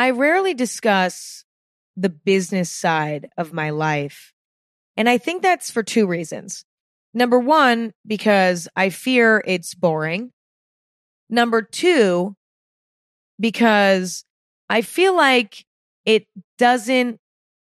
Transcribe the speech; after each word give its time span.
I 0.00 0.12
rarely 0.12 0.54
discuss 0.54 1.44
the 1.94 2.08
business 2.08 2.70
side 2.70 3.28
of 3.36 3.52
my 3.52 3.68
life. 3.68 4.32
And 4.96 5.10
I 5.10 5.18
think 5.18 5.42
that's 5.42 5.70
for 5.70 5.82
two 5.82 6.06
reasons. 6.06 6.64
Number 7.12 7.38
one, 7.38 7.92
because 8.06 8.66
I 8.74 8.88
fear 8.88 9.44
it's 9.46 9.74
boring. 9.74 10.32
Number 11.28 11.60
two, 11.60 12.34
because 13.38 14.24
I 14.70 14.80
feel 14.80 15.14
like 15.14 15.66
it 16.06 16.26
doesn't 16.56 17.20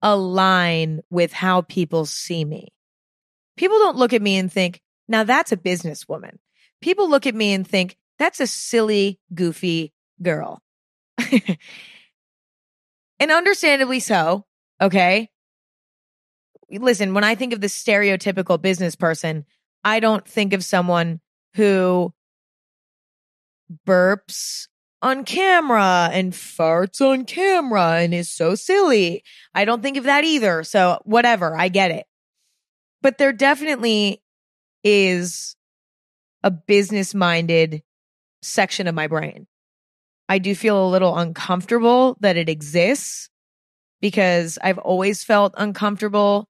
align 0.02 1.00
with 1.09 1.32
how 1.32 1.62
people 1.62 2.05
see 2.05 2.45
me. 2.45 2.68
People 3.57 3.79
don't 3.79 3.96
look 3.96 4.12
at 4.12 4.21
me 4.21 4.37
and 4.37 4.52
think, 4.52 4.82
now 5.09 5.25
that's 5.25 5.52
a 5.52 5.57
businesswoman. 5.57 6.37
People 6.82 7.09
look 7.09 7.27
at 7.27 7.34
me 7.34 7.55
and 7.55 7.66
think, 7.66 7.96
that's 8.18 8.41
a 8.41 8.46
silly, 8.46 9.18
goofy 9.32 9.95
girl. 10.21 10.61
and 13.21 13.30
understandably 13.30 14.01
so. 14.01 14.45
Okay. 14.80 15.28
Listen, 16.70 17.15
when 17.15 17.24
I 17.24 17.34
think 17.34 17.52
of 17.52 17.61
the 17.61 17.66
stereotypical 17.66 18.61
business 18.61 18.97
person, 18.97 19.45
I 19.84 20.01
don't 20.01 20.27
think 20.27 20.52
of 20.52 20.65
someone 20.65 21.20
who 21.55 22.12
burps 23.87 24.66
on 25.02 25.25
camera 25.25 26.11
and 26.12 26.33
farts 26.33 27.01
on 27.01 27.25
camera 27.25 28.01
and 28.01 28.14
is 28.14 28.30
so 28.30 28.55
silly. 28.55 29.23
I 29.55 29.64
don't 29.64 29.83
think 29.83 29.97
of 29.97 30.05
that 30.05 30.25
either. 30.25 30.62
So, 30.64 31.00
whatever, 31.05 31.56
I 31.56 31.69
get 31.69 31.91
it. 31.91 32.06
But 33.02 33.19
there 33.19 33.33
definitely 33.33 34.23
is 34.84 35.56
a 36.42 36.50
business 36.50 37.14
minded 37.14 37.83
section 38.42 38.87
of 38.87 38.95
my 38.95 39.06
brain. 39.06 39.47
I 40.30 40.39
do 40.39 40.55
feel 40.55 40.87
a 40.87 40.89
little 40.89 41.19
uncomfortable 41.19 42.16
that 42.20 42.37
it 42.37 42.48
exists 42.48 43.29
because 44.01 44.61
I've 44.62 44.79
always 44.79 45.25
felt 45.25 45.53
uncomfortable 45.56 46.48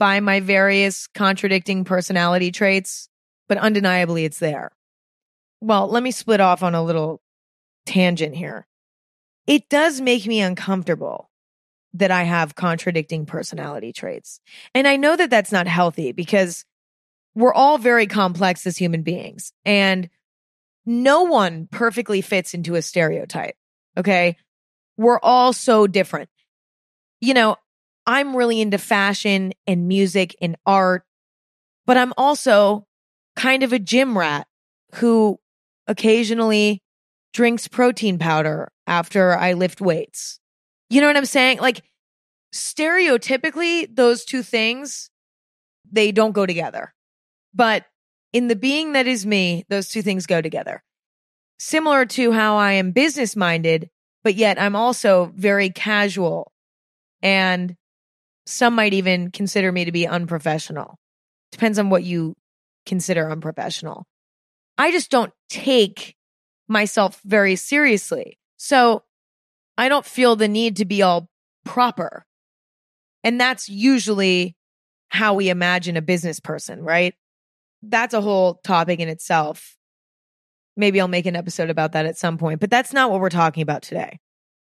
by 0.00 0.18
my 0.18 0.40
various 0.40 1.06
contradicting 1.06 1.84
personality 1.84 2.50
traits, 2.50 3.08
but 3.48 3.56
undeniably 3.56 4.24
it's 4.24 4.40
there. 4.40 4.72
Well, 5.60 5.86
let 5.86 6.02
me 6.02 6.10
split 6.10 6.40
off 6.40 6.64
on 6.64 6.74
a 6.74 6.82
little 6.82 7.22
tangent 7.86 8.34
here. 8.34 8.66
It 9.46 9.68
does 9.68 10.00
make 10.00 10.26
me 10.26 10.40
uncomfortable 10.40 11.30
that 11.94 12.10
I 12.10 12.24
have 12.24 12.56
contradicting 12.56 13.26
personality 13.26 13.92
traits. 13.92 14.40
And 14.74 14.88
I 14.88 14.96
know 14.96 15.14
that 15.14 15.30
that's 15.30 15.52
not 15.52 15.68
healthy 15.68 16.10
because 16.10 16.64
we're 17.36 17.54
all 17.54 17.78
very 17.78 18.08
complex 18.08 18.66
as 18.66 18.76
human 18.76 19.02
beings 19.02 19.52
and 19.64 20.10
no 20.86 21.22
one 21.22 21.68
perfectly 21.70 22.20
fits 22.20 22.54
into 22.54 22.74
a 22.74 22.82
stereotype. 22.82 23.56
Okay. 23.96 24.36
We're 24.96 25.20
all 25.20 25.52
so 25.52 25.86
different. 25.86 26.28
You 27.20 27.34
know, 27.34 27.56
I'm 28.06 28.36
really 28.36 28.60
into 28.60 28.78
fashion 28.78 29.52
and 29.66 29.88
music 29.88 30.34
and 30.40 30.56
art, 30.66 31.04
but 31.86 31.96
I'm 31.96 32.12
also 32.16 32.86
kind 33.36 33.62
of 33.62 33.72
a 33.72 33.78
gym 33.78 34.16
rat 34.16 34.46
who 34.96 35.38
occasionally 35.86 36.82
drinks 37.32 37.68
protein 37.68 38.18
powder 38.18 38.70
after 38.86 39.36
I 39.36 39.52
lift 39.52 39.80
weights. 39.80 40.40
You 40.88 41.00
know 41.00 41.06
what 41.06 41.16
I'm 41.16 41.24
saying? 41.24 41.58
Like 41.58 41.82
stereotypically, 42.54 43.94
those 43.94 44.24
two 44.24 44.42
things, 44.42 45.10
they 45.90 46.12
don't 46.12 46.32
go 46.32 46.46
together. 46.46 46.92
But 47.54 47.84
in 48.32 48.48
the 48.48 48.56
being 48.56 48.92
that 48.92 49.06
is 49.06 49.26
me, 49.26 49.64
those 49.68 49.88
two 49.88 50.02
things 50.02 50.26
go 50.26 50.40
together. 50.40 50.82
Similar 51.58 52.06
to 52.06 52.32
how 52.32 52.56
I 52.56 52.72
am 52.72 52.92
business 52.92 53.36
minded, 53.36 53.90
but 54.24 54.34
yet 54.34 54.60
I'm 54.60 54.76
also 54.76 55.32
very 55.34 55.70
casual. 55.70 56.52
And 57.22 57.76
some 58.46 58.74
might 58.74 58.94
even 58.94 59.30
consider 59.30 59.70
me 59.70 59.84
to 59.84 59.92
be 59.92 60.06
unprofessional. 60.06 60.98
Depends 61.52 61.78
on 61.78 61.90
what 61.90 62.04
you 62.04 62.36
consider 62.86 63.30
unprofessional. 63.30 64.06
I 64.78 64.90
just 64.90 65.10
don't 65.10 65.32
take 65.48 66.16
myself 66.68 67.20
very 67.24 67.56
seriously. 67.56 68.38
So 68.56 69.02
I 69.76 69.88
don't 69.88 70.06
feel 70.06 70.36
the 70.36 70.48
need 70.48 70.76
to 70.76 70.84
be 70.84 71.02
all 71.02 71.28
proper. 71.64 72.24
And 73.22 73.40
that's 73.40 73.68
usually 73.68 74.56
how 75.08 75.34
we 75.34 75.50
imagine 75.50 75.96
a 75.96 76.02
business 76.02 76.40
person, 76.40 76.82
right? 76.82 77.14
That's 77.82 78.14
a 78.14 78.20
whole 78.20 78.54
topic 78.64 79.00
in 79.00 79.08
itself. 79.08 79.76
Maybe 80.76 81.00
I'll 81.00 81.08
make 81.08 81.26
an 81.26 81.36
episode 81.36 81.70
about 81.70 81.92
that 81.92 82.06
at 82.06 82.18
some 82.18 82.38
point, 82.38 82.60
but 82.60 82.70
that's 82.70 82.92
not 82.92 83.10
what 83.10 83.20
we're 83.20 83.30
talking 83.30 83.62
about 83.62 83.82
today. 83.82 84.18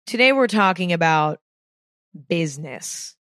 Today 0.07 0.31
we're 0.31 0.47
talking 0.47 0.93
about 0.93 1.39
business. 2.27 3.15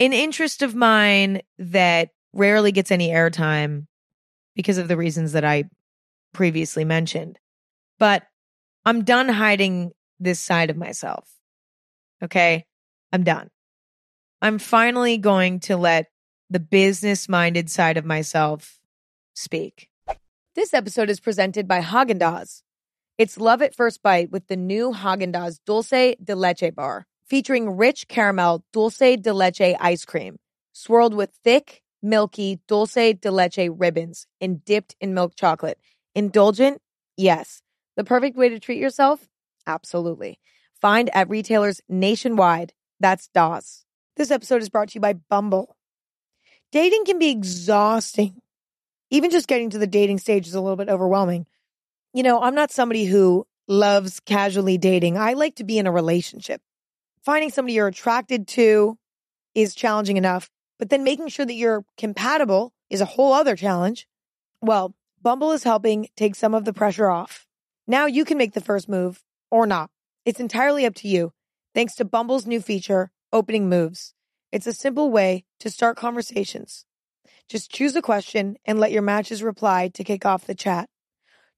An 0.00 0.12
interest 0.12 0.62
of 0.62 0.74
mine 0.74 1.42
that 1.58 2.10
rarely 2.32 2.72
gets 2.72 2.90
any 2.90 3.10
airtime 3.10 3.86
because 4.56 4.78
of 4.78 4.88
the 4.88 4.96
reasons 4.96 5.32
that 5.32 5.44
I 5.44 5.64
previously 6.32 6.84
mentioned. 6.84 7.38
But 7.98 8.24
I'm 8.84 9.04
done 9.04 9.28
hiding 9.28 9.92
this 10.20 10.40
side 10.40 10.70
of 10.70 10.76
myself. 10.76 11.28
Okay. 12.22 12.64
I'm 13.12 13.22
done. 13.22 13.48
I'm 14.42 14.58
finally 14.58 15.18
going 15.18 15.60
to 15.60 15.76
let 15.76 16.06
the 16.50 16.60
business 16.60 17.28
minded 17.28 17.70
side 17.70 17.96
of 17.96 18.04
myself 18.04 18.78
speak. 19.34 19.88
This 20.54 20.72
episode 20.72 21.10
is 21.10 21.20
presented 21.20 21.68
by 21.68 21.80
Haagen 21.80 22.18
Dazs. 22.18 22.62
It's 23.18 23.38
love 23.38 23.60
at 23.60 23.74
first 23.74 24.02
bite 24.02 24.30
with 24.30 24.46
the 24.46 24.56
new 24.56 24.92
Haagen 24.92 25.32
Dazs 25.32 25.58
Dulce 25.66 26.14
de 26.22 26.34
Leche 26.34 26.74
bar, 26.74 27.06
featuring 27.26 27.76
rich 27.76 28.08
caramel 28.08 28.64
dulce 28.72 29.16
de 29.16 29.32
leche 29.32 29.76
ice 29.80 30.04
cream, 30.04 30.38
swirled 30.72 31.14
with 31.14 31.30
thick, 31.42 31.82
milky 32.02 32.60
dulce 32.68 33.14
de 33.20 33.30
leche 33.30 33.68
ribbons 33.70 34.26
and 34.40 34.64
dipped 34.64 34.94
in 35.00 35.14
milk 35.14 35.34
chocolate. 35.36 35.78
Indulgent? 36.14 36.80
Yes. 37.16 37.62
The 37.96 38.04
perfect 38.04 38.36
way 38.36 38.48
to 38.48 38.60
treat 38.60 38.78
yourself? 38.78 39.28
Absolutely. 39.66 40.38
Find 40.80 41.08
at 41.14 41.28
retailers 41.28 41.80
nationwide. 41.88 42.72
That's 43.00 43.28
DOS. 43.28 43.84
This 44.16 44.30
episode 44.30 44.62
is 44.62 44.68
brought 44.68 44.90
to 44.90 44.94
you 44.94 45.00
by 45.00 45.14
Bumble. 45.14 45.76
Dating 46.70 47.04
can 47.04 47.18
be 47.18 47.30
exhausting. 47.30 48.40
Even 49.14 49.30
just 49.30 49.46
getting 49.46 49.70
to 49.70 49.78
the 49.78 49.86
dating 49.86 50.18
stage 50.18 50.48
is 50.48 50.56
a 50.56 50.60
little 50.60 50.74
bit 50.74 50.88
overwhelming. 50.88 51.46
You 52.12 52.24
know, 52.24 52.42
I'm 52.42 52.56
not 52.56 52.72
somebody 52.72 53.04
who 53.04 53.46
loves 53.68 54.18
casually 54.18 54.76
dating. 54.76 55.16
I 55.16 55.34
like 55.34 55.54
to 55.54 55.64
be 55.64 55.78
in 55.78 55.86
a 55.86 55.92
relationship. 55.92 56.60
Finding 57.22 57.50
somebody 57.50 57.74
you're 57.74 57.86
attracted 57.86 58.48
to 58.48 58.98
is 59.54 59.76
challenging 59.76 60.16
enough, 60.16 60.50
but 60.80 60.90
then 60.90 61.04
making 61.04 61.28
sure 61.28 61.46
that 61.46 61.54
you're 61.54 61.84
compatible 61.96 62.72
is 62.90 63.00
a 63.00 63.04
whole 63.04 63.32
other 63.32 63.54
challenge. 63.54 64.08
Well, 64.60 64.96
Bumble 65.22 65.52
is 65.52 65.62
helping 65.62 66.08
take 66.16 66.34
some 66.34 66.52
of 66.52 66.64
the 66.64 66.72
pressure 66.72 67.08
off. 67.08 67.46
Now 67.86 68.06
you 68.06 68.24
can 68.24 68.36
make 68.36 68.54
the 68.54 68.60
first 68.60 68.88
move 68.88 69.22
or 69.48 69.64
not. 69.64 69.90
It's 70.24 70.40
entirely 70.40 70.84
up 70.86 70.96
to 70.96 71.08
you. 71.08 71.32
Thanks 71.72 71.94
to 71.94 72.04
Bumble's 72.04 72.48
new 72.48 72.60
feature, 72.60 73.12
Opening 73.32 73.68
Moves. 73.68 74.12
It's 74.50 74.66
a 74.66 74.72
simple 74.72 75.12
way 75.12 75.44
to 75.60 75.70
start 75.70 75.96
conversations. 75.96 76.84
Just 77.48 77.70
choose 77.70 77.94
a 77.94 78.02
question 78.02 78.56
and 78.64 78.80
let 78.80 78.92
your 78.92 79.02
matches 79.02 79.42
reply 79.42 79.88
to 79.94 80.04
kick 80.04 80.24
off 80.24 80.46
the 80.46 80.54
chat. 80.54 80.88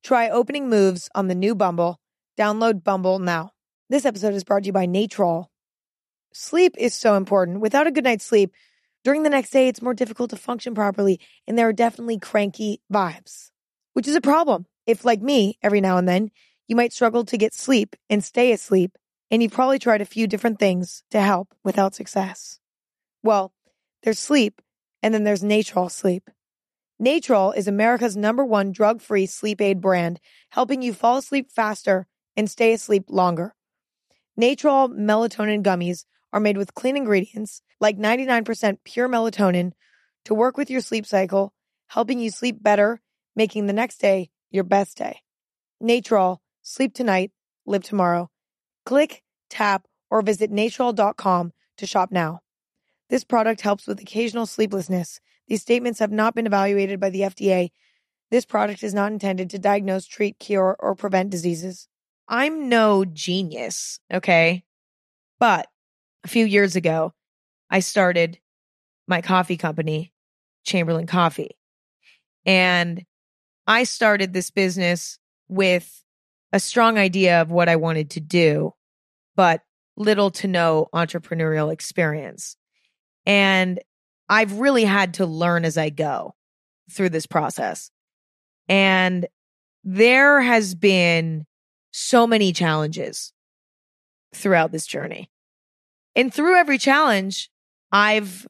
Try 0.02 0.28
Opening 0.28 0.68
Moves 0.68 1.08
on 1.14 1.28
the 1.28 1.34
new 1.34 1.54
Bumble. 1.54 2.00
Download 2.38 2.82
Bumble 2.82 3.18
now. 3.18 3.52
This 3.88 4.04
episode 4.04 4.34
is 4.34 4.44
brought 4.44 4.64
to 4.64 4.66
you 4.66 4.72
by 4.72 4.86
Natrol. 4.86 5.46
Sleep 6.32 6.74
is 6.76 6.94
so 6.94 7.14
important. 7.14 7.60
Without 7.60 7.86
a 7.86 7.92
good 7.92 8.04
night's 8.04 8.26
sleep, 8.26 8.52
during 9.04 9.22
the 9.22 9.30
next 9.30 9.50
day, 9.50 9.68
it's 9.68 9.80
more 9.80 9.94
difficult 9.94 10.30
to 10.30 10.36
function 10.36 10.74
properly, 10.74 11.20
and 11.46 11.56
there 11.56 11.68
are 11.68 11.72
definitely 11.72 12.18
cranky 12.18 12.80
vibes, 12.92 13.50
which 13.92 14.08
is 14.08 14.16
a 14.16 14.20
problem. 14.20 14.66
If, 14.86 15.04
like 15.04 15.22
me, 15.22 15.56
every 15.62 15.80
now 15.80 15.96
and 15.96 16.08
then, 16.08 16.30
you 16.66 16.74
might 16.74 16.92
struggle 16.92 17.24
to 17.26 17.38
get 17.38 17.54
sleep 17.54 17.94
and 18.10 18.24
stay 18.24 18.50
asleep, 18.50 18.98
and 19.30 19.42
you've 19.42 19.52
probably 19.52 19.78
tried 19.78 20.00
a 20.00 20.04
few 20.04 20.26
different 20.26 20.58
things 20.58 21.04
to 21.12 21.20
help 21.20 21.54
without 21.62 21.94
success. 21.94 22.58
Well, 23.22 23.52
there's 24.02 24.18
sleep, 24.18 24.60
and 25.02 25.12
then 25.12 25.24
there's 25.24 25.42
Natrol 25.42 25.90
Sleep. 25.90 26.30
Natrol 27.00 27.54
is 27.54 27.68
America's 27.68 28.16
number 28.16 28.44
one 28.44 28.72
drug 28.72 29.02
free 29.02 29.26
sleep 29.26 29.60
aid 29.60 29.80
brand, 29.80 30.18
helping 30.50 30.82
you 30.82 30.94
fall 30.94 31.18
asleep 31.18 31.50
faster 31.52 32.06
and 32.36 32.50
stay 32.50 32.72
asleep 32.72 33.04
longer. 33.08 33.54
Natrol 34.38 34.88
melatonin 34.88 35.62
gummies 35.62 36.04
are 36.32 36.40
made 36.40 36.56
with 36.56 36.74
clean 36.74 36.96
ingredients 36.96 37.62
like 37.80 37.98
99% 37.98 38.78
pure 38.84 39.08
melatonin 39.08 39.72
to 40.24 40.34
work 40.34 40.56
with 40.56 40.70
your 40.70 40.80
sleep 40.80 41.06
cycle, 41.06 41.52
helping 41.88 42.18
you 42.18 42.30
sleep 42.30 42.62
better, 42.62 43.00
making 43.34 43.66
the 43.66 43.72
next 43.72 43.98
day 43.98 44.30
your 44.50 44.64
best 44.64 44.96
day. 44.96 45.20
Natrol, 45.82 46.38
sleep 46.62 46.94
tonight, 46.94 47.30
live 47.66 47.82
tomorrow. 47.82 48.30
Click, 48.84 49.22
tap, 49.50 49.86
or 50.10 50.22
visit 50.22 50.50
natrol.com 50.50 51.52
to 51.78 51.86
shop 51.86 52.10
now. 52.10 52.40
This 53.08 53.24
product 53.24 53.60
helps 53.60 53.86
with 53.86 54.00
occasional 54.00 54.46
sleeplessness. 54.46 55.20
These 55.48 55.62
statements 55.62 56.00
have 56.00 56.10
not 56.10 56.34
been 56.34 56.46
evaluated 56.46 56.98
by 56.98 57.10
the 57.10 57.20
FDA. 57.20 57.70
This 58.30 58.44
product 58.44 58.82
is 58.82 58.94
not 58.94 59.12
intended 59.12 59.50
to 59.50 59.58
diagnose, 59.58 60.06
treat, 60.06 60.38
cure, 60.38 60.76
or 60.80 60.94
prevent 60.94 61.30
diseases. 61.30 61.88
I'm 62.28 62.68
no 62.68 63.04
genius, 63.04 64.00
okay? 64.12 64.64
But 65.38 65.68
a 66.24 66.28
few 66.28 66.44
years 66.44 66.74
ago, 66.74 67.12
I 67.70 67.80
started 67.80 68.40
my 69.06 69.22
coffee 69.22 69.56
company, 69.56 70.12
Chamberlain 70.64 71.06
Coffee. 71.06 71.56
And 72.44 73.04
I 73.66 73.84
started 73.84 74.32
this 74.32 74.50
business 74.50 75.18
with 75.48 76.02
a 76.52 76.58
strong 76.58 76.98
idea 76.98 77.40
of 77.42 77.50
what 77.50 77.68
I 77.68 77.76
wanted 77.76 78.10
to 78.10 78.20
do, 78.20 78.74
but 79.36 79.62
little 79.96 80.30
to 80.32 80.48
no 80.48 80.88
entrepreneurial 80.92 81.72
experience. 81.72 82.56
And 83.26 83.80
I've 84.28 84.58
really 84.60 84.84
had 84.84 85.14
to 85.14 85.26
learn 85.26 85.64
as 85.64 85.76
I 85.76 85.90
go 85.90 86.34
through 86.90 87.10
this 87.10 87.26
process. 87.26 87.90
And 88.68 89.26
there 89.84 90.40
has 90.40 90.74
been 90.74 91.46
so 91.92 92.26
many 92.26 92.52
challenges 92.52 93.32
throughout 94.34 94.72
this 94.72 94.86
journey. 94.86 95.30
And 96.14 96.32
through 96.32 96.56
every 96.56 96.78
challenge, 96.78 97.50
I've 97.92 98.46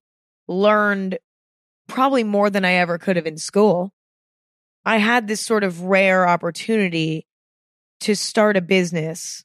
learned 0.48 1.18
probably 1.88 2.24
more 2.24 2.50
than 2.50 2.64
I 2.64 2.74
ever 2.74 2.98
could 2.98 3.16
have 3.16 3.26
in 3.26 3.38
school. 3.38 3.92
I 4.84 4.98
had 4.98 5.26
this 5.26 5.40
sort 5.40 5.64
of 5.64 5.82
rare 5.82 6.28
opportunity 6.28 7.26
to 8.00 8.14
start 8.14 8.56
a 8.56 8.60
business 8.60 9.44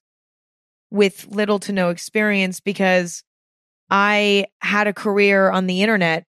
with 0.92 1.28
little 1.30 1.60
to 1.60 1.72
no 1.72 1.90
experience 1.90 2.60
because 2.60 3.24
I 3.92 4.46
had 4.62 4.88
a 4.88 4.94
career 4.94 5.52
on 5.52 5.68
the 5.68 5.82
internet 5.82 6.26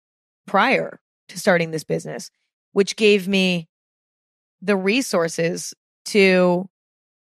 prior 0.48 1.00
to 1.30 1.40
starting 1.40 1.70
this 1.70 1.84
business, 1.84 2.32
which 2.74 2.96
gave 2.96 3.28
me 3.28 3.68
the 4.64 4.76
resources 4.76 5.74
to 6.06 6.68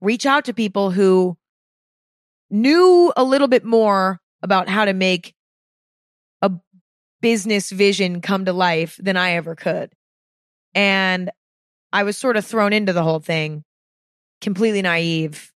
reach 0.03 0.27
out 0.27 0.45
to 0.45 0.55
people 0.55 0.91
who 0.91 1.39
knew 2.51 3.13
a 3.17 3.25
little 3.25 3.49
bit 3.49 3.65
more 3.65 4.21
about 4.43 4.69
how 4.69 4.85
to 4.85 4.93
make 4.93 5.35
a 6.43 6.53
business 7.23 7.71
vision 7.71 8.21
come 8.21 8.45
to 8.45 8.53
life 8.53 9.01
than 9.03 9.17
I 9.17 9.33
ever 9.33 9.55
could. 9.55 9.93
And 10.75 11.31
I 11.93 12.03
was 12.03 12.19
sort 12.19 12.37
of 12.37 12.45
thrown 12.45 12.75
into 12.75 12.93
the 12.93 13.03
whole 13.03 13.21
thing, 13.21 13.65
completely 14.43 14.83
naive, 14.83 15.51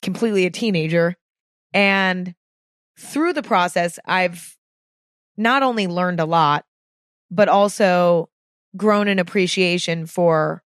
completely 0.00 0.46
a 0.46 0.50
teenager. 0.50 1.16
And 1.74 2.34
through 2.98 3.32
the 3.32 3.42
process, 3.42 3.98
I've 4.04 4.56
not 5.36 5.62
only 5.62 5.86
learned 5.86 6.20
a 6.20 6.24
lot, 6.24 6.64
but 7.30 7.48
also 7.48 8.28
grown 8.76 9.08
an 9.08 9.18
appreciation 9.18 10.06
for 10.06 10.62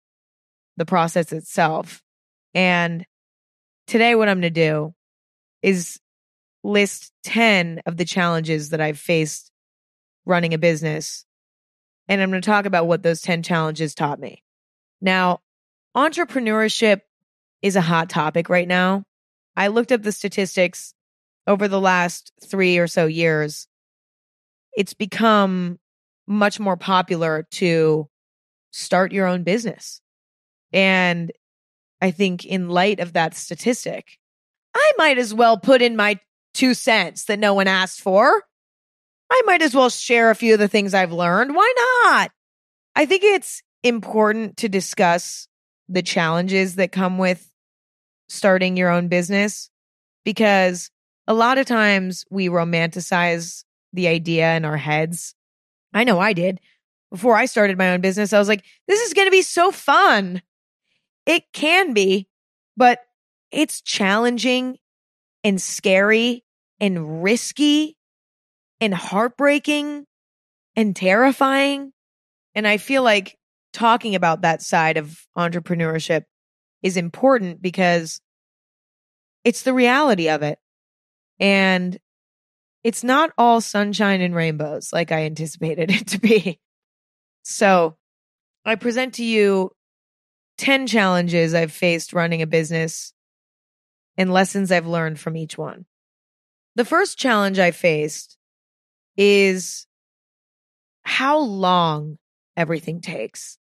the 0.77 0.85
process 0.85 1.31
itself. 1.31 2.01
And 2.53 3.05
today, 3.87 4.15
what 4.15 4.29
I'm 4.29 4.41
going 4.41 4.53
to 4.53 4.61
do 4.61 4.93
is 5.61 5.99
list 6.63 7.11
10 7.23 7.81
of 7.85 7.97
the 7.97 8.05
challenges 8.05 8.69
that 8.69 8.81
I've 8.81 8.99
faced 8.99 9.51
running 10.25 10.53
a 10.53 10.57
business. 10.57 11.25
And 12.07 12.21
I'm 12.21 12.29
going 12.29 12.41
to 12.41 12.45
talk 12.45 12.65
about 12.65 12.87
what 12.87 13.03
those 13.03 13.21
10 13.21 13.43
challenges 13.43 13.93
taught 13.93 14.19
me. 14.19 14.43
Now, 15.01 15.39
entrepreneurship 15.95 17.01
is 17.61 17.75
a 17.75 17.81
hot 17.81 18.09
topic 18.09 18.49
right 18.49 18.67
now. 18.67 19.03
I 19.55 19.67
looked 19.67 19.91
up 19.91 20.01
the 20.01 20.11
statistics 20.11 20.93
over 21.49 21.67
the 21.67 21.81
last 21.81 22.31
three 22.47 22.77
or 22.77 22.87
so 22.87 23.07
years. 23.07 23.67
It's 24.77 24.93
become 24.93 25.79
much 26.27 26.59
more 26.59 26.77
popular 26.77 27.47
to 27.53 28.07
start 28.71 29.11
your 29.11 29.25
own 29.25 29.41
business. 29.41 29.99
And 30.71 31.31
I 31.99 32.11
think 32.11 32.45
in 32.45 32.69
light 32.69 32.99
of 32.99 33.13
that 33.13 33.33
statistic, 33.33 34.05
I 34.75 34.91
might 34.97 35.17
as 35.17 35.33
well 35.33 35.57
put 35.57 35.81
in 35.81 35.95
my 35.95 36.19
two 36.53 36.75
cents 36.75 37.25
that 37.25 37.39
no 37.39 37.55
one 37.55 37.67
asked 37.67 37.99
for. 37.99 38.43
I 39.31 39.41
might 39.45 39.63
as 39.63 39.73
well 39.73 39.89
share 39.89 40.29
a 40.29 40.35
few 40.35 40.53
of 40.53 40.59
the 40.59 40.67
things 40.67 40.93
I've 40.93 41.11
learned. 41.11 41.55
Why 41.55 41.73
not? 42.03 42.31
I 42.95 43.07
think 43.07 43.23
it's 43.23 43.63
important 43.83 44.57
to 44.57 44.69
discuss 44.69 45.47
the 45.87 46.03
challenges 46.03 46.75
that 46.75 46.91
come 46.91 47.17
with 47.17 47.49
starting 48.27 48.77
your 48.77 48.89
own 48.89 49.07
business 49.07 49.71
because 50.23 50.91
a 51.29 51.33
lot 51.33 51.59
of 51.59 51.67
times 51.67 52.25
we 52.31 52.49
romanticize 52.49 53.63
the 53.93 54.07
idea 54.07 54.55
in 54.55 54.65
our 54.65 54.77
heads. 54.77 55.35
I 55.93 56.03
know 56.03 56.19
I 56.19 56.33
did. 56.33 56.59
Before 57.11 57.35
I 57.35 57.45
started 57.45 57.77
my 57.77 57.91
own 57.91 58.01
business, 58.01 58.33
I 58.33 58.39
was 58.39 58.47
like, 58.47 58.65
this 58.87 58.99
is 59.01 59.13
going 59.13 59.27
to 59.27 59.31
be 59.31 59.43
so 59.43 59.71
fun. 59.71 60.41
It 61.27 61.43
can 61.53 61.93
be, 61.93 62.27
but 62.75 62.99
it's 63.51 63.81
challenging 63.81 64.77
and 65.43 65.61
scary 65.61 66.43
and 66.79 67.21
risky 67.23 67.95
and 68.81 68.93
heartbreaking 68.93 70.05
and 70.75 70.95
terrifying. 70.95 71.93
And 72.55 72.67
I 72.67 72.77
feel 72.77 73.03
like 73.03 73.37
talking 73.71 74.15
about 74.15 74.41
that 74.41 74.63
side 74.63 74.97
of 74.97 75.27
entrepreneurship 75.37 76.23
is 76.81 76.97
important 76.97 77.61
because 77.61 78.19
it's 79.43 79.61
the 79.61 79.73
reality 79.73 80.27
of 80.27 80.41
it. 80.41 80.57
And 81.39 81.97
it's 82.83 83.03
not 83.03 83.31
all 83.37 83.61
sunshine 83.61 84.21
and 84.21 84.35
rainbows 84.35 84.91
like 84.93 85.11
I 85.11 85.23
anticipated 85.23 85.91
it 85.91 86.07
to 86.07 86.19
be. 86.19 86.59
So 87.43 87.97
I 88.65 88.75
present 88.75 89.15
to 89.15 89.23
you 89.23 89.71
10 90.57 90.87
challenges 90.87 91.53
I've 91.53 91.71
faced 91.71 92.13
running 92.13 92.41
a 92.41 92.47
business 92.47 93.13
and 94.17 94.31
lessons 94.31 94.71
I've 94.71 94.87
learned 94.87 95.19
from 95.19 95.37
each 95.37 95.57
one. 95.57 95.85
The 96.75 96.85
first 96.85 97.17
challenge 97.17 97.59
I 97.59 97.71
faced 97.71 98.37
is 99.17 99.87
how 101.03 101.39
long 101.39 102.17
everything 102.55 103.01
takes. 103.01 103.57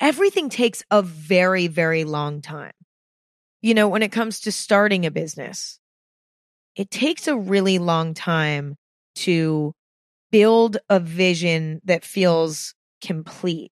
Everything 0.00 0.48
takes 0.48 0.82
a 0.90 1.02
very, 1.02 1.66
very 1.66 2.04
long 2.04 2.40
time. 2.40 2.72
You 3.60 3.74
know, 3.74 3.88
when 3.88 4.02
it 4.02 4.12
comes 4.12 4.40
to 4.40 4.52
starting 4.52 5.04
a 5.04 5.10
business, 5.10 5.77
it 6.78 6.90
takes 6.92 7.26
a 7.26 7.36
really 7.36 7.78
long 7.78 8.14
time 8.14 8.76
to 9.16 9.74
build 10.30 10.78
a 10.88 11.00
vision 11.00 11.80
that 11.84 12.04
feels 12.04 12.74
complete. 13.02 13.72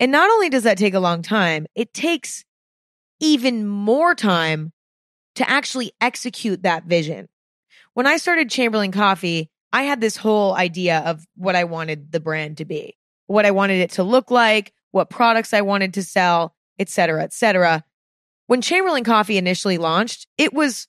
And 0.00 0.10
not 0.10 0.28
only 0.28 0.50
does 0.50 0.64
that 0.64 0.78
take 0.78 0.94
a 0.94 1.00
long 1.00 1.22
time, 1.22 1.66
it 1.76 1.94
takes 1.94 2.44
even 3.20 3.66
more 3.66 4.16
time 4.16 4.72
to 5.36 5.48
actually 5.48 5.92
execute 6.00 6.64
that 6.64 6.84
vision. 6.84 7.28
When 7.94 8.06
I 8.06 8.16
started 8.16 8.50
Chamberlain 8.50 8.92
Coffee, 8.92 9.48
I 9.72 9.84
had 9.84 10.00
this 10.00 10.16
whole 10.16 10.54
idea 10.54 10.98
of 11.00 11.24
what 11.36 11.54
I 11.54 11.64
wanted 11.64 12.10
the 12.10 12.20
brand 12.20 12.56
to 12.58 12.64
be, 12.64 12.96
what 13.26 13.46
I 13.46 13.52
wanted 13.52 13.80
it 13.80 13.90
to 13.92 14.02
look 14.02 14.30
like, 14.30 14.72
what 14.90 15.10
products 15.10 15.54
I 15.54 15.60
wanted 15.60 15.94
to 15.94 16.02
sell, 16.02 16.54
et 16.80 16.88
cetera, 16.88 17.22
et 17.22 17.32
cetera. 17.32 17.84
When 18.48 18.60
Chamberlain 18.60 19.04
Coffee 19.04 19.38
initially 19.38 19.78
launched, 19.78 20.26
it 20.36 20.52
was 20.52 20.88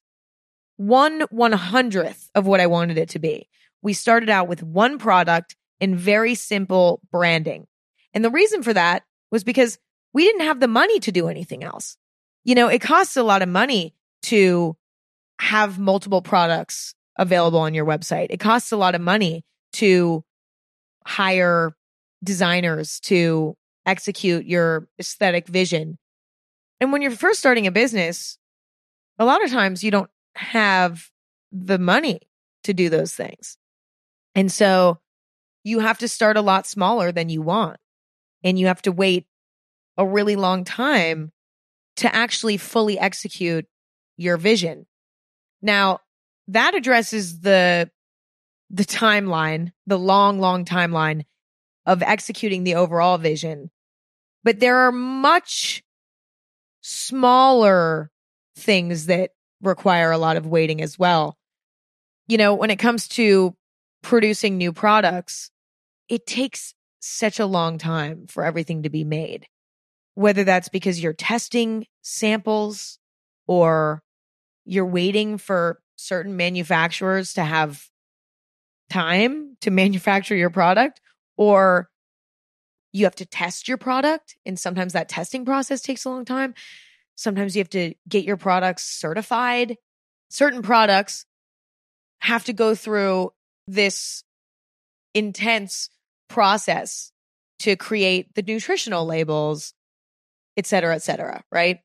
one 0.79 1.23
one 1.29 1.51
hundredth 1.51 2.31
of 2.35 2.47
what 2.47 2.61
I 2.61 2.67
wanted 2.67 2.97
it 2.97 3.09
to 3.09 3.19
be. 3.19 3.49
We 3.81 3.91
started 3.91 4.29
out 4.29 4.47
with 4.47 4.63
one 4.63 4.97
product 4.97 5.57
and 5.81 5.97
very 5.97 6.35
simple 6.35 7.01
branding. 7.11 7.67
And 8.13 8.23
the 8.23 8.29
reason 8.29 8.63
for 8.63 8.73
that 8.73 9.03
was 9.29 9.43
because 9.43 9.77
we 10.13 10.23
didn't 10.23 10.45
have 10.45 10.61
the 10.61 10.69
money 10.69 11.01
to 11.01 11.11
do 11.11 11.27
anything 11.27 11.65
else. 11.65 11.97
You 12.45 12.55
know, 12.55 12.69
it 12.69 12.79
costs 12.79 13.17
a 13.17 13.23
lot 13.23 13.41
of 13.41 13.49
money 13.49 13.93
to 14.23 14.77
have 15.41 15.79
multiple 15.79 16.21
products 16.21 16.95
available 17.17 17.59
on 17.59 17.73
your 17.73 17.85
website. 17.85 18.27
It 18.29 18.39
costs 18.39 18.71
a 18.71 18.77
lot 18.77 18.95
of 18.95 19.01
money 19.01 19.43
to 19.73 20.23
hire 21.05 21.75
designers 22.23 23.01
to 23.01 23.57
execute 23.85 24.45
your 24.45 24.87
aesthetic 24.97 25.47
vision. 25.47 25.97
And 26.79 26.93
when 26.93 27.01
you're 27.01 27.11
first 27.11 27.39
starting 27.39 27.67
a 27.67 27.71
business, 27.71 28.37
a 29.17 29.25
lot 29.25 29.43
of 29.43 29.51
times 29.51 29.83
you 29.83 29.91
don't 29.91 30.09
have 30.39 31.09
the 31.51 31.77
money 31.77 32.21
to 32.63 32.73
do 32.73 32.89
those 32.89 33.13
things. 33.13 33.57
And 34.35 34.51
so 34.51 34.99
you 35.63 35.79
have 35.79 35.97
to 35.99 36.07
start 36.07 36.37
a 36.37 36.41
lot 36.41 36.65
smaller 36.65 37.11
than 37.11 37.29
you 37.29 37.41
want. 37.41 37.77
And 38.43 38.57
you 38.57 38.67
have 38.67 38.81
to 38.83 38.91
wait 38.91 39.27
a 39.97 40.05
really 40.05 40.37
long 40.37 40.63
time 40.63 41.31
to 41.97 42.13
actually 42.15 42.55
fully 42.55 42.97
execute 42.97 43.65
your 44.15 44.37
vision. 44.37 44.85
Now, 45.61 45.99
that 46.47 46.73
addresses 46.73 47.41
the 47.41 47.91
the 48.69 48.85
timeline, 48.85 49.73
the 49.87 49.99
long 49.99 50.39
long 50.39 50.63
timeline 50.63 51.25
of 51.85 52.01
executing 52.01 52.63
the 52.63 52.75
overall 52.75 53.17
vision. 53.17 53.71
But 54.43 54.59
there 54.59 54.77
are 54.77 54.91
much 54.91 55.83
smaller 56.81 58.09
things 58.55 59.07
that 59.07 59.31
require 59.61 60.11
a 60.11 60.17
lot 60.17 60.37
of 60.37 60.47
waiting 60.47 60.81
as 60.81 60.97
well. 60.97 61.37
You 62.27 62.37
know, 62.37 62.53
when 62.53 62.69
it 62.69 62.77
comes 62.77 63.07
to 63.09 63.55
producing 64.01 64.57
new 64.57 64.71
products, 64.71 65.51
it 66.07 66.25
takes 66.25 66.73
such 66.99 67.39
a 67.39 67.45
long 67.45 67.77
time 67.77 68.27
for 68.27 68.43
everything 68.43 68.83
to 68.83 68.89
be 68.89 69.03
made. 69.03 69.47
Whether 70.15 70.43
that's 70.43 70.69
because 70.69 71.01
you're 71.01 71.13
testing 71.13 71.85
samples 72.01 72.99
or 73.47 74.03
you're 74.65 74.85
waiting 74.85 75.37
for 75.37 75.79
certain 75.95 76.35
manufacturers 76.35 77.33
to 77.33 77.43
have 77.43 77.87
time 78.89 79.57
to 79.61 79.71
manufacture 79.71 80.35
your 80.35 80.49
product 80.49 81.01
or 81.37 81.89
you 82.91 83.05
have 83.05 83.15
to 83.15 83.25
test 83.25 83.67
your 83.67 83.77
product 83.77 84.35
and 84.45 84.59
sometimes 84.59 84.93
that 84.93 85.09
testing 85.09 85.45
process 85.45 85.81
takes 85.81 86.05
a 86.05 86.09
long 86.09 86.25
time 86.25 86.53
sometimes 87.19 87.55
you 87.55 87.59
have 87.59 87.69
to 87.69 87.93
get 88.07 88.23
your 88.23 88.37
products 88.37 88.83
certified 88.83 89.77
certain 90.29 90.61
products 90.61 91.25
have 92.19 92.43
to 92.45 92.53
go 92.53 92.75
through 92.75 93.31
this 93.67 94.23
intense 95.13 95.89
process 96.27 97.11
to 97.59 97.75
create 97.75 98.33
the 98.35 98.43
nutritional 98.43 99.05
labels 99.05 99.73
et 100.57 100.65
cetera 100.65 100.95
et 100.95 101.01
cetera 101.01 101.43
right 101.51 101.79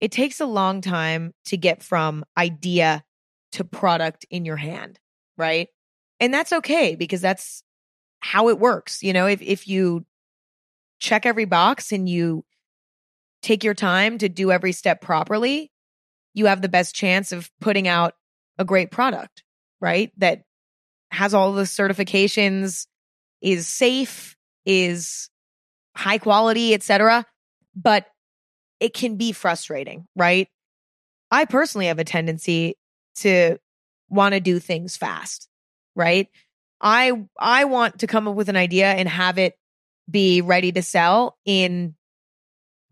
it 0.00 0.12
takes 0.12 0.40
a 0.40 0.46
long 0.46 0.80
time 0.80 1.32
to 1.46 1.56
get 1.56 1.82
from 1.82 2.24
idea 2.36 3.04
to 3.52 3.64
product 3.64 4.26
in 4.30 4.44
your 4.44 4.56
hand, 4.56 4.98
right? 5.38 5.68
And 6.20 6.32
that's 6.32 6.52
okay 6.52 6.94
because 6.94 7.20
that's 7.20 7.62
how 8.20 8.48
it 8.48 8.58
works. 8.58 9.02
You 9.02 9.12
know, 9.12 9.26
if 9.26 9.40
if 9.42 9.68
you 9.68 10.04
check 10.98 11.26
every 11.26 11.44
box 11.44 11.92
and 11.92 12.08
you 12.08 12.44
take 13.46 13.62
your 13.62 13.74
time 13.74 14.18
to 14.18 14.28
do 14.28 14.50
every 14.50 14.72
step 14.72 15.00
properly, 15.00 15.70
you 16.34 16.46
have 16.46 16.60
the 16.60 16.68
best 16.68 16.96
chance 16.96 17.30
of 17.30 17.48
putting 17.60 17.86
out 17.86 18.14
a 18.58 18.64
great 18.64 18.90
product, 18.90 19.44
right? 19.80 20.10
That 20.16 20.42
has 21.12 21.32
all 21.32 21.52
the 21.52 21.62
certifications, 21.62 22.88
is 23.40 23.68
safe, 23.68 24.36
is 24.64 25.30
high 25.96 26.18
quality, 26.18 26.74
etc. 26.74 27.24
But 27.76 28.06
it 28.80 28.94
can 28.94 29.16
be 29.16 29.30
frustrating, 29.30 30.06
right? 30.16 30.48
I 31.30 31.44
personally 31.44 31.86
have 31.86 32.00
a 32.00 32.04
tendency 32.04 32.74
to 33.16 33.58
want 34.08 34.34
to 34.34 34.40
do 34.40 34.58
things 34.58 34.96
fast, 34.96 35.48
right? 35.94 36.28
I 36.80 37.12
I 37.38 37.66
want 37.66 38.00
to 38.00 38.08
come 38.08 38.26
up 38.26 38.34
with 38.34 38.48
an 38.48 38.56
idea 38.56 38.90
and 38.90 39.08
have 39.08 39.38
it 39.38 39.54
be 40.10 40.40
ready 40.42 40.72
to 40.72 40.82
sell 40.82 41.38
in 41.44 41.94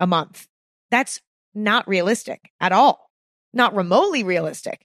a 0.00 0.06
month. 0.06 0.46
That's 0.90 1.20
not 1.54 1.88
realistic 1.88 2.50
at 2.60 2.72
all. 2.72 3.10
Not 3.52 3.74
remotely 3.74 4.22
realistic. 4.22 4.84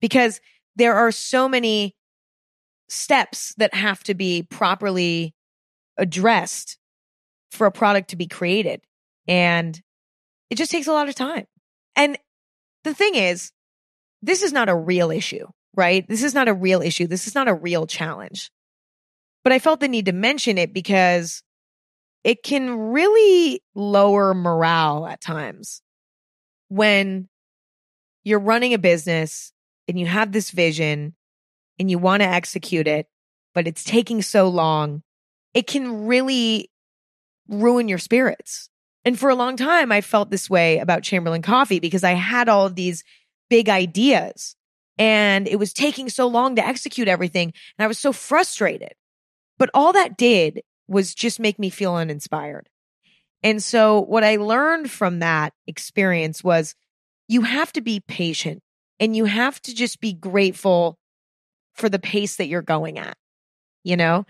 Because 0.00 0.40
there 0.76 0.94
are 0.94 1.12
so 1.12 1.48
many 1.48 1.94
steps 2.88 3.54
that 3.56 3.74
have 3.74 4.02
to 4.04 4.14
be 4.14 4.42
properly 4.42 5.34
addressed 5.96 6.78
for 7.50 7.66
a 7.66 7.72
product 7.72 8.10
to 8.10 8.16
be 8.16 8.26
created. 8.26 8.80
And 9.28 9.80
it 10.50 10.56
just 10.56 10.70
takes 10.70 10.86
a 10.86 10.92
lot 10.92 11.08
of 11.08 11.14
time. 11.14 11.46
And 11.96 12.18
the 12.84 12.94
thing 12.94 13.14
is, 13.14 13.52
this 14.22 14.42
is 14.42 14.52
not 14.52 14.68
a 14.68 14.74
real 14.74 15.10
issue, 15.10 15.46
right? 15.74 16.06
This 16.08 16.22
is 16.22 16.34
not 16.34 16.48
a 16.48 16.54
real 16.54 16.82
issue. 16.82 17.06
This 17.06 17.26
is 17.26 17.34
not 17.34 17.48
a 17.48 17.54
real 17.54 17.86
challenge. 17.86 18.50
But 19.44 19.52
I 19.52 19.58
felt 19.58 19.80
the 19.80 19.88
need 19.88 20.06
to 20.06 20.12
mention 20.12 20.58
it 20.58 20.72
because 20.72 21.42
it 22.24 22.42
can 22.42 22.92
really 22.92 23.62
lower 23.74 24.34
morale 24.34 25.06
at 25.06 25.20
times 25.20 25.82
when 26.68 27.28
you're 28.24 28.38
running 28.38 28.74
a 28.74 28.78
business 28.78 29.52
and 29.88 29.98
you 29.98 30.06
have 30.06 30.32
this 30.32 30.50
vision 30.50 31.14
and 31.78 31.90
you 31.90 31.98
want 31.98 32.22
to 32.22 32.28
execute 32.28 32.86
it, 32.86 33.08
but 33.54 33.66
it's 33.66 33.82
taking 33.82 34.22
so 34.22 34.48
long. 34.48 35.02
It 35.54 35.66
can 35.66 36.06
really 36.06 36.70
ruin 37.48 37.88
your 37.88 37.98
spirits. 37.98 38.68
And 39.04 39.18
for 39.18 39.28
a 39.28 39.34
long 39.34 39.56
time, 39.56 39.90
I 39.90 40.00
felt 40.00 40.30
this 40.30 40.48
way 40.48 40.78
about 40.78 41.02
Chamberlain 41.02 41.42
Coffee 41.42 41.80
because 41.80 42.04
I 42.04 42.12
had 42.12 42.48
all 42.48 42.66
of 42.66 42.76
these 42.76 43.02
big 43.50 43.68
ideas 43.68 44.54
and 44.96 45.48
it 45.48 45.58
was 45.58 45.72
taking 45.72 46.08
so 46.08 46.28
long 46.28 46.56
to 46.56 46.66
execute 46.66 47.08
everything. 47.08 47.52
And 47.76 47.84
I 47.84 47.88
was 47.88 47.98
so 47.98 48.12
frustrated. 48.12 48.92
But 49.58 49.70
all 49.74 49.92
that 49.94 50.16
did 50.16 50.62
was 50.88 51.14
just 51.14 51.40
make 51.40 51.58
me 51.58 51.70
feel 51.70 51.94
uninspired. 51.94 52.68
And 53.42 53.62
so 53.62 54.00
what 54.00 54.24
I 54.24 54.36
learned 54.36 54.90
from 54.90 55.18
that 55.18 55.52
experience 55.66 56.44
was 56.44 56.74
you 57.28 57.42
have 57.42 57.72
to 57.72 57.80
be 57.80 58.00
patient 58.00 58.62
and 59.00 59.16
you 59.16 59.24
have 59.24 59.60
to 59.62 59.74
just 59.74 60.00
be 60.00 60.12
grateful 60.12 60.98
for 61.74 61.88
the 61.88 61.98
pace 61.98 62.36
that 62.36 62.46
you're 62.46 62.62
going 62.62 62.98
at. 62.98 63.16
You 63.82 63.96
know, 63.96 64.26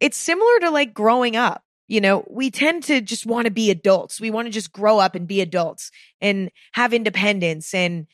it's 0.00 0.16
similar 0.16 0.60
to 0.60 0.70
like 0.70 0.92
growing 0.92 1.36
up 1.36 1.62
you 1.88 2.00
know, 2.00 2.24
we 2.28 2.50
tend 2.50 2.82
to 2.84 3.00
just 3.00 3.26
want 3.26 3.44
to 3.46 3.50
be 3.50 3.70
adults. 3.70 4.20
We 4.20 4.30
want 4.30 4.46
to 4.46 4.52
just 4.52 4.72
grow 4.72 4.98
up 4.98 5.14
and 5.14 5.28
be 5.28 5.40
adults 5.40 5.90
and 6.20 6.50
have 6.72 6.92
independence 6.92 7.72
and 7.72 8.06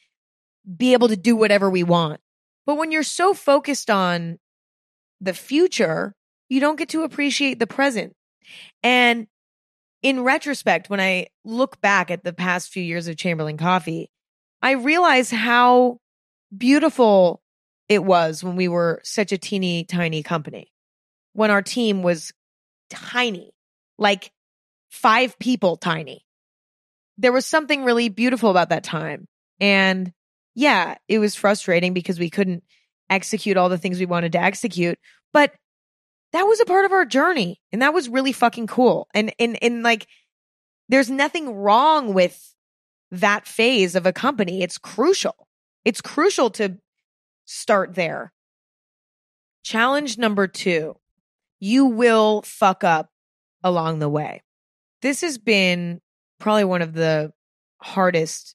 be 0.76 0.92
able 0.92 1.08
to 1.08 1.16
do 1.16 1.34
whatever 1.36 1.70
we 1.70 1.82
want. 1.82 2.20
But 2.66 2.76
when 2.76 2.92
you're 2.92 3.02
so 3.02 3.32
focused 3.34 3.90
on 3.90 4.38
the 5.20 5.32
future, 5.32 6.14
you 6.52 6.60
don't 6.60 6.76
get 6.76 6.90
to 6.90 7.02
appreciate 7.02 7.58
the 7.58 7.66
present. 7.66 8.14
And 8.82 9.26
in 10.02 10.22
retrospect, 10.22 10.90
when 10.90 11.00
I 11.00 11.28
look 11.46 11.80
back 11.80 12.10
at 12.10 12.24
the 12.24 12.34
past 12.34 12.68
few 12.68 12.82
years 12.82 13.08
of 13.08 13.16
Chamberlain 13.16 13.56
Coffee, 13.56 14.10
I 14.60 14.72
realize 14.72 15.30
how 15.30 15.96
beautiful 16.54 17.40
it 17.88 18.04
was 18.04 18.44
when 18.44 18.56
we 18.56 18.68
were 18.68 19.00
such 19.02 19.32
a 19.32 19.38
teeny 19.38 19.84
tiny 19.84 20.22
company, 20.22 20.70
when 21.32 21.50
our 21.50 21.62
team 21.62 22.02
was 22.02 22.32
tiny 22.90 23.52
like 23.98 24.30
five 24.90 25.38
people 25.38 25.78
tiny. 25.78 26.22
There 27.16 27.32
was 27.32 27.46
something 27.46 27.82
really 27.82 28.10
beautiful 28.10 28.50
about 28.50 28.68
that 28.68 28.84
time. 28.84 29.26
And 29.58 30.12
yeah, 30.54 30.96
it 31.08 31.18
was 31.18 31.34
frustrating 31.34 31.94
because 31.94 32.18
we 32.18 32.28
couldn't 32.28 32.62
execute 33.08 33.56
all 33.56 33.70
the 33.70 33.78
things 33.78 33.98
we 33.98 34.04
wanted 34.04 34.32
to 34.32 34.42
execute, 34.42 34.98
but 35.32 35.54
that 36.32 36.44
was 36.44 36.60
a 36.60 36.64
part 36.64 36.84
of 36.84 36.92
our 36.92 37.04
journey 37.04 37.60
and 37.72 37.82
that 37.82 37.94
was 37.94 38.08
really 38.08 38.32
fucking 38.32 38.66
cool. 38.66 39.08
And 39.14 39.32
and 39.38 39.58
and 39.62 39.82
like 39.82 40.06
there's 40.88 41.10
nothing 41.10 41.54
wrong 41.54 42.14
with 42.14 42.54
that 43.10 43.46
phase 43.46 43.94
of 43.94 44.06
a 44.06 44.12
company. 44.12 44.62
It's 44.62 44.78
crucial. 44.78 45.46
It's 45.84 46.00
crucial 46.00 46.50
to 46.50 46.78
start 47.44 47.94
there. 47.94 48.32
Challenge 49.64 50.18
number 50.18 50.46
2. 50.46 50.96
You 51.60 51.86
will 51.86 52.42
fuck 52.42 52.82
up 52.82 53.10
along 53.62 53.98
the 53.98 54.08
way. 54.08 54.42
This 55.02 55.20
has 55.20 55.38
been 55.38 56.00
probably 56.40 56.64
one 56.64 56.82
of 56.82 56.94
the 56.94 57.32
hardest 57.80 58.54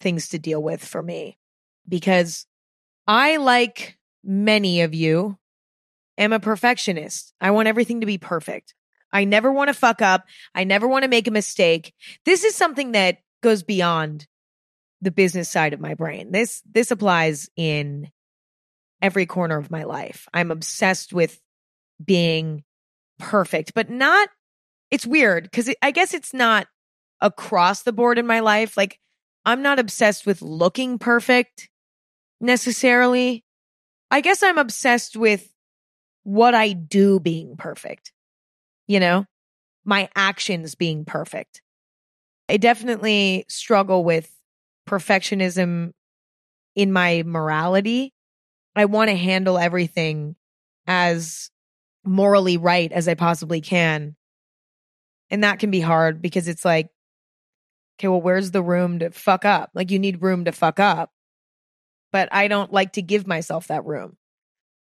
things 0.00 0.28
to 0.28 0.38
deal 0.38 0.62
with 0.62 0.84
for 0.84 1.02
me 1.02 1.38
because 1.88 2.46
I, 3.06 3.36
like 3.36 3.98
many 4.24 4.82
of 4.82 4.94
you, 4.94 5.38
am 6.18 6.32
a 6.32 6.40
perfectionist. 6.40 7.32
I 7.40 7.50
want 7.50 7.68
everything 7.68 8.00
to 8.00 8.06
be 8.06 8.18
perfect. 8.18 8.74
I 9.12 9.24
never 9.24 9.52
want 9.52 9.68
to 9.68 9.74
fuck 9.74 10.02
up. 10.02 10.24
I 10.54 10.64
never 10.64 10.88
want 10.88 11.04
to 11.04 11.08
make 11.08 11.28
a 11.28 11.32
mistake. 11.32 11.94
This 12.24 12.44
is 12.44 12.54
something 12.54 12.92
that 12.92 13.18
goes 13.42 13.62
beyond 13.62 14.26
the 15.00 15.10
business 15.10 15.50
side 15.50 15.72
of 15.72 15.80
my 15.80 15.94
brain. 15.94 16.32
This 16.32 16.62
this 16.64 16.90
applies 16.90 17.48
in 17.56 18.10
every 19.02 19.26
corner 19.26 19.58
of 19.58 19.70
my 19.70 19.84
life. 19.84 20.26
I'm 20.32 20.50
obsessed 20.50 21.12
with 21.12 21.38
being 22.02 22.64
perfect, 23.18 23.74
but 23.74 23.90
not, 23.90 24.30
it's 24.90 25.06
weird 25.06 25.44
because 25.44 25.68
it, 25.68 25.76
I 25.82 25.90
guess 25.90 26.14
it's 26.14 26.32
not 26.32 26.66
across 27.20 27.82
the 27.82 27.92
board 27.92 28.18
in 28.18 28.26
my 28.26 28.40
life. 28.40 28.76
Like, 28.76 28.98
I'm 29.44 29.62
not 29.62 29.78
obsessed 29.78 30.26
with 30.26 30.40
looking 30.40 30.98
perfect 30.98 31.68
necessarily. 32.40 33.44
I 34.10 34.22
guess 34.22 34.42
I'm 34.42 34.58
obsessed 34.58 35.16
with 35.16 35.53
what 36.24 36.54
I 36.54 36.72
do 36.72 37.20
being 37.20 37.56
perfect, 37.56 38.12
you 38.86 38.98
know, 38.98 39.26
my 39.84 40.08
actions 40.16 40.74
being 40.74 41.04
perfect. 41.04 41.62
I 42.48 42.56
definitely 42.56 43.44
struggle 43.48 44.04
with 44.04 44.30
perfectionism 44.88 45.92
in 46.74 46.92
my 46.92 47.22
morality. 47.24 48.12
I 48.76 48.86
want 48.86 49.10
to 49.10 49.16
handle 49.16 49.58
everything 49.58 50.36
as 50.86 51.50
morally 52.04 52.56
right 52.56 52.90
as 52.90 53.08
I 53.08 53.14
possibly 53.14 53.60
can. 53.60 54.16
And 55.30 55.44
that 55.44 55.58
can 55.58 55.70
be 55.70 55.80
hard 55.80 56.20
because 56.20 56.48
it's 56.48 56.64
like, 56.64 56.88
okay, 57.98 58.08
well, 58.08 58.20
where's 58.20 58.50
the 58.50 58.62
room 58.62 58.98
to 58.98 59.10
fuck 59.10 59.44
up? 59.44 59.70
Like, 59.74 59.90
you 59.90 59.98
need 59.98 60.22
room 60.22 60.44
to 60.44 60.52
fuck 60.52 60.80
up. 60.80 61.10
But 62.12 62.28
I 62.32 62.48
don't 62.48 62.72
like 62.72 62.92
to 62.94 63.02
give 63.02 63.26
myself 63.26 63.68
that 63.68 63.84
room. 63.84 64.16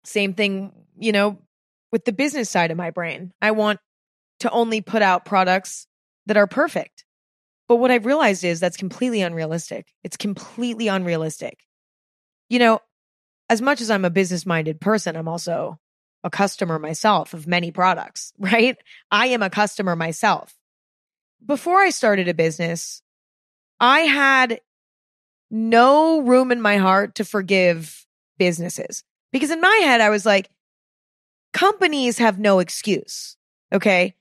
Same 0.06 0.34
thing, 0.34 0.72
you 0.98 1.12
know, 1.12 1.38
with 1.92 2.04
the 2.04 2.12
business 2.12 2.48
side 2.48 2.70
of 2.70 2.76
my 2.76 2.90
brain. 2.90 3.32
I 3.42 3.50
want 3.50 3.80
to 4.40 4.50
only 4.50 4.80
put 4.80 5.02
out 5.02 5.24
products 5.24 5.86
that 6.26 6.36
are 6.36 6.46
perfect. 6.46 7.04
But 7.68 7.76
what 7.76 7.90
I've 7.90 8.06
realized 8.06 8.44
is 8.44 8.60
that's 8.60 8.76
completely 8.76 9.22
unrealistic. 9.22 9.92
It's 10.04 10.16
completely 10.16 10.88
unrealistic. 10.88 11.58
You 12.48 12.60
know, 12.60 12.80
as 13.48 13.60
much 13.60 13.80
as 13.80 13.90
I'm 13.90 14.04
a 14.04 14.10
business 14.10 14.46
minded 14.46 14.80
person, 14.80 15.16
I'm 15.16 15.28
also 15.28 15.78
a 16.22 16.30
customer 16.30 16.78
myself 16.78 17.34
of 17.34 17.46
many 17.46 17.70
products, 17.70 18.32
right? 18.38 18.76
I 19.10 19.28
am 19.28 19.42
a 19.42 19.50
customer 19.50 19.96
myself. 19.96 20.54
Before 21.44 21.80
I 21.80 21.90
started 21.90 22.28
a 22.28 22.34
business, 22.34 23.02
I 23.80 24.00
had 24.00 24.60
no 25.50 26.20
room 26.20 26.50
in 26.50 26.60
my 26.60 26.76
heart 26.76 27.16
to 27.16 27.24
forgive 27.24 28.06
businesses. 28.38 29.04
Because 29.32 29.50
in 29.50 29.60
my 29.60 29.80
head, 29.82 30.00
I 30.00 30.10
was 30.10 30.24
like, 30.24 30.50
companies 31.52 32.18
have 32.18 32.38
no 32.38 32.58
excuse. 32.58 33.36
Okay. 33.72 34.14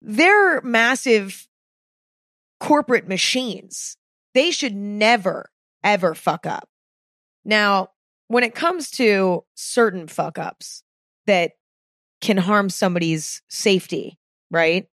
They're 0.00 0.60
massive 0.62 1.48
corporate 2.60 3.08
machines. 3.08 3.96
They 4.34 4.50
should 4.50 4.74
never, 4.74 5.50
ever 5.82 6.14
fuck 6.14 6.46
up. 6.46 6.68
Now, 7.44 7.90
when 8.28 8.44
it 8.44 8.54
comes 8.54 8.90
to 8.92 9.44
certain 9.54 10.08
fuck 10.08 10.38
ups 10.38 10.82
that 11.26 11.52
can 12.20 12.36
harm 12.36 12.70
somebody's 12.70 13.42
safety, 13.48 14.18
right? 14.50 14.86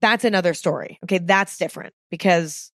That's 0.00 0.24
another 0.24 0.54
story. 0.54 0.98
Okay. 1.04 1.18
That's 1.18 1.56
different 1.56 1.94
because 2.10 2.72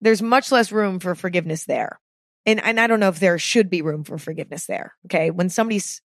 there's 0.00 0.22
much 0.22 0.50
less 0.50 0.72
room 0.72 0.98
for 0.98 1.14
forgiveness 1.14 1.64
there. 1.64 2.00
And, 2.44 2.62
and 2.64 2.80
I 2.80 2.86
don't 2.86 3.00
know 3.00 3.08
if 3.08 3.20
there 3.20 3.38
should 3.38 3.70
be 3.70 3.82
room 3.82 4.04
for 4.04 4.18
forgiveness 4.18 4.66
there. 4.66 4.94
Okay. 5.06 5.30
When 5.30 5.48
somebody's 5.48 6.02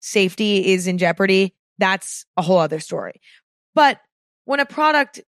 safety 0.00 0.72
is 0.72 0.86
in 0.86 0.98
jeopardy, 0.98 1.54
that's 1.78 2.24
a 2.36 2.42
whole 2.42 2.58
other 2.58 2.80
story. 2.80 3.20
But 3.74 4.00
when 4.44 4.60
a 4.60 4.66
product 4.66 5.20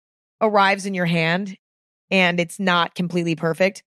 arrives 0.41 0.87
in 0.87 0.95
your 0.95 1.07
hand 1.07 1.57
and 2.11 2.41
it's 2.41 2.59
not 2.59 2.95
completely 2.95 3.37
perfect, 3.37 3.83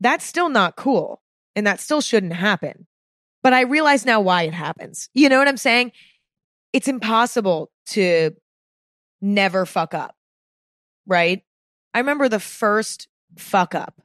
that's 0.00 0.24
still 0.24 0.48
not 0.48 0.76
cool. 0.76 1.22
And 1.54 1.66
that 1.66 1.80
still 1.80 2.00
shouldn't 2.00 2.32
happen. 2.32 2.86
But 3.42 3.52
I 3.52 3.62
realize 3.62 4.06
now 4.06 4.20
why 4.20 4.42
it 4.42 4.54
happens. 4.54 5.08
You 5.14 5.28
know 5.28 5.38
what 5.38 5.48
I'm 5.48 5.56
saying? 5.56 5.92
It's 6.72 6.88
impossible 6.88 7.70
to 7.86 8.30
never 9.20 9.66
fuck 9.66 9.94
up, 9.94 10.14
right? 11.06 11.42
I 11.94 11.98
remember 11.98 12.28
the 12.28 12.40
first 12.40 13.08
fuck 13.36 13.74
up 13.74 14.01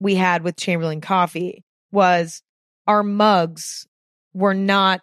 we 0.00 0.14
had 0.14 0.42
with 0.42 0.56
Chamberlain 0.56 1.00
Coffee 1.00 1.64
was 1.90 2.42
our 2.86 3.02
mugs 3.02 3.86
were 4.32 4.54
not 4.54 5.00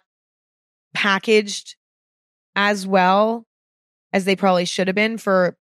packaged 0.94 1.76
as 2.54 2.86
well 2.86 3.46
as 4.12 4.24
they 4.24 4.36
probably 4.36 4.64
should 4.64 4.88
have 4.88 4.94
been 4.94 5.18
for 5.18 5.56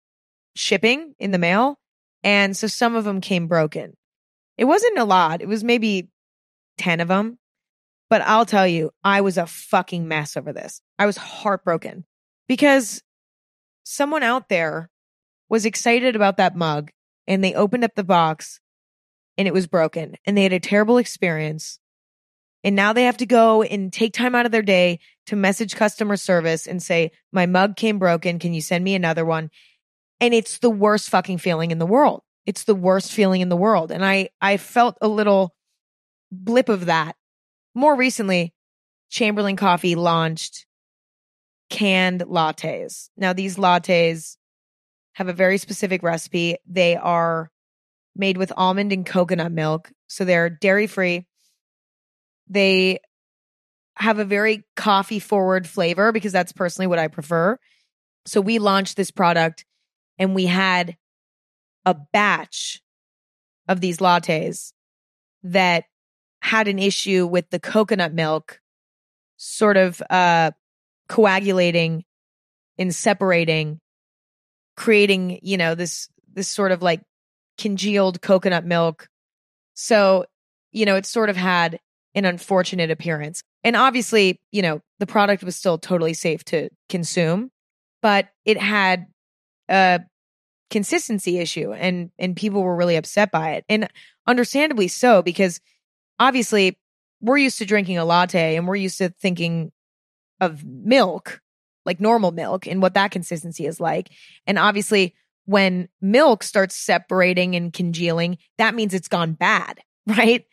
shipping 0.55 1.13
in 1.19 1.31
the 1.31 1.37
mail. 1.37 1.77
And 2.23 2.55
so 2.55 2.67
some 2.67 2.95
of 2.95 3.03
them 3.03 3.21
came 3.21 3.47
broken. 3.47 3.95
It 4.57 4.65
wasn't 4.65 4.97
a 4.97 5.03
lot, 5.03 5.41
it 5.41 5.47
was 5.47 5.63
maybe 5.63 6.09
10 6.77 7.01
of 7.01 7.09
them. 7.09 7.37
But 8.09 8.21
I'll 8.21 8.45
tell 8.45 8.67
you, 8.67 8.91
I 9.03 9.21
was 9.21 9.37
a 9.37 9.47
fucking 9.47 10.07
mess 10.07 10.37
over 10.37 10.53
this. 10.53 10.79
I 10.97 11.05
was 11.05 11.17
heartbroken 11.17 12.05
because 12.47 13.01
someone 13.83 14.23
out 14.23 14.47
there 14.47 14.89
was 15.49 15.65
excited 15.65 16.15
about 16.15 16.37
that 16.37 16.55
mug 16.55 16.91
and 17.27 17.43
they 17.43 17.53
opened 17.53 17.83
up 17.83 17.95
the 17.95 18.03
box 18.03 18.59
and 19.37 19.47
it 19.47 19.53
was 19.53 19.67
broken 19.67 20.15
and 20.25 20.37
they 20.37 20.43
had 20.43 20.53
a 20.53 20.59
terrible 20.59 20.97
experience. 20.97 21.79
And 22.63 22.75
now 22.75 22.93
they 22.93 23.03
have 23.03 23.17
to 23.17 23.27
go 23.27 23.61
and 23.61 23.93
take 23.93 24.13
time 24.13 24.33
out 24.33 24.47
of 24.47 24.51
their 24.51 24.63
day 24.63 24.99
to 25.27 25.35
message 25.35 25.75
customer 25.75 26.17
service 26.17 26.65
and 26.65 26.81
say, 26.81 27.11
my 27.31 27.45
mug 27.45 27.75
came 27.75 27.99
broken. 27.99 28.39
Can 28.39 28.53
you 28.53 28.61
send 28.61 28.83
me 28.83 28.95
another 28.95 29.23
one? 29.23 29.51
And 30.19 30.33
it's 30.33 30.57
the 30.59 30.69
worst 30.69 31.09
fucking 31.09 31.37
feeling 31.37 31.71
in 31.71 31.77
the 31.77 31.85
world. 31.85 32.23
It's 32.45 32.63
the 32.63 32.75
worst 32.75 33.11
feeling 33.11 33.41
in 33.41 33.49
the 33.49 33.55
world. 33.55 33.91
And 33.91 34.03
I, 34.03 34.29
I 34.41 34.57
felt 34.57 34.97
a 35.01 35.07
little 35.07 35.53
blip 36.31 36.69
of 36.69 36.87
that. 36.87 37.15
More 37.75 37.95
recently, 37.95 38.53
Chamberlain 39.09 39.57
Coffee 39.57 39.95
launched 39.95 40.65
canned 41.69 42.21
lattes. 42.21 43.09
Now, 43.17 43.33
these 43.33 43.57
lattes 43.57 44.37
have 45.13 45.27
a 45.27 45.33
very 45.33 45.57
specific 45.57 46.03
recipe. 46.03 46.57
They 46.67 46.95
are 46.95 47.51
made 48.15 48.37
with 48.37 48.51
almond 48.55 48.91
and 48.91 49.05
coconut 49.05 49.51
milk. 49.51 49.91
So 50.07 50.25
they're 50.25 50.49
dairy 50.49 50.87
free. 50.87 51.27
They 52.47 52.99
have 53.95 54.19
a 54.19 54.25
very 54.25 54.63
coffee 54.75 55.19
forward 55.19 55.67
flavor 55.67 56.11
because 56.11 56.31
that's 56.31 56.51
personally 56.51 56.87
what 56.87 56.99
I 56.99 57.07
prefer. 57.07 57.57
So 58.25 58.41
we 58.41 58.59
launched 58.59 58.97
this 58.97 59.11
product 59.11 59.65
and 60.17 60.35
we 60.35 60.45
had 60.45 60.97
a 61.85 61.93
batch 61.93 62.81
of 63.67 63.81
these 63.81 63.97
lattes 63.97 64.73
that 65.43 65.85
had 66.41 66.67
an 66.67 66.79
issue 66.79 67.25
with 67.25 67.49
the 67.49 67.59
coconut 67.59 68.13
milk 68.13 68.59
sort 69.37 69.77
of 69.77 70.01
uh 70.09 70.51
coagulating 71.09 72.03
and 72.77 72.93
separating 72.93 73.79
creating 74.75 75.39
you 75.41 75.57
know 75.57 75.75
this 75.75 76.07
this 76.33 76.47
sort 76.47 76.71
of 76.71 76.81
like 76.81 77.01
congealed 77.57 78.21
coconut 78.21 78.65
milk. 78.65 79.07
So 79.73 80.25
you 80.71 80.85
know 80.85 80.95
it 80.95 81.05
sort 81.05 81.29
of 81.29 81.37
had 81.37 81.79
an 82.13 82.25
unfortunate 82.25 82.91
appearance. 82.91 83.41
And 83.63 83.75
obviously 83.75 84.39
you 84.51 84.61
know 84.61 84.81
the 84.99 85.07
product 85.07 85.43
was 85.43 85.55
still 85.55 85.77
totally 85.77 86.13
safe 86.13 86.43
to 86.45 86.69
consume 86.89 87.51
but 88.05 88.29
it 88.45 88.59
had 88.59 89.07
a 89.67 89.99
consistency 90.69 91.39
issue 91.39 91.73
and 91.73 92.11
and 92.19 92.35
people 92.35 92.61
were 92.61 92.75
really 92.75 92.97
upset 92.97 93.31
by 93.31 93.53
it. 93.53 93.65
And 93.67 93.89
understandably 94.27 94.87
so 94.87 95.23
because 95.23 95.59
obviously 96.19 96.77
we're 97.19 97.39
used 97.39 97.57
to 97.57 97.65
drinking 97.65 97.97
a 97.97 98.05
latte 98.05 98.57
and 98.57 98.67
we're 98.67 98.75
used 98.75 98.99
to 98.99 99.09
thinking 99.09 99.71
of 100.39 100.63
milk 100.63 101.41
like 101.83 101.99
normal 101.99 102.31
milk 102.31 102.67
and 102.67 102.79
what 102.79 102.93
that 102.93 103.09
consistency 103.09 103.65
is 103.65 103.79
like. 103.79 104.09
And 104.45 104.59
obviously 104.59 105.15
when 105.45 105.87
milk 106.01 106.43
starts 106.43 106.75
separating 106.75 107.55
and 107.55 107.73
congealing 107.73 108.37
that 108.57 108.75
means 108.75 108.93
it's 108.93 109.07
gone 109.07 109.33
bad 109.33 109.79
right? 110.07 110.45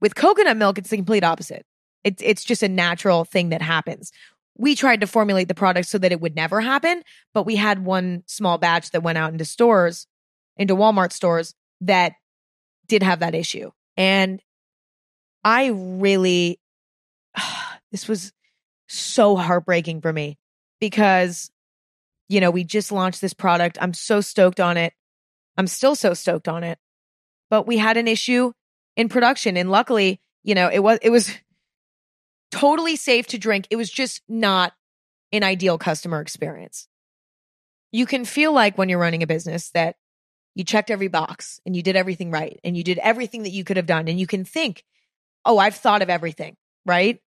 With 0.00 0.14
coconut 0.14 0.56
milk 0.56 0.78
it's 0.78 0.90
the 0.90 0.96
complete 0.96 1.24
opposite. 1.24 1.64
It's 2.04 2.22
it's 2.24 2.44
just 2.44 2.62
a 2.62 2.68
natural 2.68 3.24
thing 3.24 3.50
that 3.50 3.62
happens. 3.62 4.12
We 4.56 4.74
tried 4.74 5.00
to 5.00 5.06
formulate 5.06 5.48
the 5.48 5.54
product 5.54 5.88
so 5.88 5.98
that 5.98 6.12
it 6.12 6.20
would 6.20 6.34
never 6.34 6.60
happen, 6.60 7.02
but 7.32 7.46
we 7.46 7.56
had 7.56 7.84
one 7.84 8.22
small 8.26 8.58
batch 8.58 8.90
that 8.90 9.02
went 9.02 9.18
out 9.18 9.32
into 9.32 9.44
stores, 9.44 10.06
into 10.56 10.76
Walmart 10.76 11.12
stores 11.12 11.54
that 11.80 12.12
did 12.86 13.02
have 13.02 13.20
that 13.20 13.34
issue. 13.34 13.70
And 13.96 14.42
I 15.44 15.68
really, 15.68 16.60
this 17.92 18.08
was 18.08 18.32
so 18.88 19.36
heartbreaking 19.36 20.00
for 20.00 20.12
me 20.12 20.38
because, 20.80 21.50
you 22.32 22.40
know, 22.40 22.50
we 22.50 22.64
just 22.64 22.90
launched 22.90 23.20
this 23.20 23.34
product. 23.34 23.76
I'm 23.78 23.92
so 23.92 24.22
stoked 24.22 24.58
on 24.58 24.78
it. 24.78 24.94
I'm 25.58 25.66
still 25.66 25.94
so 25.94 26.14
stoked 26.14 26.48
on 26.48 26.64
it. 26.64 26.78
But 27.50 27.66
we 27.66 27.76
had 27.76 27.98
an 27.98 28.08
issue 28.08 28.52
in 28.96 29.10
production. 29.10 29.58
And 29.58 29.70
luckily, 29.70 30.18
you 30.42 30.54
know, 30.54 30.70
it 30.72 30.78
was, 30.78 30.98
it 31.02 31.10
was, 31.10 31.30
totally 32.50 32.96
safe 32.96 33.26
to 33.28 33.38
drink. 33.38 33.66
It 33.70 33.76
was 33.76 33.90
just 33.90 34.22
not 34.28 34.72
an 35.30 35.42
ideal 35.42 35.76
customer 35.76 36.22
experience. 36.22 36.88
You 37.90 38.06
can 38.06 38.24
feel 38.24 38.52
like 38.54 38.78
when 38.78 38.88
you're 38.88 38.98
running 38.98 39.22
a 39.22 39.26
business 39.26 39.68
that 39.70 39.96
you 40.54 40.64
checked 40.64 40.90
every 40.90 41.08
box 41.08 41.60
and 41.66 41.76
you 41.76 41.82
did 41.82 41.96
everything 41.96 42.30
right 42.30 42.58
and 42.64 42.76
you 42.76 42.82
did 42.82 42.98
everything 42.98 43.42
that 43.42 43.50
you 43.50 43.64
could 43.64 43.76
have 43.76 43.86
done. 43.86 44.08
And 44.08 44.18
you 44.18 44.26
can 44.26 44.46
think, 44.46 44.84
oh, 45.44 45.58
I've 45.58 45.76
thought 45.76 46.00
of 46.00 46.08
everything, 46.08 46.56
right? 46.86 47.20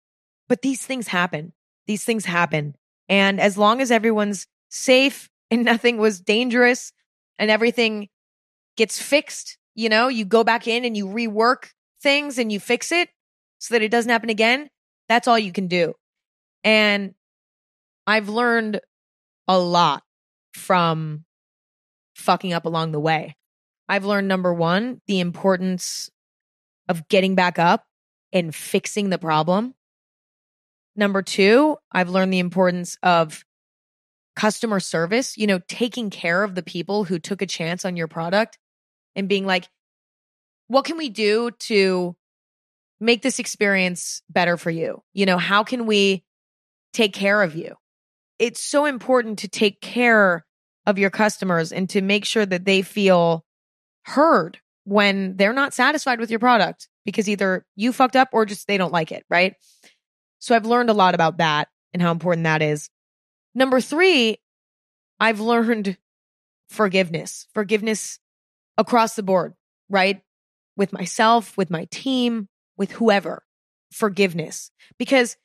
But 0.47 0.63
these 0.63 0.83
things 0.83 1.07
happen. 1.07 1.53
These 1.85 2.03
things 2.03 2.25
happen. 2.25 2.75
And 3.07 3.39
as 3.39 3.55
long 3.55 3.81
as 3.81 3.91
everyone's 3.91 4.47
safe 4.69 5.29
and 5.51 5.63
nothing 5.65 5.97
was 5.97 6.19
dangerous 6.19 6.91
and 7.37 7.51
everything 7.51 8.09
gets 8.77 9.01
fixed, 9.01 9.57
you 9.73 9.89
know, 9.89 10.07
you 10.07 10.25
go 10.25 10.43
back 10.43 10.67
in 10.67 10.85
and 10.85 10.95
you 10.95 11.07
rework 11.07 11.69
things 12.01 12.37
and 12.37 12.51
you 12.51 12.59
fix 12.59 12.91
it 12.91 13.09
so 13.59 13.73
that 13.73 13.81
it 13.81 13.91
doesn't 13.91 14.11
happen 14.11 14.29
again. 14.29 14.69
That's 15.07 15.27
all 15.27 15.39
you 15.39 15.51
can 15.51 15.67
do. 15.67 15.93
And 16.63 17.13
I've 18.07 18.29
learned 18.29 18.81
a 19.47 19.57
lot 19.57 20.03
from 20.53 21.25
fucking 22.15 22.53
up 22.53 22.65
along 22.65 22.91
the 22.91 22.99
way. 22.99 23.35
I've 23.87 24.05
learned 24.05 24.27
number 24.27 24.53
one, 24.53 25.01
the 25.07 25.19
importance 25.19 26.09
of 26.89 27.07
getting 27.07 27.35
back 27.35 27.59
up 27.59 27.85
and 28.33 28.53
fixing 28.53 29.09
the 29.09 29.17
problem. 29.17 29.75
Number 30.95 31.21
two, 31.21 31.77
I've 31.91 32.09
learned 32.09 32.33
the 32.33 32.39
importance 32.39 32.97
of 33.03 33.44
customer 34.35 34.79
service, 34.79 35.37
you 35.37 35.47
know, 35.47 35.59
taking 35.67 36.09
care 36.09 36.43
of 36.43 36.55
the 36.55 36.63
people 36.63 37.03
who 37.03 37.19
took 37.19 37.41
a 37.41 37.47
chance 37.47 37.85
on 37.85 37.95
your 37.95 38.07
product 38.07 38.57
and 39.15 39.29
being 39.29 39.45
like, 39.45 39.67
what 40.67 40.85
can 40.85 40.97
we 40.97 41.09
do 41.09 41.51
to 41.51 42.15
make 42.99 43.21
this 43.21 43.39
experience 43.39 44.21
better 44.29 44.57
for 44.57 44.71
you? 44.71 45.01
You 45.13 45.25
know, 45.25 45.37
how 45.37 45.63
can 45.63 45.85
we 45.85 46.23
take 46.93 47.13
care 47.13 47.41
of 47.41 47.55
you? 47.55 47.75
It's 48.39 48.61
so 48.61 48.85
important 48.85 49.39
to 49.39 49.47
take 49.47 49.79
care 49.79 50.45
of 50.85 50.99
your 50.99 51.09
customers 51.09 51.71
and 51.71 51.89
to 51.89 52.01
make 52.01 52.25
sure 52.25 52.45
that 52.45 52.65
they 52.65 52.81
feel 52.81 53.45
heard 54.03 54.59
when 54.83 55.35
they're 55.35 55.53
not 55.53 55.73
satisfied 55.73 56.19
with 56.19 56.29
your 56.29 56.39
product 56.39 56.87
because 57.05 57.27
either 57.29 57.65
you 57.75 57.91
fucked 57.91 58.15
up 58.15 58.29
or 58.33 58.45
just 58.45 58.67
they 58.67 58.77
don't 58.77 58.91
like 58.91 59.11
it, 59.11 59.25
right? 59.29 59.55
So 60.39 60.55
I've 60.55 60.65
learned 60.65 60.89
a 60.89 60.93
lot 60.93 61.15
about 61.15 61.37
that 61.37 61.69
and 61.93 62.01
how 62.01 62.11
important 62.11 62.43
that 62.43 62.61
is. 62.61 62.89
Number 63.55 63.81
three, 63.81 64.37
I've 65.19 65.39
learned 65.39 65.97
forgiveness, 66.69 67.47
forgiveness 67.53 68.19
across 68.77 69.15
the 69.15 69.23
board, 69.23 69.53
right? 69.89 70.21
with 70.75 70.93
myself, 70.93 71.57
with 71.57 71.69
my 71.69 71.85
team, 71.91 72.47
with 72.77 72.91
whoever. 72.93 73.43
Forgiveness. 73.91 74.71
Because 74.97 75.37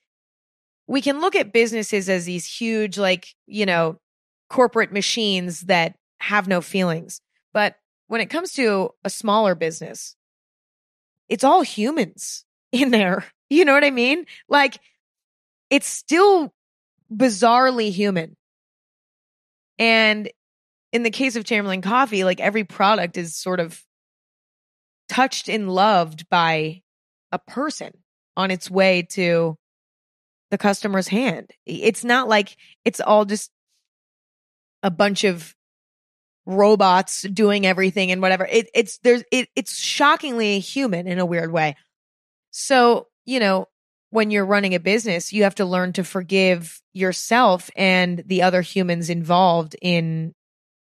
we 0.87 1.01
can 1.01 1.21
look 1.21 1.37
at 1.37 1.53
businesses 1.53 2.09
as 2.09 2.25
these 2.25 2.47
huge, 2.47 2.99
like, 2.99 3.29
you 3.47 3.67
know, 3.67 3.99
corporate 4.49 4.93
machines 4.93 5.63
that 5.63 5.97
have 6.19 6.49
no 6.49 6.61
feelings. 6.61 7.21
But 7.53 7.77
when 8.09 8.21
it 8.21 8.31
comes 8.31 8.53
to 8.55 8.91
a 9.05 9.11
smaller 9.11 9.55
business, 9.55 10.17
it's 11.29 11.45
all 11.45 11.63
humans 11.63 12.45
in 12.73 12.91
there. 12.91 13.25
You 13.49 13.65
know 13.65 13.75
what 13.75 13.85
I 13.85 13.91
mean? 13.91 14.27
Like, 14.49 14.79
it's 15.71 15.89
still 15.89 16.53
bizarrely 17.13 17.91
human. 17.91 18.37
And 19.79 20.31
in 20.93 21.03
the 21.03 21.11
case 21.11 21.37
of 21.37 21.45
Chamberlain 21.45 21.83
Coffee, 21.83 22.25
like 22.25 22.41
every 22.41 22.65
product 22.65 23.17
is 23.17 23.37
sort 23.37 23.61
of 23.61 23.83
touched 25.09 25.49
and 25.49 25.69
loved 25.71 26.29
by 26.29 26.83
a 27.33 27.39
person 27.39 27.93
on 28.37 28.51
its 28.51 28.71
way 28.71 29.03
to 29.03 29.57
the 30.51 30.59
customer's 30.59 31.09
hand. 31.09 31.51
It's 31.67 32.05
not 32.05 32.29
like 32.29 32.57
it's 32.85 33.01
all 33.01 33.25
just 33.25 33.51
a 34.83 34.91
bunch 34.91 35.25
of 35.25 35.55
robots 36.47 37.23
doing 37.23 37.67
everything 37.67 38.11
and 38.11 38.21
whatever. 38.21 38.47
It, 38.47 38.69
it's 38.75 38.99
there's 38.99 39.23
it, 39.31 39.49
it's 39.55 39.79
shockingly 39.79 40.59
human 40.59 41.07
in 41.07 41.19
a 41.19 41.27
weird 41.27 41.53
way. 41.53 41.77
So, 42.51 43.07
you 43.25 43.41
know, 43.41 43.69
when 44.11 44.31
you're 44.31 44.45
running 44.45 44.75
a 44.75 44.81
business, 44.81 45.33
you 45.33 45.45
have 45.45 45.55
to 45.57 45.65
learn 45.65 45.93
to 45.95 46.05
forgive 46.05 46.81
yourself 46.93 47.71
and 47.77 48.23
the 48.27 48.43
other 48.43 48.61
humans 48.61 49.09
involved 49.09 49.77
in 49.81 50.35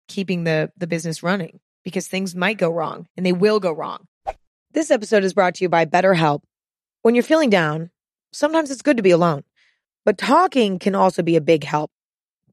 keeping 0.08 0.43
the 0.43 0.71
the 0.78 0.88
business 0.88 1.21
running 1.21 1.60
because 1.84 2.08
things 2.08 2.36
might 2.36 2.58
go 2.58 2.69
wrong 2.69 3.08
and 3.15 3.26
they 3.26 3.34
will 3.34 3.60
go 3.60 3.71
wrong. 3.71 4.08
This 4.71 4.91
episode 4.91 5.24
is 5.24 5.34
brought 5.34 5.56
to 5.56 5.65
you 5.65 5.69
by 5.69 5.86
BetterHelp. 5.86 6.41
When 7.02 7.15
you're 7.15 7.24
feeling 7.24 7.50
down, 7.50 7.89
sometimes 8.32 8.71
it's 8.71 8.82
good 8.82 8.97
to 8.97 9.04
be 9.04 9.12
alone, 9.12 9.43
but 10.06 10.17
talking 10.17 10.80
can 10.80 10.95
also 10.95 11.21
be 11.21 11.36
a 11.36 11.41
big 11.41 11.63
help. 11.63 11.91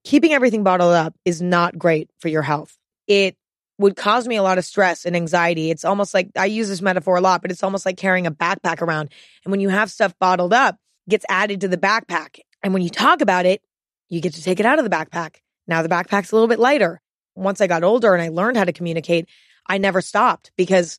Keeping 0.05 0.33
everything 0.33 0.65
bottled 0.65 0.95
up 0.95 1.15
is 1.25 1.41
not 1.41 1.79
great 1.79 2.11
for 2.19 2.29
your 2.29 2.43
health. 2.43 2.77
It 3.07 3.37
would 3.79 3.97
cause 3.97 4.27
me 4.27 4.37
a 4.37 4.43
lot 4.43 4.59
of 4.59 4.65
stress 4.65 5.05
and 5.05 5.15
anxiety. 5.15 5.71
It's 5.71 5.85
almost 5.85 6.13
like 6.13 6.31
I 6.37 6.47
use 6.47 6.69
this 6.69 6.83
metaphor 6.83 7.17
a 7.17 7.21
lot, 7.21 7.43
but 7.43 7.51
it's 7.51 7.63
almost 7.63 7.87
like 7.87 7.97
carrying 7.97 8.27
a 8.27 8.33
backpack 8.33 8.83
around. 8.83 9.11
And 9.45 9.53
when 9.53 9.61
you 9.61 9.69
have 9.69 9.91
stuff 9.91 10.15
bottled 10.19 10.53
up, 10.53 10.77
gets 11.09 11.25
added 11.29 11.61
to 11.63 11.69
the 11.69 11.79
backpack. 11.79 12.41
And 12.63 12.75
when 12.75 12.83
you 12.83 12.91
talk 12.91 13.21
about 13.21 13.47
it, 13.47 13.63
you 14.09 14.21
get 14.21 14.35
to 14.35 14.43
take 14.43 14.61
it 14.61 14.67
out 14.67 14.79
of 14.79 14.85
the 14.85 14.91
backpack. 14.95 15.37
Now 15.67 15.83
the 15.83 15.89
backpack's 15.89 16.33
a 16.33 16.35
little 16.35 16.49
bit 16.49 16.59
lighter. 16.59 17.01
Once 17.35 17.61
I 17.61 17.69
got 17.69 17.85
older 17.85 18.15
and 18.15 18.23
I 18.23 18.29
learned 18.29 18.57
how 18.57 18.65
to 18.65 18.73
communicate, 18.73 19.29
I 19.67 19.79
never 19.79 20.01
stopped 20.01 20.51
because 20.57 20.99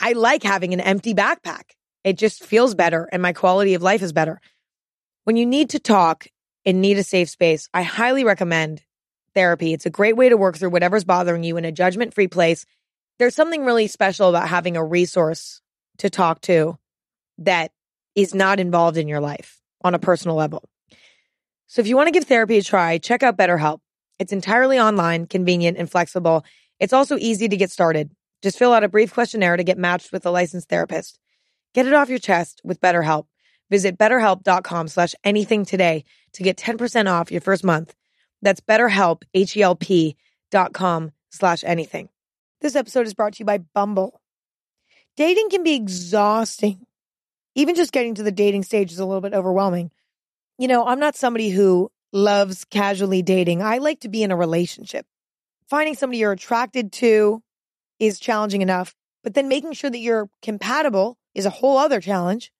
I 0.00 0.12
like 0.12 0.42
having 0.42 0.72
an 0.72 0.80
empty 0.80 1.14
backpack. 1.14 1.62
It 2.04 2.16
just 2.16 2.44
feels 2.44 2.74
better 2.74 3.08
and 3.12 3.20
my 3.20 3.34
quality 3.34 3.74
of 3.74 3.82
life 3.82 4.02
is 4.02 4.12
better. 4.12 4.40
When 5.24 5.36
you 5.36 5.44
need 5.44 5.70
to 5.70 5.78
talk 5.78 6.26
and 6.64 6.80
need 6.80 6.96
a 6.96 7.02
safe 7.02 7.28
space, 7.28 7.68
I 7.74 7.82
highly 7.82 8.24
recommend 8.24 8.82
therapy. 9.38 9.72
It's 9.72 9.86
a 9.86 9.90
great 9.90 10.16
way 10.16 10.28
to 10.28 10.36
work 10.36 10.56
through 10.56 10.70
whatever's 10.70 11.04
bothering 11.04 11.44
you 11.44 11.56
in 11.58 11.64
a 11.64 11.70
judgment 11.70 12.12
free 12.12 12.26
place. 12.26 12.66
There's 13.20 13.36
something 13.36 13.64
really 13.64 13.86
special 13.86 14.28
about 14.28 14.48
having 14.48 14.76
a 14.76 14.84
resource 14.84 15.62
to 15.98 16.10
talk 16.10 16.40
to 16.42 16.76
that 17.38 17.70
is 18.16 18.34
not 18.34 18.58
involved 18.58 18.96
in 18.96 19.06
your 19.06 19.20
life 19.20 19.60
on 19.84 19.94
a 19.94 19.98
personal 20.00 20.36
level. 20.36 20.68
So 21.68 21.80
if 21.80 21.86
you 21.86 21.94
want 21.94 22.08
to 22.08 22.12
give 22.12 22.24
therapy 22.24 22.58
a 22.58 22.62
try, 22.62 22.98
check 22.98 23.22
out 23.22 23.36
BetterHelp. 23.36 23.78
It's 24.18 24.32
entirely 24.32 24.80
online, 24.80 25.26
convenient, 25.26 25.78
and 25.78 25.88
flexible. 25.88 26.44
It's 26.80 26.92
also 26.92 27.16
easy 27.16 27.48
to 27.48 27.56
get 27.56 27.70
started. 27.70 28.10
Just 28.42 28.58
fill 28.58 28.72
out 28.72 28.82
a 28.82 28.88
brief 28.88 29.14
questionnaire 29.14 29.56
to 29.56 29.62
get 29.62 29.78
matched 29.78 30.10
with 30.10 30.26
a 30.26 30.32
licensed 30.32 30.68
therapist. 30.68 31.20
Get 31.74 31.86
it 31.86 31.94
off 31.94 32.08
your 32.08 32.18
chest 32.18 32.60
with 32.64 32.80
BetterHelp. 32.80 33.26
Visit 33.70 33.98
betterhelp.com 33.98 34.88
slash 34.88 35.14
anything 35.22 35.64
today 35.64 36.04
to 36.32 36.42
get 36.42 36.56
10% 36.56 37.08
off 37.08 37.30
your 37.30 37.40
first 37.40 37.62
month. 37.62 37.94
That's 38.42 38.60
betterhelp, 38.60 39.22
H-E-L-P 39.34 40.16
dot 40.50 40.72
com 40.72 41.12
slash 41.30 41.64
anything. 41.64 42.08
This 42.60 42.76
episode 42.76 43.06
is 43.06 43.14
brought 43.14 43.34
to 43.34 43.40
you 43.40 43.44
by 43.44 43.58
Bumble. 43.58 44.20
Dating 45.16 45.50
can 45.50 45.62
be 45.62 45.74
exhausting. 45.74 46.86
Even 47.54 47.74
just 47.74 47.92
getting 47.92 48.14
to 48.14 48.22
the 48.22 48.32
dating 48.32 48.62
stage 48.62 48.92
is 48.92 48.98
a 48.98 49.04
little 49.04 49.20
bit 49.20 49.34
overwhelming. 49.34 49.90
You 50.58 50.68
know, 50.68 50.86
I'm 50.86 51.00
not 51.00 51.16
somebody 51.16 51.50
who 51.50 51.90
loves 52.12 52.64
casually 52.64 53.22
dating. 53.22 53.62
I 53.62 53.78
like 53.78 54.00
to 54.00 54.08
be 54.08 54.22
in 54.22 54.30
a 54.30 54.36
relationship. 54.36 55.06
Finding 55.68 55.94
somebody 55.94 56.18
you're 56.18 56.32
attracted 56.32 56.92
to 56.92 57.42
is 57.98 58.20
challenging 58.20 58.62
enough, 58.62 58.94
but 59.22 59.34
then 59.34 59.48
making 59.48 59.72
sure 59.72 59.90
that 59.90 59.98
you're 59.98 60.30
compatible 60.40 61.18
is 61.34 61.46
a 61.46 61.50
whole 61.50 61.78
other 61.78 62.00
challenge. 62.00 62.52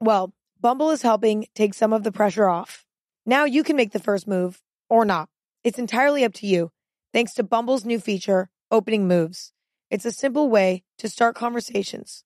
Well, 0.00 0.32
Bumble 0.60 0.90
is 0.90 1.02
helping 1.02 1.46
take 1.54 1.74
some 1.74 1.92
of 1.92 2.04
the 2.04 2.12
pressure 2.12 2.48
off. 2.48 2.86
Now 3.26 3.44
you 3.44 3.64
can 3.64 3.76
make 3.76 3.92
the 3.92 3.98
first 3.98 4.28
move 4.28 4.60
or 4.92 5.06
not. 5.06 5.30
It's 5.64 5.78
entirely 5.78 6.22
up 6.22 6.34
to 6.34 6.46
you. 6.46 6.70
Thanks 7.14 7.32
to 7.34 7.42
Bumble's 7.42 7.86
new 7.86 7.98
feature, 7.98 8.50
Opening 8.70 9.08
Moves. 9.08 9.54
It's 9.90 10.04
a 10.04 10.12
simple 10.12 10.50
way 10.50 10.84
to 10.98 11.08
start 11.08 11.34
conversations. 11.34 12.24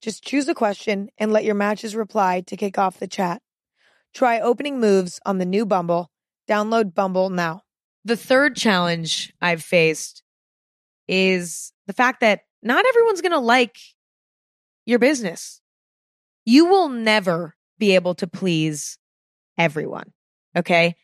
Just 0.00 0.22
choose 0.22 0.46
a 0.46 0.54
question 0.54 1.08
and 1.18 1.32
let 1.32 1.42
your 1.42 1.56
matches 1.56 1.96
reply 1.96 2.42
to 2.42 2.56
kick 2.56 2.78
off 2.78 3.00
the 3.00 3.08
chat. 3.08 3.42
Try 4.14 4.38
opening 4.38 4.78
moves 4.78 5.18
on 5.26 5.38
the 5.38 5.44
new 5.44 5.66
Bumble. 5.66 6.12
Download 6.48 6.94
Bumble 6.94 7.28
now. 7.28 7.62
The 8.04 8.16
third 8.16 8.54
challenge 8.54 9.32
I've 9.42 9.64
faced 9.64 10.22
is 11.08 11.72
the 11.88 11.92
fact 11.92 12.20
that 12.20 12.42
not 12.62 12.86
everyone's 12.86 13.20
going 13.20 13.32
to 13.32 13.38
like 13.40 13.78
your 14.84 15.00
business. 15.00 15.60
You 16.44 16.66
will 16.66 16.88
never 16.88 17.56
be 17.80 17.96
able 17.96 18.14
to 18.14 18.28
please 18.28 18.96
everyone. 19.58 20.12
Okay. 20.56 20.94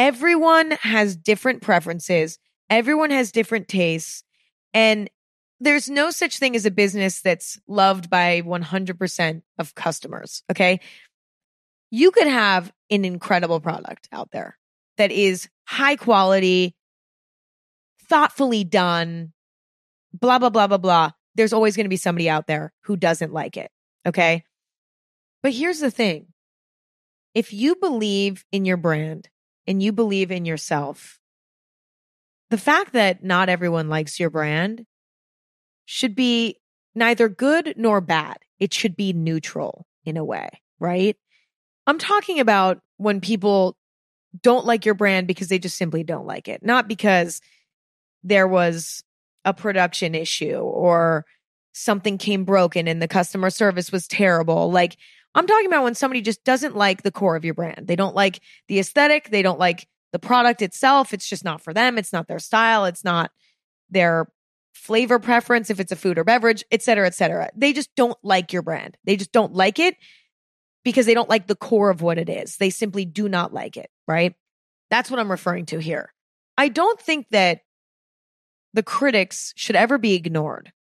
Everyone 0.00 0.70
has 0.80 1.14
different 1.14 1.60
preferences. 1.60 2.38
Everyone 2.70 3.10
has 3.10 3.32
different 3.32 3.68
tastes. 3.68 4.24
And 4.72 5.10
there's 5.60 5.90
no 5.90 6.10
such 6.10 6.38
thing 6.38 6.56
as 6.56 6.64
a 6.64 6.70
business 6.70 7.20
that's 7.20 7.60
loved 7.68 8.08
by 8.08 8.40
100% 8.40 9.42
of 9.58 9.74
customers. 9.74 10.42
Okay. 10.50 10.80
You 11.90 12.12
could 12.12 12.28
have 12.28 12.72
an 12.90 13.04
incredible 13.04 13.60
product 13.60 14.08
out 14.10 14.30
there 14.30 14.56
that 14.96 15.12
is 15.12 15.50
high 15.66 15.96
quality, 15.96 16.74
thoughtfully 18.08 18.64
done, 18.64 19.34
blah, 20.14 20.38
blah, 20.38 20.48
blah, 20.48 20.66
blah, 20.66 20.78
blah. 20.78 21.10
There's 21.34 21.52
always 21.52 21.76
going 21.76 21.84
to 21.84 21.90
be 21.90 21.98
somebody 21.98 22.30
out 22.30 22.46
there 22.46 22.72
who 22.84 22.96
doesn't 22.96 23.34
like 23.34 23.58
it. 23.58 23.70
Okay. 24.08 24.44
But 25.42 25.52
here's 25.52 25.80
the 25.80 25.90
thing 25.90 26.28
if 27.34 27.52
you 27.52 27.76
believe 27.76 28.46
in 28.50 28.64
your 28.64 28.78
brand 28.78 29.28
and 29.70 29.80
you 29.80 29.92
believe 29.92 30.32
in 30.32 30.44
yourself, 30.44 31.20
the 32.50 32.58
fact 32.58 32.92
that 32.94 33.22
not 33.22 33.48
everyone 33.48 33.88
likes 33.88 34.18
your 34.18 34.28
brand 34.28 34.84
should 35.84 36.16
be 36.16 36.56
neither 36.96 37.28
good 37.28 37.74
nor 37.76 38.00
bad. 38.00 38.38
It 38.58 38.74
should 38.74 38.96
be 38.96 39.12
neutral 39.12 39.86
in 40.04 40.16
a 40.16 40.24
way, 40.24 40.48
right? 40.80 41.16
I'm 41.86 41.98
talking 41.98 42.40
about 42.40 42.80
when 42.96 43.20
people 43.20 43.76
don't 44.42 44.66
like 44.66 44.84
your 44.84 44.96
brand 44.96 45.28
because 45.28 45.46
they 45.46 45.60
just 45.60 45.78
simply 45.78 46.02
don't 46.02 46.26
like 46.26 46.48
it, 46.48 46.64
not 46.64 46.88
because 46.88 47.40
there 48.24 48.48
was 48.48 49.04
a 49.44 49.54
production 49.54 50.16
issue 50.16 50.56
or 50.56 51.24
something 51.74 52.18
came 52.18 52.42
broken 52.42 52.88
and 52.88 53.00
the 53.00 53.06
customer 53.06 53.50
service 53.50 53.92
was 53.92 54.08
terrible. 54.08 54.72
Like, 54.72 54.96
I'm 55.34 55.46
talking 55.46 55.66
about 55.66 55.84
when 55.84 55.94
somebody 55.94 56.22
just 56.22 56.44
doesn't 56.44 56.76
like 56.76 57.02
the 57.02 57.12
core 57.12 57.36
of 57.36 57.44
your 57.44 57.54
brand. 57.54 57.86
They 57.86 57.96
don't 57.96 58.16
like 58.16 58.40
the 58.68 58.78
aesthetic. 58.80 59.30
They 59.30 59.42
don't 59.42 59.58
like 59.58 59.86
the 60.12 60.18
product 60.18 60.60
itself. 60.60 61.14
It's 61.14 61.28
just 61.28 61.44
not 61.44 61.60
for 61.60 61.72
them. 61.72 61.98
It's 61.98 62.12
not 62.12 62.26
their 62.26 62.40
style. 62.40 62.84
It's 62.84 63.04
not 63.04 63.30
their 63.90 64.26
flavor 64.72 65.18
preference, 65.18 65.70
if 65.70 65.78
it's 65.78 65.92
a 65.92 65.96
food 65.96 66.18
or 66.18 66.24
beverage, 66.24 66.64
et 66.70 66.82
cetera, 66.82 67.06
et 67.06 67.14
cetera. 67.14 67.50
They 67.54 67.72
just 67.72 67.90
don't 67.96 68.16
like 68.22 68.52
your 68.52 68.62
brand. 68.62 68.96
They 69.04 69.16
just 69.16 69.32
don't 69.32 69.52
like 69.52 69.78
it 69.78 69.96
because 70.84 71.06
they 71.06 71.14
don't 71.14 71.28
like 71.28 71.46
the 71.46 71.56
core 71.56 71.90
of 71.90 72.02
what 72.02 72.18
it 72.18 72.28
is. 72.28 72.56
They 72.56 72.70
simply 72.70 73.04
do 73.04 73.28
not 73.28 73.52
like 73.52 73.76
it, 73.76 73.90
right? 74.08 74.34
That's 74.90 75.10
what 75.10 75.20
I'm 75.20 75.30
referring 75.30 75.66
to 75.66 75.78
here. 75.78 76.12
I 76.56 76.68
don't 76.68 77.00
think 77.00 77.26
that 77.30 77.60
the 78.72 78.82
critics 78.82 79.52
should 79.56 79.76
ever 79.76 79.98
be 79.98 80.14
ignored, 80.14 80.72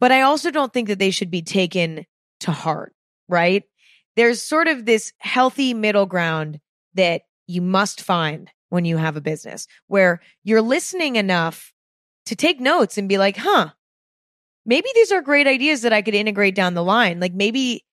but 0.00 0.12
I 0.12 0.22
also 0.22 0.50
don't 0.50 0.72
think 0.72 0.88
that 0.88 0.98
they 0.98 1.10
should 1.10 1.30
be 1.30 1.42
taken 1.42 2.06
to 2.40 2.52
heart 2.52 2.94
right? 3.28 3.64
There's 4.16 4.42
sort 4.42 4.68
of 4.68 4.84
this 4.84 5.12
healthy 5.18 5.74
middle 5.74 6.06
ground 6.06 6.60
that 6.94 7.22
you 7.46 7.62
must 7.62 8.00
find 8.00 8.50
when 8.68 8.84
you 8.84 8.96
have 8.96 9.16
a 9.16 9.20
business 9.20 9.66
where 9.86 10.20
you're 10.44 10.62
listening 10.62 11.16
enough 11.16 11.72
to 12.26 12.36
take 12.36 12.60
notes 12.60 12.98
and 12.98 13.08
be 13.08 13.16
like, 13.16 13.36
huh, 13.36 13.70
maybe 14.66 14.88
these 14.94 15.12
are 15.12 15.22
great 15.22 15.46
ideas 15.46 15.82
that 15.82 15.92
I 15.92 16.02
could 16.02 16.14
integrate 16.14 16.54
down 16.54 16.74
the 16.74 16.84
line. 16.84 17.20
Like 17.20 17.32
maybe 17.32 17.84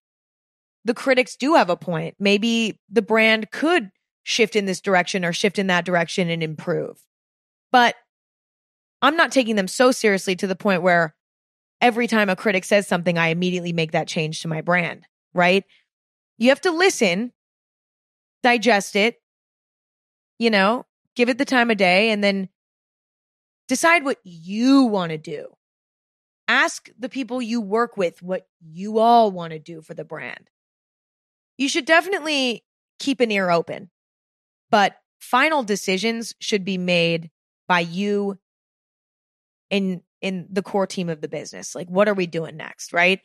the 0.83 0.93
critics 0.93 1.35
do 1.35 1.55
have 1.55 1.69
a 1.69 1.77
point. 1.77 2.15
Maybe 2.19 2.79
the 2.89 3.01
brand 3.01 3.49
could 3.51 3.91
shift 4.23 4.55
in 4.55 4.65
this 4.65 4.81
direction 4.81 5.23
or 5.23 5.31
shift 5.31 5.57
in 5.57 5.67
that 5.67 5.85
direction 5.85 6.29
and 6.29 6.43
improve. 6.43 7.01
But 7.71 7.95
I'm 9.01 9.15
not 9.15 9.31
taking 9.31 9.55
them 9.55 9.67
so 9.67 9.91
seriously 9.91 10.35
to 10.37 10.47
the 10.47 10.55
point 10.55 10.81
where 10.81 11.15
every 11.79 12.07
time 12.07 12.29
a 12.29 12.35
critic 12.35 12.65
says 12.65 12.87
something, 12.87 13.17
I 13.17 13.27
immediately 13.27 13.71
make 13.71 13.91
that 13.91 14.07
change 14.07 14.41
to 14.41 14.47
my 14.47 14.61
brand, 14.61 15.05
right? 15.35 15.63
You 16.37 16.49
have 16.49 16.61
to 16.61 16.71
listen, 16.71 17.31
digest 18.41 18.95
it, 18.95 19.21
you 20.39 20.49
know, 20.49 20.85
give 21.15 21.29
it 21.29 21.37
the 21.37 21.45
time 21.45 21.69
of 21.69 21.77
day, 21.77 22.09
and 22.09 22.23
then 22.23 22.49
decide 23.67 24.03
what 24.03 24.19
you 24.23 24.83
want 24.83 25.11
to 25.11 25.17
do. 25.17 25.47
Ask 26.47 26.89
the 26.97 27.09
people 27.09 27.41
you 27.41 27.61
work 27.61 27.97
with 27.97 28.21
what 28.21 28.47
you 28.61 28.99
all 28.99 29.31
want 29.31 29.51
to 29.53 29.59
do 29.59 29.81
for 29.81 29.93
the 29.93 30.03
brand. 30.03 30.49
You 31.57 31.69
should 31.69 31.85
definitely 31.85 32.63
keep 32.99 33.19
an 33.19 33.31
ear 33.31 33.49
open, 33.49 33.89
but 34.69 34.97
final 35.19 35.63
decisions 35.63 36.35
should 36.39 36.63
be 36.65 36.77
made 36.77 37.31
by 37.67 37.79
you 37.79 38.37
in 39.69 40.01
in 40.21 40.47
the 40.49 40.63
core 40.63 40.87
team 40.87 41.09
of 41.09 41.21
the 41.21 41.27
business. 41.27 41.75
Like 41.75 41.87
what 41.87 42.07
are 42.07 42.13
we 42.13 42.27
doing 42.27 42.57
next, 42.57 42.93
right? 42.93 43.19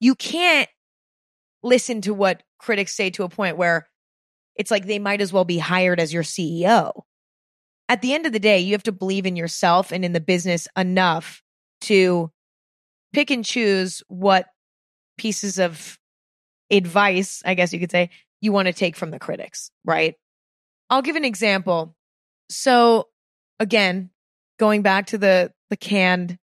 You 0.00 0.14
can't 0.14 0.68
listen 1.62 2.00
to 2.02 2.14
what 2.14 2.42
critics 2.58 2.94
say 2.94 3.10
to 3.10 3.24
a 3.24 3.28
point 3.28 3.56
where 3.56 3.88
it's 4.54 4.70
like 4.70 4.86
they 4.86 4.98
might 4.98 5.20
as 5.20 5.32
well 5.32 5.44
be 5.44 5.58
hired 5.58 6.00
as 6.00 6.12
your 6.12 6.22
CEO. 6.22 7.02
At 7.88 8.02
the 8.02 8.14
end 8.14 8.26
of 8.26 8.32
the 8.32 8.40
day, 8.40 8.60
you 8.60 8.72
have 8.72 8.82
to 8.84 8.92
believe 8.92 9.26
in 9.26 9.36
yourself 9.36 9.92
and 9.92 10.04
in 10.04 10.12
the 10.12 10.20
business 10.20 10.66
enough 10.76 11.42
to 11.82 12.30
pick 13.12 13.30
and 13.30 13.44
choose 13.44 14.02
what 14.08 14.46
pieces 15.18 15.58
of 15.58 15.98
advice, 16.70 17.42
I 17.44 17.54
guess 17.54 17.72
you 17.72 17.78
could 17.78 17.90
say, 17.90 18.10
you 18.40 18.52
want 18.52 18.66
to 18.66 18.72
take 18.72 18.96
from 18.96 19.10
the 19.10 19.18
critics, 19.18 19.70
right? 19.84 20.14
I'll 20.90 21.02
give 21.02 21.16
an 21.16 21.24
example. 21.24 21.94
So 22.48 23.08
again, 23.58 24.10
going 24.58 24.82
back 24.82 25.06
to 25.08 25.18
the 25.18 25.52
the 25.68 25.76
canned 25.76 26.38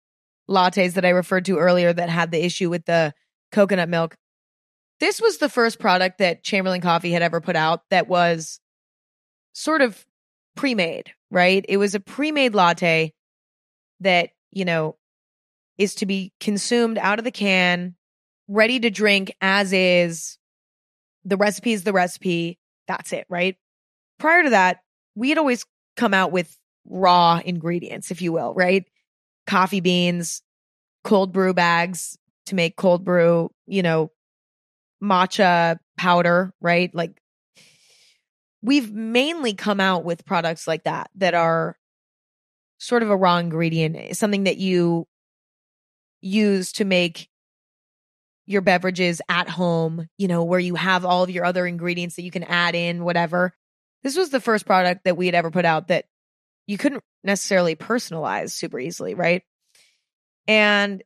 lattes 0.48 0.94
that 0.94 1.04
I 1.04 1.10
referred 1.10 1.44
to 1.46 1.58
earlier 1.58 1.92
that 1.92 2.08
had 2.08 2.30
the 2.30 2.44
issue 2.44 2.70
with 2.70 2.84
the 2.84 3.12
coconut 3.52 3.88
milk. 3.88 4.16
This 5.00 5.20
was 5.20 5.38
the 5.38 5.48
first 5.48 5.78
product 5.78 6.18
that 6.18 6.42
Chamberlain 6.42 6.80
Coffee 6.80 7.12
had 7.12 7.22
ever 7.22 7.40
put 7.40 7.56
out 7.56 7.82
that 7.90 8.08
was 8.08 8.60
sort 9.52 9.80
of 9.80 10.04
pre-made, 10.56 11.12
right? 11.30 11.64
It 11.68 11.76
was 11.76 11.94
a 11.94 12.00
pre-made 12.00 12.54
latte 12.54 13.14
that, 14.00 14.30
you 14.50 14.64
know, 14.64 14.96
is 15.76 15.94
to 15.96 16.06
be 16.06 16.32
consumed 16.40 16.98
out 16.98 17.18
of 17.18 17.24
the 17.24 17.30
can, 17.30 17.94
ready 18.48 18.80
to 18.80 18.90
drink 18.90 19.32
as 19.40 19.72
is. 19.72 20.38
The 21.24 21.36
recipe 21.36 21.72
is 21.72 21.84
the 21.84 21.92
recipe. 21.92 22.58
That's 22.88 23.12
it, 23.12 23.26
right? 23.28 23.56
Prior 24.18 24.42
to 24.42 24.50
that, 24.50 24.80
we 25.14 25.28
had 25.28 25.38
always 25.38 25.64
come 25.96 26.14
out 26.14 26.32
with 26.32 26.56
raw 26.86 27.40
ingredients, 27.44 28.10
if 28.10 28.22
you 28.22 28.32
will, 28.32 28.54
right? 28.54 28.84
Coffee 29.46 29.80
beans, 29.80 30.42
cold 31.04 31.32
brew 31.32 31.54
bags 31.54 32.18
to 32.46 32.54
make 32.54 32.76
cold 32.76 33.04
brew, 33.04 33.50
you 33.66 33.82
know, 33.82 34.10
matcha 35.02 35.78
powder, 35.96 36.52
right? 36.60 36.94
Like 36.94 37.20
we've 38.62 38.92
mainly 38.92 39.54
come 39.54 39.80
out 39.80 40.04
with 40.04 40.24
products 40.24 40.66
like 40.66 40.84
that 40.84 41.10
that 41.16 41.34
are 41.34 41.76
sort 42.78 43.02
of 43.02 43.10
a 43.10 43.16
raw 43.16 43.38
ingredient, 43.38 44.16
something 44.16 44.44
that 44.44 44.56
you 44.56 45.06
use 46.20 46.72
to 46.72 46.84
make 46.84 47.28
your 48.46 48.62
beverages 48.62 49.20
at 49.28 49.48
home, 49.48 50.08
you 50.16 50.26
know, 50.26 50.44
where 50.44 50.60
you 50.60 50.74
have 50.74 51.04
all 51.04 51.22
of 51.22 51.30
your 51.30 51.44
other 51.44 51.66
ingredients 51.66 52.16
that 52.16 52.22
you 52.22 52.30
can 52.30 52.44
add 52.44 52.74
in, 52.74 53.04
whatever. 53.04 53.54
This 54.02 54.16
was 54.16 54.30
the 54.30 54.40
first 54.40 54.64
product 54.64 55.04
that 55.04 55.16
we 55.16 55.26
had 55.26 55.34
ever 55.34 55.50
put 55.50 55.64
out 55.64 55.88
that 55.88 56.06
you 56.66 56.78
couldn't 56.78 57.02
necessarily 57.24 57.76
personalize 57.76 58.52
super 58.52 58.78
easily, 58.78 59.14
right? 59.14 59.42
And 60.46 61.02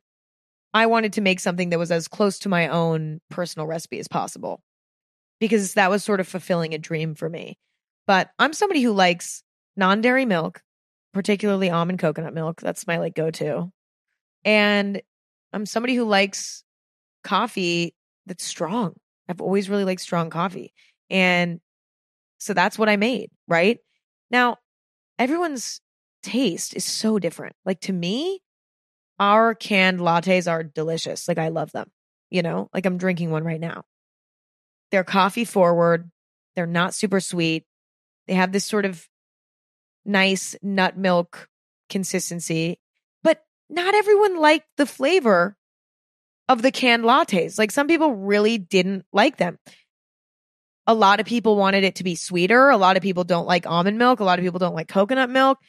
I 0.73 0.87
wanted 0.87 1.13
to 1.13 1.21
make 1.21 1.39
something 1.39 1.69
that 1.69 1.79
was 1.79 1.91
as 1.91 2.07
close 2.07 2.39
to 2.39 2.49
my 2.49 2.67
own 2.67 3.21
personal 3.29 3.67
recipe 3.67 3.99
as 3.99 4.07
possible 4.07 4.61
because 5.39 5.73
that 5.75 5.89
was 5.89 6.03
sort 6.03 6.19
of 6.19 6.27
fulfilling 6.27 6.73
a 6.73 6.77
dream 6.77 7.15
for 7.15 7.29
me. 7.29 7.57
But 8.07 8.29
I'm 8.39 8.53
somebody 8.53 8.81
who 8.81 8.91
likes 8.91 9.43
non 9.75 10.01
dairy 10.01 10.25
milk, 10.25 10.61
particularly 11.13 11.69
almond 11.69 11.99
coconut 11.99 12.33
milk. 12.33 12.61
That's 12.61 12.87
my 12.87 12.97
like 12.97 13.15
go 13.15 13.29
to. 13.31 13.71
And 14.43 15.01
I'm 15.53 15.65
somebody 15.65 15.95
who 15.95 16.05
likes 16.05 16.63
coffee 17.23 17.93
that's 18.25 18.43
strong. 18.43 18.95
I've 19.29 19.41
always 19.41 19.69
really 19.69 19.85
liked 19.85 20.01
strong 20.01 20.29
coffee. 20.29 20.73
And 21.09 21.59
so 22.39 22.53
that's 22.53 22.77
what 22.77 22.89
I 22.89 22.97
made, 22.97 23.29
right? 23.47 23.77
Now, 24.31 24.57
everyone's 25.19 25.79
taste 26.23 26.75
is 26.75 26.83
so 26.83 27.19
different. 27.19 27.55
Like 27.65 27.79
to 27.81 27.93
me, 27.93 28.41
our 29.23 29.55
canned 29.55 29.99
lattes 29.99 30.51
are 30.51 30.63
delicious. 30.63 31.27
Like 31.29 31.37
I 31.37 31.47
love 31.47 31.71
them. 31.71 31.89
You 32.29 32.41
know, 32.41 32.69
like 32.73 32.85
I'm 32.85 32.97
drinking 32.97 33.31
one 33.31 33.43
right 33.43 33.59
now. 33.59 33.83
They're 34.91 35.05
coffee 35.05 35.45
forward. 35.45 36.11
They're 36.55 36.65
not 36.65 36.93
super 36.93 37.19
sweet. 37.19 37.65
They 38.27 38.33
have 38.33 38.51
this 38.51 38.65
sort 38.65 38.85
of 38.85 39.07
nice 40.05 40.55
nut 40.61 40.97
milk 40.97 41.47
consistency, 41.89 42.79
but 43.23 43.41
not 43.69 43.95
everyone 43.95 44.37
liked 44.37 44.67
the 44.77 44.85
flavor 44.85 45.55
of 46.49 46.61
the 46.61 46.71
canned 46.71 47.03
lattes. 47.03 47.57
Like 47.57 47.71
some 47.71 47.87
people 47.87 48.13
really 48.13 48.57
didn't 48.57 49.05
like 49.13 49.37
them. 49.37 49.57
A 50.85 50.93
lot 50.93 51.21
of 51.21 51.25
people 51.25 51.55
wanted 51.55 51.85
it 51.85 51.95
to 51.95 52.03
be 52.03 52.15
sweeter. 52.15 52.69
A 52.69 52.77
lot 52.77 52.97
of 52.97 53.03
people 53.03 53.23
don't 53.23 53.47
like 53.47 53.65
almond 53.65 53.97
milk. 53.97 54.19
A 54.19 54.25
lot 54.25 54.37
of 54.37 54.43
people 54.43 54.59
don't 54.59 54.75
like 54.75 54.89
coconut 54.89 55.29
milk. 55.29 55.59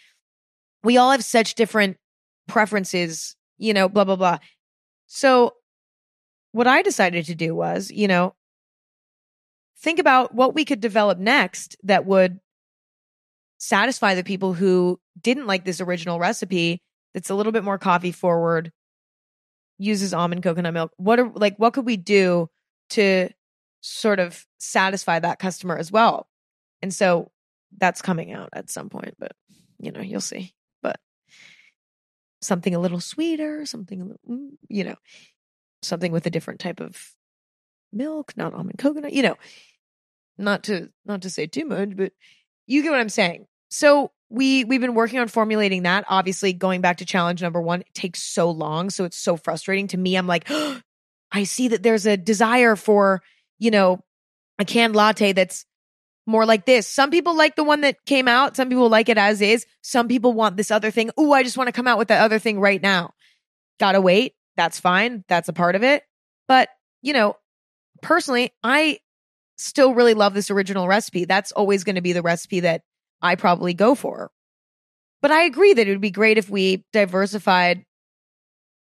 We 0.82 0.96
all 0.96 1.12
have 1.12 1.24
such 1.24 1.54
different 1.54 1.98
preferences, 2.48 3.36
you 3.58 3.74
know, 3.74 3.88
blah, 3.88 4.04
blah, 4.04 4.16
blah. 4.16 4.38
So 5.06 5.54
what 6.52 6.66
I 6.66 6.82
decided 6.82 7.26
to 7.26 7.34
do 7.34 7.54
was, 7.54 7.90
you 7.90 8.08
know, 8.08 8.34
think 9.78 9.98
about 9.98 10.34
what 10.34 10.54
we 10.54 10.64
could 10.64 10.80
develop 10.80 11.18
next 11.18 11.76
that 11.84 12.06
would 12.06 12.40
satisfy 13.58 14.14
the 14.14 14.24
people 14.24 14.54
who 14.54 15.00
didn't 15.20 15.46
like 15.46 15.64
this 15.64 15.80
original 15.80 16.18
recipe 16.18 16.82
that's 17.12 17.30
a 17.30 17.34
little 17.34 17.52
bit 17.52 17.64
more 17.64 17.78
coffee 17.78 18.12
forward 18.12 18.72
uses 19.78 20.14
almond 20.14 20.42
coconut 20.42 20.72
milk 20.72 20.92
what 20.96 21.18
are 21.18 21.30
like 21.34 21.56
what 21.56 21.72
could 21.72 21.86
we 21.86 21.96
do 21.96 22.48
to 22.90 23.28
sort 23.80 24.18
of 24.18 24.46
satisfy 24.58 25.18
that 25.18 25.38
customer 25.38 25.76
as 25.76 25.92
well. 25.92 26.26
And 26.80 26.92
so 26.92 27.30
that's 27.76 28.00
coming 28.00 28.32
out 28.32 28.48
at 28.54 28.70
some 28.70 28.88
point, 28.88 29.14
but 29.18 29.32
you 29.78 29.92
know, 29.92 30.00
you'll 30.00 30.22
see. 30.22 30.54
Something 32.44 32.74
a 32.74 32.78
little 32.78 33.00
sweeter, 33.00 33.66
something 33.66 34.16
mm, 34.28 34.50
you 34.68 34.84
know, 34.84 34.96
something 35.82 36.12
with 36.12 36.26
a 36.26 36.30
different 36.30 36.60
type 36.60 36.80
of 36.80 37.14
milk, 37.92 38.36
not 38.36 38.54
almond 38.54 38.78
coconut, 38.78 39.12
you 39.12 39.22
know, 39.22 39.36
not 40.38 40.64
to 40.64 40.90
not 41.04 41.22
to 41.22 41.30
say 41.30 41.46
too 41.46 41.64
much, 41.64 41.96
but 41.96 42.12
you 42.66 42.82
get 42.82 42.90
what 42.90 43.00
I'm 43.00 43.08
saying. 43.08 43.46
So 43.70 44.12
we 44.30 44.64
we've 44.64 44.80
been 44.80 44.94
working 44.94 45.18
on 45.18 45.28
formulating 45.28 45.82
that. 45.82 46.04
Obviously, 46.08 46.52
going 46.52 46.80
back 46.80 46.98
to 46.98 47.04
challenge 47.04 47.42
number 47.42 47.60
one, 47.60 47.80
it 47.80 47.94
takes 47.94 48.22
so 48.22 48.50
long, 48.50 48.90
so 48.90 49.04
it's 49.04 49.18
so 49.18 49.36
frustrating 49.36 49.88
to 49.88 49.98
me. 49.98 50.16
I'm 50.16 50.26
like, 50.26 50.46
oh, 50.50 50.80
I 51.32 51.44
see 51.44 51.68
that 51.68 51.82
there's 51.82 52.06
a 52.06 52.16
desire 52.16 52.76
for 52.76 53.22
you 53.58 53.70
know, 53.70 54.00
a 54.58 54.64
canned 54.64 54.96
latte 54.96 55.32
that's 55.32 55.64
more 56.26 56.46
like 56.46 56.64
this. 56.64 56.88
Some 56.88 57.10
people 57.10 57.36
like 57.36 57.56
the 57.56 57.64
one 57.64 57.82
that 57.82 58.04
came 58.06 58.28
out. 58.28 58.56
Some 58.56 58.68
people 58.68 58.88
like 58.88 59.08
it 59.08 59.18
as 59.18 59.40
is. 59.40 59.66
Some 59.82 60.08
people 60.08 60.32
want 60.32 60.56
this 60.56 60.70
other 60.70 60.90
thing. 60.90 61.10
Oh, 61.16 61.32
I 61.32 61.42
just 61.42 61.58
want 61.58 61.68
to 61.68 61.72
come 61.72 61.86
out 61.86 61.98
with 61.98 62.08
that 62.08 62.22
other 62.22 62.38
thing 62.38 62.60
right 62.60 62.82
now. 62.82 63.12
Gotta 63.78 64.00
wait. 64.00 64.34
That's 64.56 64.80
fine. 64.80 65.24
That's 65.28 65.48
a 65.48 65.52
part 65.52 65.74
of 65.74 65.82
it. 65.82 66.04
But, 66.46 66.68
you 67.02 67.12
know, 67.12 67.36
personally, 68.02 68.52
I 68.62 69.00
still 69.56 69.94
really 69.94 70.14
love 70.14 70.34
this 70.34 70.50
original 70.50 70.86
recipe. 70.86 71.24
That's 71.24 71.52
always 71.52 71.84
going 71.84 71.96
to 71.96 72.02
be 72.02 72.12
the 72.12 72.22
recipe 72.22 72.60
that 72.60 72.82
I 73.20 73.34
probably 73.34 73.74
go 73.74 73.94
for. 73.94 74.30
But 75.22 75.30
I 75.30 75.42
agree 75.42 75.72
that 75.72 75.86
it 75.86 75.90
would 75.90 76.00
be 76.00 76.10
great 76.10 76.38
if 76.38 76.50
we 76.50 76.84
diversified 76.92 77.84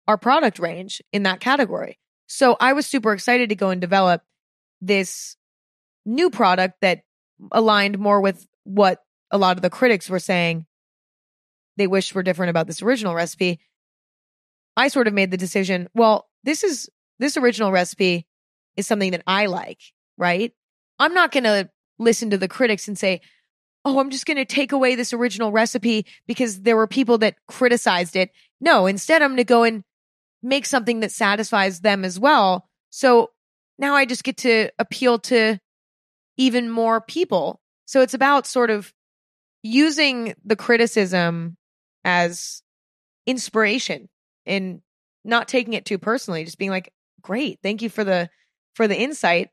our 0.08 0.17
product 0.17 0.58
range 0.58 1.02
in 1.12 1.23
that 1.23 1.39
category. 1.39 1.99
So 2.28 2.56
I 2.60 2.73
was 2.73 2.86
super 2.86 3.13
excited 3.13 3.49
to 3.49 3.56
go 3.56 3.69
and 3.69 3.82
develop 3.82 4.21
this 4.82 5.36
new 6.06 6.30
product 6.30 6.75
that 6.82 7.02
aligned 7.52 7.99
more 7.99 8.21
with 8.21 8.45
what 8.63 8.99
a 9.32 9.38
lot 9.38 9.58
of 9.58 9.62
the 9.62 9.69
critics 9.69 10.10
were 10.10 10.19
saying 10.19 10.65
they 11.80 11.88
wished 11.88 12.13
were 12.13 12.23
different 12.23 12.49
about 12.49 12.67
this 12.67 12.82
original 12.82 13.15
recipe. 13.15 13.60
I 14.78 14.89
sort 14.89 15.08
of 15.08 15.13
made 15.13 15.32
the 15.32 15.38
decision, 15.38 15.89
well, 15.95 16.28
this 16.43 16.63
is 16.63 16.89
this 17.19 17.38
original 17.38 17.71
recipe 17.71 18.28
is 18.78 18.86
something 18.86 19.12
that 19.12 19.23
I 19.25 19.47
like, 19.47 19.80
right? 20.17 20.54
I'm 20.99 21.13
not 21.13 21.32
going 21.32 21.45
to 21.45 21.69
listen 21.97 22.30
to 22.30 22.38
the 22.38 22.47
critics 22.47 22.88
and 22.88 22.97
say, 22.97 23.21
"Oh, 23.84 23.99
I'm 23.99 24.10
just 24.10 24.25
going 24.25 24.38
to 24.38 24.45
take 24.45 24.71
away 24.71 24.95
this 24.95 25.13
original 25.13 25.52
recipe 25.52 26.06
because 26.28 26.62
there 26.62 26.78
were 26.78 26.88
people 26.88 27.17
that 27.19 27.36
criticized 27.47 28.15
it." 28.15 28.32
No, 28.62 28.86
instead 28.86 29.21
I'm 29.21 29.30
going 29.30 29.38
to 29.38 29.43
go 29.43 29.63
and 29.63 29.84
make 30.41 30.65
something 30.65 31.02
that 31.02 31.12
satisfies 31.12 31.82
them 31.82 32.06
as 32.06 32.19
well. 32.19 32.69
So 32.89 33.32
now 33.78 33.95
I 33.95 34.06
just 34.06 34.23
get 34.23 34.38
to 34.38 34.69
appeal 34.80 35.19
to 35.19 35.60
even 36.39 36.69
more 36.69 37.02
people. 37.02 37.60
So 37.86 38.02
it's 38.02 38.13
about 38.15 38.47
sort 38.47 38.71
of 38.71 38.91
using 39.62 40.34
the 40.45 40.56
criticism 40.56 41.58
as 42.06 42.63
inspiration 43.28 44.08
and 44.45 44.82
not 45.25 45.49
taking 45.49 45.73
it 45.73 45.86
too 45.86 45.97
personally, 45.99 46.45
just 46.45 46.58
being 46.58 46.71
like, 46.71 46.91
great, 47.21 47.60
thank 47.62 47.82
you 47.82 47.89
for 47.89 48.06
the 48.06 48.30
for 48.73 48.88
the 48.88 48.97
insight. 48.97 49.49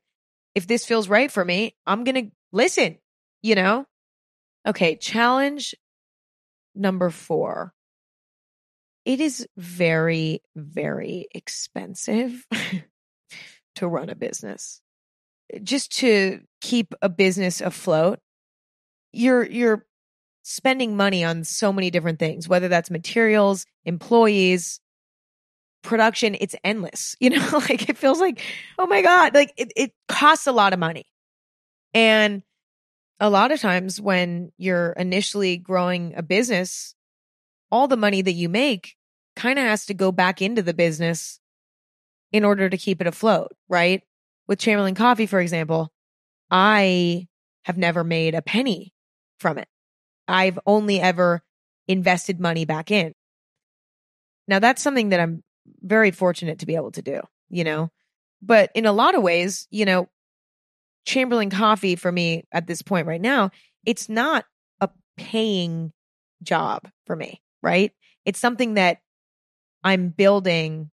If 0.55 0.65
this 0.65 0.85
feels 0.85 1.09
right 1.09 1.29
for 1.29 1.43
me, 1.43 1.75
I'm 1.85 2.05
gonna 2.05 2.31
listen, 2.53 2.97
you 3.43 3.55
know? 3.55 3.85
Okay, 4.65 4.95
challenge 4.95 5.75
number 6.73 7.09
four. 7.09 7.73
It 9.03 9.19
is 9.19 9.45
very, 9.57 10.41
very 10.55 11.27
expensive 11.35 12.45
to 13.75 13.87
run 13.87 14.09
a 14.09 14.15
business. 14.15 14.81
Just 15.63 15.91
to 15.99 16.41
keep 16.61 16.93
a 17.01 17.09
business 17.09 17.61
afloat, 17.61 18.19
you're 19.13 19.45
you're 19.45 19.85
spending 20.43 20.95
money 20.95 21.23
on 21.23 21.43
so 21.43 21.73
many 21.73 21.89
different 21.89 22.19
things, 22.19 22.47
whether 22.47 22.67
that's 22.67 22.89
materials, 22.89 23.65
employees, 23.85 24.79
production, 25.83 26.35
it's 26.39 26.55
endless. 26.63 27.15
You 27.21 27.31
know, 27.31 27.49
like 27.69 27.89
it 27.89 27.97
feels 27.97 28.19
like, 28.19 28.41
oh 28.77 28.87
my 28.87 29.01
God, 29.01 29.33
like 29.33 29.53
it, 29.57 29.71
it 29.75 29.93
costs 30.07 30.47
a 30.47 30.51
lot 30.51 30.73
of 30.73 30.79
money. 30.79 31.05
And 31.93 32.43
a 33.19 33.29
lot 33.29 33.51
of 33.51 33.59
times 33.59 33.99
when 33.99 34.51
you're 34.57 34.91
initially 34.91 35.57
growing 35.57 36.13
a 36.15 36.21
business, 36.21 36.95
all 37.71 37.87
the 37.87 37.97
money 37.97 38.21
that 38.21 38.33
you 38.33 38.49
make 38.49 38.95
kind 39.35 39.57
of 39.57 39.65
has 39.65 39.85
to 39.87 39.93
go 39.93 40.11
back 40.11 40.41
into 40.41 40.61
the 40.61 40.73
business 40.73 41.39
in 42.31 42.43
order 42.43 42.69
to 42.69 42.77
keep 42.77 43.01
it 43.01 43.07
afloat, 43.07 43.51
right? 43.67 44.03
With 44.47 44.59
Chamberlain 44.59 44.95
Coffee, 44.95 45.25
for 45.25 45.39
example, 45.39 45.91
I 46.49 47.27
have 47.65 47.77
never 47.77 48.03
made 48.03 48.33
a 48.33 48.41
penny 48.41 48.93
from 49.39 49.57
it. 49.57 49.67
I've 50.27 50.59
only 50.65 50.99
ever 50.99 51.41
invested 51.87 52.39
money 52.39 52.65
back 52.65 52.91
in. 52.91 53.13
Now 54.47 54.59
that's 54.59 54.81
something 54.81 55.09
that 55.09 55.19
I'm 55.19 55.43
very 55.81 56.11
fortunate 56.11 56.59
to 56.59 56.65
be 56.65 56.75
able 56.75 56.91
to 56.91 57.01
do, 57.01 57.21
you 57.49 57.63
know, 57.63 57.89
but 58.41 58.71
in 58.73 58.85
a 58.85 58.93
lot 58.93 59.15
of 59.15 59.23
ways, 59.23 59.67
you 59.69 59.85
know, 59.85 60.07
Chamberlain 61.05 61.49
Coffee 61.49 61.95
for 61.95 62.11
me 62.11 62.43
at 62.51 62.67
this 62.67 62.81
point 62.81 63.07
right 63.07 63.21
now, 63.21 63.51
it's 63.85 64.09
not 64.09 64.45
a 64.79 64.89
paying 65.17 65.91
job 66.43 66.87
for 67.05 67.15
me, 67.15 67.41
right? 67.61 67.91
It's 68.25 68.39
something 68.39 68.75
that 68.75 68.99
I'm 69.83 70.09
building 70.09 70.91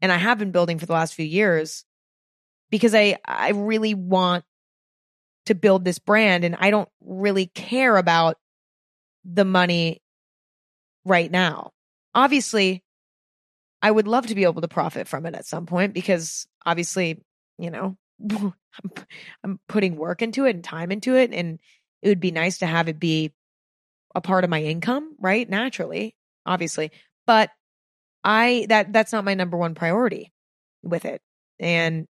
and 0.00 0.12
I 0.12 0.16
have 0.16 0.38
been 0.38 0.52
building 0.52 0.78
for 0.78 0.86
the 0.86 0.92
last 0.92 1.14
few 1.14 1.24
years 1.24 1.84
because 2.74 2.92
I 2.92 3.18
I 3.24 3.50
really 3.50 3.94
want 3.94 4.44
to 5.46 5.54
build 5.54 5.84
this 5.84 6.00
brand 6.00 6.42
and 6.42 6.56
I 6.58 6.72
don't 6.72 6.88
really 7.00 7.46
care 7.46 7.96
about 7.96 8.36
the 9.24 9.44
money 9.44 10.02
right 11.04 11.30
now. 11.30 11.70
Obviously, 12.16 12.82
I 13.80 13.92
would 13.92 14.08
love 14.08 14.26
to 14.26 14.34
be 14.34 14.42
able 14.42 14.60
to 14.60 14.66
profit 14.66 15.06
from 15.06 15.24
it 15.24 15.36
at 15.36 15.46
some 15.46 15.66
point 15.66 15.94
because 15.94 16.48
obviously, 16.66 17.22
you 17.58 17.70
know, 17.70 17.96
I'm, 19.44 19.60
putting 19.68 19.94
work 19.94 20.20
into 20.20 20.44
it 20.44 20.56
and 20.56 20.64
time 20.64 20.90
into 20.90 21.14
it. 21.14 21.32
And 21.32 21.60
it 22.02 22.08
would 22.08 22.18
be 22.18 22.32
nice 22.32 22.58
to 22.58 22.66
have 22.66 22.88
it 22.88 22.98
be 22.98 23.32
a 24.16 24.20
part 24.20 24.42
of 24.42 24.50
my 24.50 24.64
income, 24.64 25.14
right? 25.20 25.48
Naturally, 25.48 26.16
obviously. 26.44 26.90
But 27.24 27.50
I, 28.24 28.66
that, 28.68 28.92
that's 28.92 29.12
not 29.12 29.24
my 29.24 29.34
number 29.34 29.56
one 29.56 29.76
priority 29.76 30.32
with 30.82 31.04
it. 31.04 31.22
And 31.60 32.08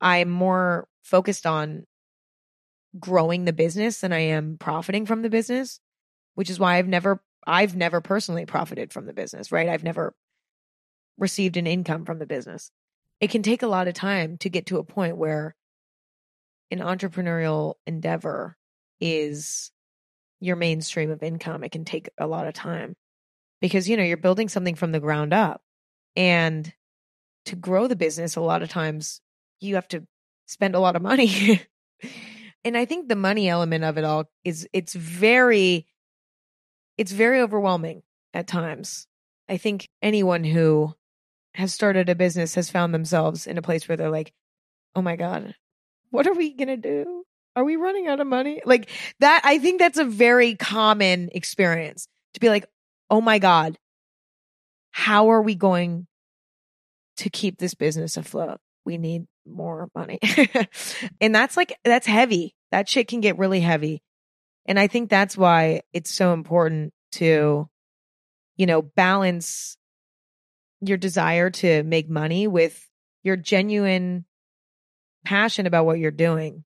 I'm 0.00 0.30
more 0.30 0.88
focused 1.02 1.46
on 1.46 1.86
growing 2.98 3.44
the 3.44 3.52
business 3.52 4.00
than 4.00 4.12
I 4.12 4.20
am 4.20 4.56
profiting 4.58 5.06
from 5.06 5.22
the 5.22 5.30
business, 5.30 5.80
which 6.34 6.50
is 6.50 6.58
why 6.58 6.76
I've 6.76 6.88
never, 6.88 7.22
I've 7.46 7.76
never 7.76 8.00
personally 8.00 8.46
profited 8.46 8.92
from 8.92 9.06
the 9.06 9.12
business, 9.12 9.50
right? 9.50 9.68
I've 9.68 9.84
never 9.84 10.14
received 11.18 11.56
an 11.56 11.66
income 11.66 12.04
from 12.04 12.18
the 12.18 12.26
business. 12.26 12.70
It 13.20 13.30
can 13.30 13.42
take 13.42 13.62
a 13.62 13.68
lot 13.68 13.88
of 13.88 13.94
time 13.94 14.38
to 14.38 14.48
get 14.48 14.66
to 14.66 14.78
a 14.78 14.84
point 14.84 15.16
where 15.16 15.54
an 16.70 16.78
entrepreneurial 16.78 17.74
endeavor 17.86 18.56
is 19.00 19.70
your 20.40 20.56
mainstream 20.56 21.10
of 21.10 21.22
income. 21.22 21.64
It 21.64 21.72
can 21.72 21.84
take 21.84 22.10
a 22.18 22.26
lot 22.26 22.46
of 22.46 22.54
time 22.54 22.96
because, 23.60 23.88
you 23.88 23.96
know, 23.96 24.02
you're 24.02 24.16
building 24.16 24.48
something 24.48 24.74
from 24.74 24.92
the 24.92 25.00
ground 25.00 25.32
up. 25.32 25.62
And 26.16 26.72
to 27.46 27.56
grow 27.56 27.86
the 27.86 27.96
business, 27.96 28.36
a 28.36 28.40
lot 28.40 28.62
of 28.62 28.68
times 28.68 29.20
you 29.60 29.76
have 29.76 29.88
to 29.88 30.06
spend 30.46 30.74
a 30.74 30.80
lot 30.80 30.96
of 30.96 31.02
money. 31.02 31.60
and 32.64 32.76
I 32.76 32.84
think 32.84 33.08
the 33.08 33.16
money 33.16 33.48
element 33.48 33.84
of 33.84 33.98
it 33.98 34.04
all 34.04 34.30
is 34.44 34.68
it's 34.72 34.94
very 34.94 35.86
it's 36.96 37.12
very 37.12 37.40
overwhelming 37.40 38.02
at 38.32 38.46
times. 38.46 39.06
I 39.48 39.56
think 39.56 39.88
anyone 40.00 40.44
who 40.44 40.94
has 41.54 41.72
started 41.72 42.08
a 42.08 42.14
business 42.14 42.54
has 42.54 42.70
found 42.70 42.94
themselves 42.94 43.46
in 43.46 43.58
a 43.58 43.62
place 43.62 43.88
where 43.88 43.96
they're 43.96 44.10
like, 44.10 44.32
"Oh 44.94 45.02
my 45.02 45.16
god, 45.16 45.54
what 46.10 46.26
are 46.26 46.34
we 46.34 46.54
going 46.54 46.68
to 46.68 46.76
do? 46.76 47.24
Are 47.56 47.64
we 47.64 47.76
running 47.76 48.08
out 48.08 48.20
of 48.20 48.26
money?" 48.26 48.60
Like 48.64 48.90
that 49.20 49.42
I 49.44 49.58
think 49.58 49.78
that's 49.78 49.98
a 49.98 50.04
very 50.04 50.56
common 50.56 51.30
experience 51.32 52.08
to 52.34 52.40
be 52.40 52.48
like, 52.48 52.66
"Oh 53.10 53.20
my 53.20 53.38
god, 53.38 53.76
how 54.90 55.30
are 55.30 55.42
we 55.42 55.54
going 55.54 56.06
to 57.16 57.30
keep 57.30 57.58
this 57.58 57.74
business 57.74 58.16
afloat? 58.16 58.58
We 58.84 58.98
need 58.98 59.26
more 59.46 59.88
money." 59.94 60.18
and 61.20 61.34
that's 61.34 61.56
like 61.56 61.78
that's 61.84 62.06
heavy. 62.06 62.54
That 62.70 62.88
shit 62.88 63.08
can 63.08 63.20
get 63.20 63.38
really 63.38 63.60
heavy. 63.60 64.02
And 64.66 64.78
I 64.78 64.86
think 64.86 65.10
that's 65.10 65.36
why 65.36 65.82
it's 65.92 66.10
so 66.10 66.32
important 66.32 66.92
to 67.12 67.68
you 68.56 68.66
know, 68.66 68.82
balance 68.82 69.76
your 70.80 70.96
desire 70.96 71.50
to 71.50 71.82
make 71.82 72.08
money 72.08 72.46
with 72.46 72.88
your 73.22 73.36
genuine 73.36 74.24
passion 75.24 75.66
about 75.66 75.86
what 75.86 75.98
you're 75.98 76.10
doing. 76.10 76.64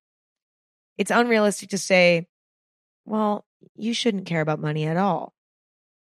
It's 0.96 1.10
unrealistic 1.10 1.70
to 1.70 1.78
say, 1.78 2.26
well, 3.04 3.44
you 3.76 3.94
shouldn't 3.94 4.26
care 4.26 4.40
about 4.40 4.60
money 4.60 4.86
at 4.86 4.96
all. 4.96 5.32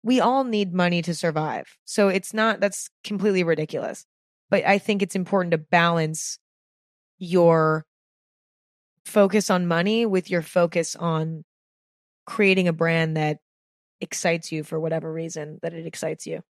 We 0.03 0.19
all 0.19 0.43
need 0.43 0.73
money 0.73 1.01
to 1.03 1.15
survive. 1.15 1.77
So 1.85 2.09
it's 2.09 2.33
not, 2.33 2.59
that's 2.59 2.89
completely 3.03 3.43
ridiculous. 3.43 4.05
But 4.49 4.65
I 4.65 4.77
think 4.77 5.01
it's 5.01 5.15
important 5.15 5.51
to 5.51 5.57
balance 5.57 6.37
your 7.21 7.85
focus 9.05 9.51
on 9.51 9.67
money 9.67 10.05
with 10.07 10.31
your 10.31 10.41
focus 10.41 10.95
on 10.95 11.45
creating 12.25 12.67
a 12.67 12.73
brand 12.73 13.15
that 13.15 13.37
excites 14.01 14.51
you 14.51 14.63
for 14.63 14.79
whatever 14.79 15.13
reason 15.13 15.59
that 15.61 15.73
it 15.73 15.85
excites 15.85 16.25
you. 16.25 16.41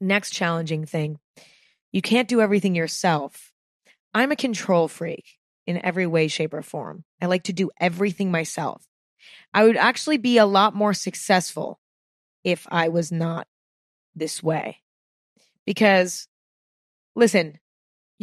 Next 0.00 0.30
challenging 0.30 0.84
thing 0.84 1.18
you 1.90 2.02
can't 2.02 2.28
do 2.28 2.40
everything 2.40 2.74
yourself. 2.74 3.52
I'm 4.12 4.32
a 4.32 4.36
control 4.36 4.88
freak 4.88 5.38
in 5.66 5.82
every 5.84 6.06
way, 6.06 6.28
shape, 6.28 6.52
or 6.52 6.60
form. 6.60 7.04
I 7.22 7.26
like 7.26 7.44
to 7.44 7.52
do 7.52 7.70
everything 7.80 8.30
myself. 8.30 8.84
I 9.54 9.64
would 9.64 9.76
actually 9.76 10.18
be 10.18 10.36
a 10.36 10.44
lot 10.44 10.74
more 10.74 10.92
successful 10.92 11.78
if 12.42 12.66
I 12.68 12.88
was 12.88 13.10
not 13.10 13.46
this 14.14 14.42
way. 14.42 14.80
Because, 15.64 16.26
listen, 17.14 17.58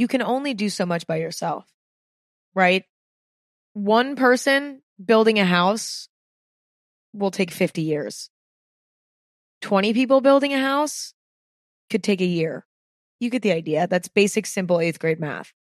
you 0.01 0.07
can 0.07 0.23
only 0.23 0.55
do 0.55 0.67
so 0.67 0.83
much 0.83 1.05
by 1.05 1.17
yourself, 1.17 1.63
right? 2.55 2.85
One 3.73 4.15
person 4.15 4.81
building 4.97 5.37
a 5.37 5.45
house 5.45 6.09
will 7.13 7.29
take 7.29 7.51
50 7.51 7.83
years. 7.83 8.31
20 9.61 9.93
people 9.93 10.19
building 10.19 10.55
a 10.55 10.59
house 10.59 11.13
could 11.91 12.03
take 12.03 12.19
a 12.19 12.25
year. 12.25 12.65
You 13.19 13.29
get 13.29 13.43
the 13.43 13.51
idea. 13.51 13.85
That's 13.85 14.07
basic, 14.07 14.47
simple 14.47 14.79
eighth 14.79 14.97
grade 14.97 15.19
math. 15.19 15.53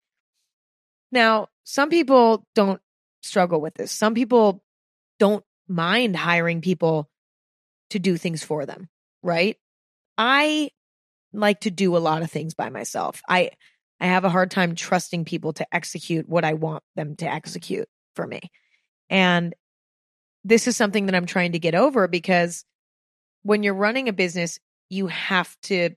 Now, 1.12 1.50
some 1.66 1.90
people 1.90 2.46
don't 2.56 2.80
struggle 3.22 3.60
with 3.60 3.74
this. 3.74 3.92
Some 3.92 4.14
people 4.14 4.64
don't 5.20 5.44
mind 5.68 6.16
hiring 6.16 6.62
people 6.62 7.10
to 7.90 8.00
do 8.00 8.16
things 8.16 8.42
for 8.42 8.66
them, 8.66 8.88
right? 9.22 9.58
I 10.18 10.72
like 11.34 11.60
to 11.62 11.72
do 11.72 11.98
a 11.98 12.00
lot 12.00 12.22
of 12.22 12.32
things 12.32 12.54
by 12.54 12.70
myself. 12.70 13.22
I 13.28 13.52
I 14.00 14.08
have 14.08 14.24
a 14.26 14.30
hard 14.30 14.52
time 14.52 14.76
trusting 14.76 15.26
people 15.26 15.54
to 15.54 15.76
execute 15.76 16.28
what 16.28 16.46
I 16.46 16.54
want 16.54 16.84
them 16.96 17.16
to 17.18 17.32
execute 17.32 17.88
for 18.16 18.26
me. 18.26 18.42
And 19.10 19.54
this 20.44 20.68
is 20.68 20.78
something 20.78 21.08
that 21.08 21.16
I'm 21.16 21.26
trying 21.26 21.52
to 21.52 21.60
get 21.60 21.76
over 21.76 22.08
because 22.08 22.64
when 23.44 23.64
you're 23.64 23.74
running 23.74 24.08
a 24.08 24.14
business, 24.14 24.60
you 24.90 25.08
have 25.08 25.56
to 25.64 25.92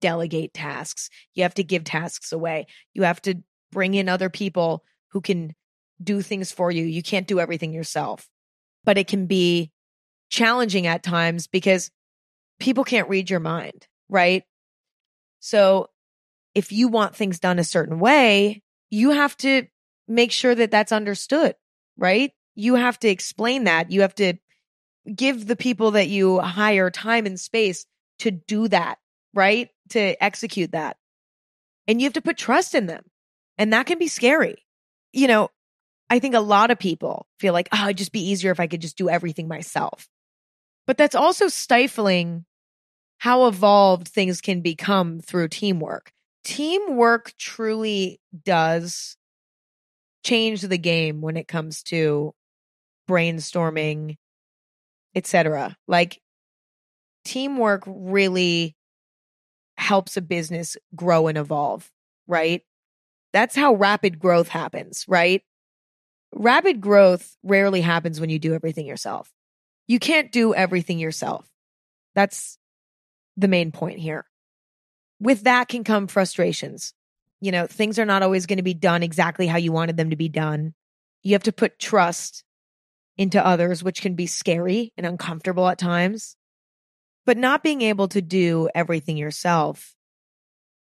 delegate 0.00 0.54
tasks. 0.54 1.10
You 1.34 1.44
have 1.44 1.54
to 1.54 1.64
give 1.64 1.84
tasks 1.84 2.32
away. 2.32 2.66
You 2.94 3.04
have 3.04 3.20
to 3.22 3.36
bring 3.72 3.94
in 3.94 4.08
other 4.08 4.30
people 4.30 4.84
who 5.08 5.20
can 5.20 5.54
do 6.02 6.22
things 6.22 6.52
for 6.52 6.70
you. 6.70 6.84
You 6.84 7.02
can't 7.02 7.26
do 7.26 7.40
everything 7.40 7.72
yourself. 7.72 8.28
But 8.84 8.98
it 8.98 9.06
can 9.06 9.26
be 9.26 9.70
challenging 10.30 10.86
at 10.86 11.02
times 11.02 11.46
because 11.46 11.90
people 12.58 12.84
can't 12.84 13.08
read 13.08 13.28
your 13.28 13.40
mind, 13.40 13.86
right? 14.08 14.44
So 15.40 15.88
if 16.54 16.72
you 16.72 16.88
want 16.88 17.14
things 17.14 17.38
done 17.38 17.58
a 17.58 17.64
certain 17.64 17.98
way, 17.98 18.62
you 18.90 19.10
have 19.10 19.36
to 19.38 19.66
make 20.08 20.32
sure 20.32 20.54
that 20.54 20.70
that's 20.70 20.92
understood, 20.92 21.54
right? 21.96 22.32
You 22.54 22.74
have 22.74 22.98
to 23.00 23.08
explain 23.08 23.64
that. 23.64 23.90
You 23.90 24.02
have 24.02 24.14
to 24.16 24.34
give 25.14 25.46
the 25.46 25.56
people 25.56 25.92
that 25.92 26.08
you 26.08 26.40
hire 26.40 26.90
time 26.90 27.26
and 27.26 27.38
space 27.38 27.86
to 28.18 28.30
do 28.30 28.68
that 28.68 28.98
right? 29.34 29.68
To 29.90 30.22
execute 30.22 30.72
that. 30.72 30.96
And 31.86 32.00
you 32.00 32.06
have 32.06 32.14
to 32.14 32.22
put 32.22 32.36
trust 32.36 32.74
in 32.74 32.86
them. 32.86 33.04
And 33.58 33.72
that 33.72 33.86
can 33.86 33.98
be 33.98 34.08
scary. 34.08 34.66
You 35.12 35.26
know, 35.26 35.50
I 36.08 36.18
think 36.18 36.34
a 36.34 36.40
lot 36.40 36.70
of 36.70 36.78
people 36.78 37.26
feel 37.38 37.52
like, 37.52 37.68
oh, 37.72 37.84
it'd 37.84 37.98
just 37.98 38.12
be 38.12 38.30
easier 38.30 38.50
if 38.50 38.60
I 38.60 38.66
could 38.66 38.80
just 38.80 38.96
do 38.96 39.08
everything 39.08 39.48
myself. 39.48 40.08
But 40.86 40.96
that's 40.96 41.14
also 41.14 41.48
stifling 41.48 42.44
how 43.18 43.46
evolved 43.46 44.08
things 44.08 44.40
can 44.40 44.60
become 44.60 45.20
through 45.20 45.48
teamwork. 45.48 46.12
Teamwork 46.44 47.32
truly 47.38 48.20
does 48.44 49.16
change 50.24 50.62
the 50.62 50.78
game 50.78 51.20
when 51.20 51.36
it 51.36 51.48
comes 51.48 51.82
to 51.84 52.34
brainstorming, 53.08 54.16
etc. 55.14 55.76
Like 55.88 56.20
teamwork 57.24 57.82
really 57.86 58.76
helps 59.76 60.16
a 60.16 60.22
business 60.22 60.76
grow 60.94 61.26
and 61.26 61.38
evolve, 61.38 61.90
right? 62.26 62.62
That's 63.32 63.56
how 63.56 63.74
rapid 63.74 64.18
growth 64.18 64.48
happens, 64.48 65.04
right? 65.08 65.42
Rapid 66.34 66.80
growth 66.80 67.36
rarely 67.42 67.80
happens 67.80 68.20
when 68.20 68.30
you 68.30 68.38
do 68.38 68.54
everything 68.54 68.86
yourself. 68.86 69.30
You 69.88 69.98
can't 69.98 70.30
do 70.30 70.54
everything 70.54 70.98
yourself. 70.98 71.48
That's 72.14 72.58
the 73.36 73.48
main 73.48 73.72
point 73.72 73.98
here. 73.98 74.26
With 75.20 75.44
that 75.44 75.68
can 75.68 75.84
come 75.84 76.06
frustrations. 76.06 76.94
You 77.40 77.52
know, 77.52 77.66
things 77.66 77.98
are 77.98 78.06
not 78.06 78.22
always 78.22 78.46
going 78.46 78.56
to 78.56 78.62
be 78.62 78.74
done 78.74 79.02
exactly 79.02 79.46
how 79.46 79.58
you 79.58 79.72
wanted 79.72 79.96
them 79.96 80.10
to 80.10 80.16
be 80.16 80.28
done. 80.28 80.74
You 81.22 81.34
have 81.34 81.42
to 81.44 81.52
put 81.52 81.78
trust 81.78 82.44
into 83.16 83.44
others, 83.44 83.82
which 83.82 84.00
can 84.00 84.14
be 84.14 84.26
scary 84.26 84.92
and 84.96 85.06
uncomfortable 85.06 85.68
at 85.68 85.78
times. 85.78 86.36
But 87.26 87.36
not 87.36 87.62
being 87.62 87.82
able 87.82 88.08
to 88.08 88.22
do 88.22 88.68
everything 88.74 89.18
yourself 89.18 89.94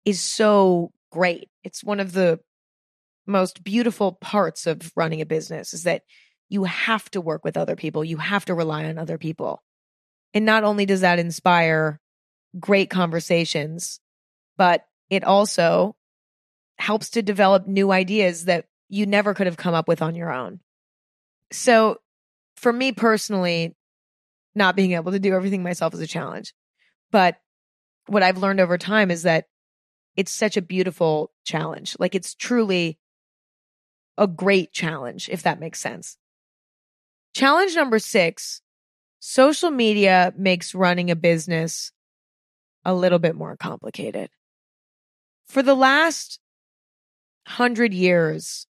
is 0.05 0.20
so 0.20 0.91
great. 1.11 1.49
It's 1.62 1.85
one 1.85 2.01
of 2.01 2.12
the 2.12 2.41
most 3.26 3.62
beautiful 3.62 4.12
parts 4.12 4.66
of 4.66 4.93
running 4.97 5.20
a 5.20 5.26
business 5.26 5.72
is 5.72 5.85
that 5.85 6.03
you 6.49 6.64
have 6.64 7.09
to 7.12 7.20
work 7.20 7.45
with 7.45 7.57
other 7.57 7.76
people. 7.76 8.05
You 8.05 8.18
have 8.18 8.45
to 8.47 8.55
rely 8.55 8.85
on 8.85 8.99
other 8.99 9.16
people. 9.16 9.62
And 10.35 10.45
not 10.45 10.64
only 10.64 10.87
does 10.87 11.01
that 11.01 11.18
inspire 11.18 12.01
great 12.59 12.91
conversations, 12.91 14.01
but 14.57 14.86
it 15.11 15.24
also 15.24 15.96
helps 16.78 17.11
to 17.11 17.22
develop 17.22 17.66
new 17.66 17.92
ideas 17.92 18.46
that 18.46 18.66
you 18.88 19.07
never 19.07 19.34
could 19.34 19.46
have 19.46 19.57
come 19.57 19.74
up 19.74 19.88
with 19.88 20.02
on 20.02 20.14
your 20.14 20.32
own. 20.32 20.61
So 21.52 21.98
for 22.57 22.72
me 22.72 22.92
personally, 22.92 23.76
not 24.55 24.76
being 24.76 24.92
able 24.92 25.12
to 25.12 25.18
do 25.18 25.34
everything 25.34 25.62
myself 25.62 25.94
is 25.94 26.00
a 26.00 26.07
challenge. 26.07 26.55
But 27.11 27.36
what 28.07 28.22
I've 28.22 28.38
learned 28.38 28.61
over 28.61 28.78
time 28.78 29.11
is 29.11 29.22
that 29.22 29.46
it's 30.16 30.32
such 30.32 30.57
a 30.57 30.62
beautiful 30.62 31.32
challenge. 31.44 31.96
Like 31.98 32.14
it's 32.14 32.34
truly 32.34 32.98
a 34.16 34.26
great 34.26 34.72
challenge, 34.72 35.28
if 35.28 35.42
that 35.42 35.61
makes 35.61 35.80
sense. 35.80 36.16
Challenge 37.34 37.74
number 37.74 37.98
six 37.98 38.62
social 39.18 39.70
media 39.70 40.32
makes 40.36 40.74
running 40.74 41.11
a 41.11 41.16
business 41.16 41.90
a 42.84 42.94
little 42.94 43.18
bit 43.18 43.34
more 43.34 43.57
complicated. 43.57 44.28
For 45.47 45.62
the 45.62 45.74
last 45.74 46.40
hundred 47.47 47.95
years, 47.95 48.66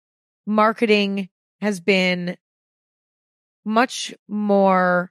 marketing 0.47 1.29
has 1.61 1.81
been 1.81 2.37
much 3.65 4.15
more 4.29 5.11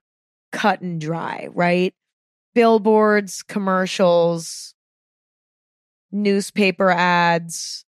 cut 0.52 0.82
and 0.82 1.00
dry, 1.00 1.48
right? 1.52 1.94
Billboards, 2.56 3.44
commercials, 3.44 4.74
newspaper 6.12 6.90
ads, 6.90 7.86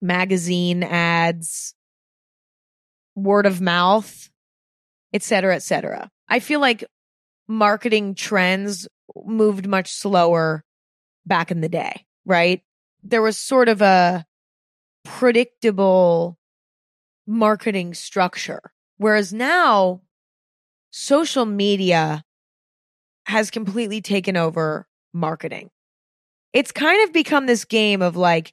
magazine 0.00 0.82
ads, 0.82 1.74
word 3.16 3.46
of 3.46 3.60
mouth, 3.60 4.30
et 5.12 5.22
cetera, 5.22 5.56
et 5.56 5.62
cetera. 5.62 6.10
I 6.28 6.38
feel 6.38 6.60
like 6.60 6.84
marketing 7.48 8.14
trends 8.14 8.86
moved 9.24 9.66
much 9.66 9.92
slower 9.92 10.64
back 11.26 11.50
in 11.50 11.60
the 11.60 11.68
day, 11.68 12.06
right? 12.24 12.62
There 13.04 13.22
was 13.22 13.36
sort 13.36 13.68
of 13.68 13.82
a 13.82 14.24
predictable 15.04 16.38
marketing 17.26 17.94
structure. 17.94 18.72
Whereas 18.96 19.32
now 19.32 20.02
social 20.90 21.44
media 21.44 22.24
has 23.26 23.50
completely 23.50 24.00
taken 24.00 24.36
over 24.36 24.86
marketing. 25.12 25.70
It's 26.52 26.72
kind 26.72 27.02
of 27.04 27.12
become 27.12 27.46
this 27.46 27.64
game 27.64 28.02
of 28.02 28.16
like, 28.16 28.52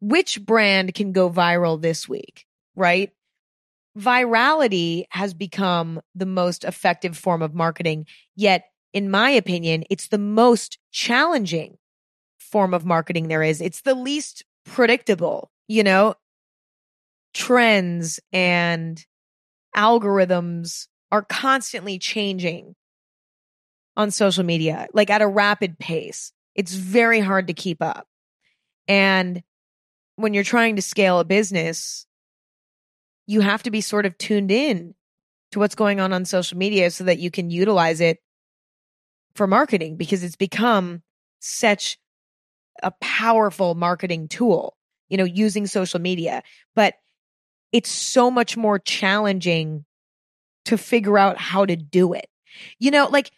which 0.00 0.40
brand 0.44 0.94
can 0.94 1.12
go 1.12 1.28
viral 1.30 1.80
this 1.80 2.08
week, 2.08 2.46
right? 2.74 3.10
Virality 3.98 5.04
has 5.10 5.34
become 5.34 6.00
the 6.14 6.26
most 6.26 6.64
effective 6.64 7.18
form 7.18 7.42
of 7.42 7.54
marketing. 7.54 8.06
Yet, 8.36 8.64
in 8.92 9.10
my 9.10 9.30
opinion, 9.30 9.84
it's 9.90 10.08
the 10.08 10.18
most 10.18 10.78
challenging 10.92 11.76
form 12.50 12.74
of 12.74 12.84
marketing 12.84 13.28
there 13.28 13.42
is. 13.42 13.60
It's 13.60 13.82
the 13.82 13.94
least 13.94 14.44
predictable, 14.64 15.50
you 15.68 15.82
know? 15.82 16.14
Trends 17.32 18.18
and 18.32 19.04
algorithms 19.76 20.86
are 21.12 21.22
constantly 21.22 21.98
changing 21.98 22.74
on 23.96 24.10
social 24.10 24.44
media, 24.44 24.88
like 24.92 25.10
at 25.10 25.22
a 25.22 25.26
rapid 25.26 25.78
pace. 25.78 26.32
It's 26.54 26.74
very 26.74 27.20
hard 27.20 27.46
to 27.46 27.52
keep 27.52 27.82
up. 27.82 28.06
And 28.88 29.42
when 30.16 30.34
you're 30.34 30.44
trying 30.44 30.76
to 30.76 30.82
scale 30.82 31.20
a 31.20 31.24
business, 31.24 32.06
you 33.26 33.40
have 33.40 33.62
to 33.62 33.70
be 33.70 33.80
sort 33.80 34.06
of 34.06 34.18
tuned 34.18 34.50
in 34.50 34.94
to 35.52 35.58
what's 35.58 35.74
going 35.74 36.00
on 36.00 36.12
on 36.12 36.24
social 36.24 36.58
media 36.58 36.90
so 36.90 37.04
that 37.04 37.18
you 37.18 37.30
can 37.30 37.50
utilize 37.50 38.00
it 38.00 38.18
for 39.34 39.46
marketing 39.46 39.96
because 39.96 40.22
it's 40.22 40.36
become 40.36 41.02
such 41.40 41.98
a 42.82 42.92
powerful 43.00 43.74
marketing 43.74 44.28
tool, 44.28 44.76
you 45.08 45.16
know, 45.16 45.24
using 45.24 45.66
social 45.66 46.00
media. 46.00 46.42
But 46.74 46.94
it's 47.72 47.90
so 47.90 48.30
much 48.30 48.56
more 48.56 48.78
challenging 48.78 49.84
to 50.66 50.76
figure 50.76 51.18
out 51.18 51.38
how 51.38 51.64
to 51.64 51.76
do 51.76 52.12
it. 52.12 52.26
You 52.78 52.90
know, 52.90 53.08
like 53.08 53.30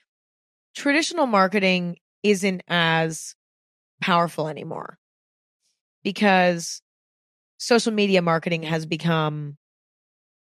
traditional 0.75 1.27
marketing 1.27 1.97
isn't 2.23 2.63
as 2.69 3.35
powerful 4.01 4.49
anymore 4.49 4.99
because 6.03 6.83
social 7.59 7.93
media 7.93 8.23
marketing 8.23 8.63
has 8.65 8.87
become 8.87 9.57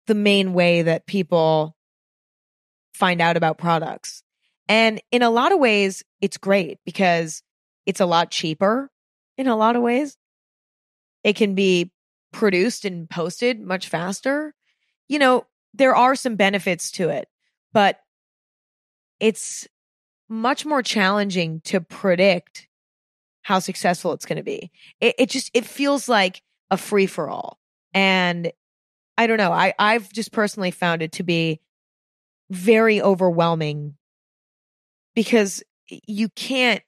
the 0.06 0.14
main 0.14 0.54
way 0.54 0.82
that 0.82 1.06
people 1.06 1.76
find 2.94 3.20
out 3.20 3.36
about 3.36 3.58
products. 3.58 4.22
And 4.68 5.00
in 5.10 5.22
a 5.22 5.30
lot 5.30 5.52
of 5.52 5.58
ways, 5.58 6.02
it's 6.20 6.36
great 6.36 6.78
because 6.84 7.42
it's 7.86 8.00
a 8.00 8.06
lot 8.06 8.30
cheaper 8.30 8.90
in 9.36 9.46
a 9.46 9.56
lot 9.56 9.76
of 9.76 9.82
ways. 9.82 10.16
It 11.24 11.36
can 11.36 11.54
be 11.54 11.92
produced 12.32 12.84
and 12.84 13.08
posted 13.08 13.60
much 13.60 13.88
faster. 13.88 14.54
You 15.08 15.18
know, 15.18 15.46
there 15.74 15.94
are 15.94 16.14
some 16.14 16.36
benefits 16.36 16.90
to 16.92 17.08
it, 17.08 17.28
but 17.72 18.00
it's 19.18 19.68
much 20.28 20.64
more 20.64 20.82
challenging 20.82 21.60
to 21.62 21.80
predict 21.80 22.68
how 23.42 23.58
successful 23.58 24.12
it's 24.12 24.26
going 24.26 24.36
to 24.36 24.42
be. 24.42 24.70
It, 25.00 25.14
it 25.18 25.30
just 25.30 25.50
it 25.54 25.64
feels 25.64 26.08
like 26.08 26.42
a 26.70 26.76
free 26.76 27.06
for 27.06 27.28
all, 27.28 27.58
and 27.92 28.52
I 29.18 29.26
don't 29.26 29.38
know. 29.38 29.52
I 29.52 29.74
I've 29.78 30.12
just 30.12 30.32
personally 30.32 30.70
found 30.70 31.02
it 31.02 31.12
to 31.12 31.22
be 31.22 31.60
very 32.50 33.00
overwhelming 33.00 33.96
because 35.14 35.62
you 35.88 36.28
can't 36.30 36.82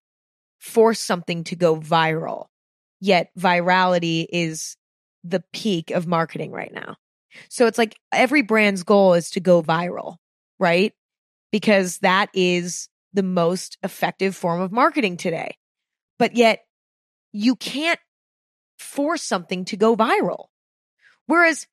force 0.62 1.00
something 1.00 1.42
to 1.42 1.56
go 1.56 1.76
viral. 1.76 2.46
Yet 3.00 3.30
virality 3.36 4.26
is 4.30 4.76
the 5.24 5.42
peak 5.52 5.90
of 5.90 6.06
marketing 6.06 6.52
right 6.52 6.72
now. 6.72 6.94
So 7.48 7.66
it's 7.66 7.78
like 7.78 7.98
every 8.12 8.42
brand's 8.42 8.84
goal 8.84 9.14
is 9.14 9.30
to 9.30 9.40
go 9.40 9.60
viral, 9.60 10.18
right? 10.60 10.92
Because 11.50 11.98
that 11.98 12.30
is 12.32 12.88
the 13.12 13.24
most 13.24 13.76
effective 13.82 14.36
form 14.36 14.60
of 14.60 14.70
marketing 14.70 15.16
today. 15.16 15.56
But 16.18 16.36
yet 16.36 16.60
you 17.32 17.56
can't 17.56 18.00
force 18.78 19.22
something 19.22 19.64
to 19.66 19.76
go 19.76 19.96
viral. 19.96 20.46
Whereas 21.26 21.66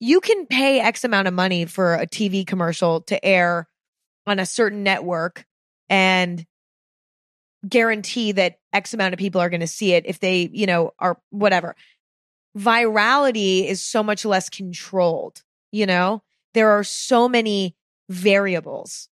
you 0.00 0.20
can 0.20 0.46
pay 0.46 0.80
X 0.80 1.02
amount 1.02 1.28
of 1.28 1.34
money 1.34 1.64
for 1.64 1.94
a 1.94 2.06
TV 2.06 2.46
commercial 2.46 3.00
to 3.02 3.24
air 3.24 3.68
on 4.26 4.38
a 4.38 4.44
certain 4.44 4.82
network 4.82 5.46
and 5.88 6.44
guarantee 7.68 8.32
that 8.32 8.58
X 8.72 8.94
amount 8.94 9.14
of 9.14 9.18
people 9.18 9.40
are 9.40 9.50
going 9.50 9.60
to 9.60 9.66
see 9.66 9.92
it 9.92 10.04
if 10.06 10.20
they, 10.20 10.50
you 10.52 10.66
know, 10.66 10.92
are 10.98 11.18
whatever 11.30 11.76
virality 12.56 13.66
is 13.66 13.82
so 13.82 14.02
much 14.02 14.24
less 14.24 14.48
controlled, 14.48 15.42
you 15.72 15.86
know? 15.86 16.22
There 16.54 16.70
are 16.70 16.84
so 16.84 17.28
many 17.28 17.74
variables 18.08 19.08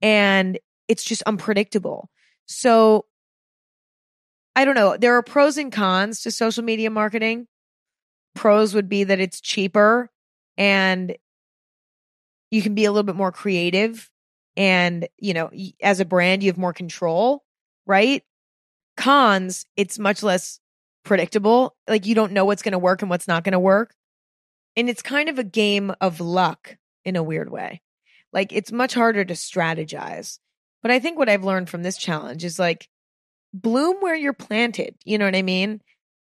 and 0.00 0.58
it's 0.88 1.04
just 1.04 1.22
unpredictable. 1.24 2.08
So 2.46 3.04
I 4.56 4.64
don't 4.64 4.74
know. 4.74 4.96
There 4.96 5.16
are 5.16 5.22
pros 5.22 5.58
and 5.58 5.70
cons 5.70 6.22
to 6.22 6.30
social 6.30 6.64
media 6.64 6.90
marketing. 6.90 7.46
Pros 8.34 8.74
would 8.74 8.88
be 8.88 9.04
that 9.04 9.20
it's 9.20 9.40
cheaper 9.40 10.10
and 10.56 11.14
you 12.50 12.62
can 12.62 12.74
be 12.74 12.84
a 12.84 12.92
little 12.92 13.02
bit 13.02 13.16
more 13.16 13.32
creative. 13.32 14.10
And, 14.56 15.08
you 15.18 15.34
know, 15.34 15.50
as 15.82 16.00
a 16.00 16.04
brand, 16.04 16.42
you 16.42 16.50
have 16.50 16.58
more 16.58 16.74
control, 16.74 17.42
right? 17.86 18.22
Cons, 18.96 19.66
it's 19.76 19.98
much 19.98 20.22
less 20.22 20.60
predictable. 21.04 21.74
Like 21.88 22.06
you 22.06 22.14
don't 22.14 22.32
know 22.32 22.44
what's 22.44 22.62
going 22.62 22.72
to 22.72 22.78
work 22.78 23.02
and 23.02 23.10
what's 23.10 23.28
not 23.28 23.44
going 23.44 23.52
to 23.52 23.58
work. 23.58 23.94
And 24.76 24.88
it's 24.88 25.02
kind 25.02 25.28
of 25.28 25.38
a 25.38 25.44
game 25.44 25.92
of 26.00 26.20
luck 26.20 26.76
in 27.04 27.16
a 27.16 27.22
weird 27.22 27.50
way. 27.50 27.82
Like 28.32 28.52
it's 28.52 28.72
much 28.72 28.94
harder 28.94 29.24
to 29.24 29.34
strategize. 29.34 30.38
But 30.82 30.90
I 30.90 30.98
think 30.98 31.18
what 31.18 31.28
I've 31.28 31.44
learned 31.44 31.68
from 31.68 31.82
this 31.82 31.96
challenge 31.96 32.44
is 32.44 32.58
like 32.58 32.88
bloom 33.52 33.96
where 34.00 34.16
you're 34.16 34.32
planted. 34.32 34.96
You 35.04 35.18
know 35.18 35.26
what 35.26 35.36
I 35.36 35.42
mean? 35.42 35.80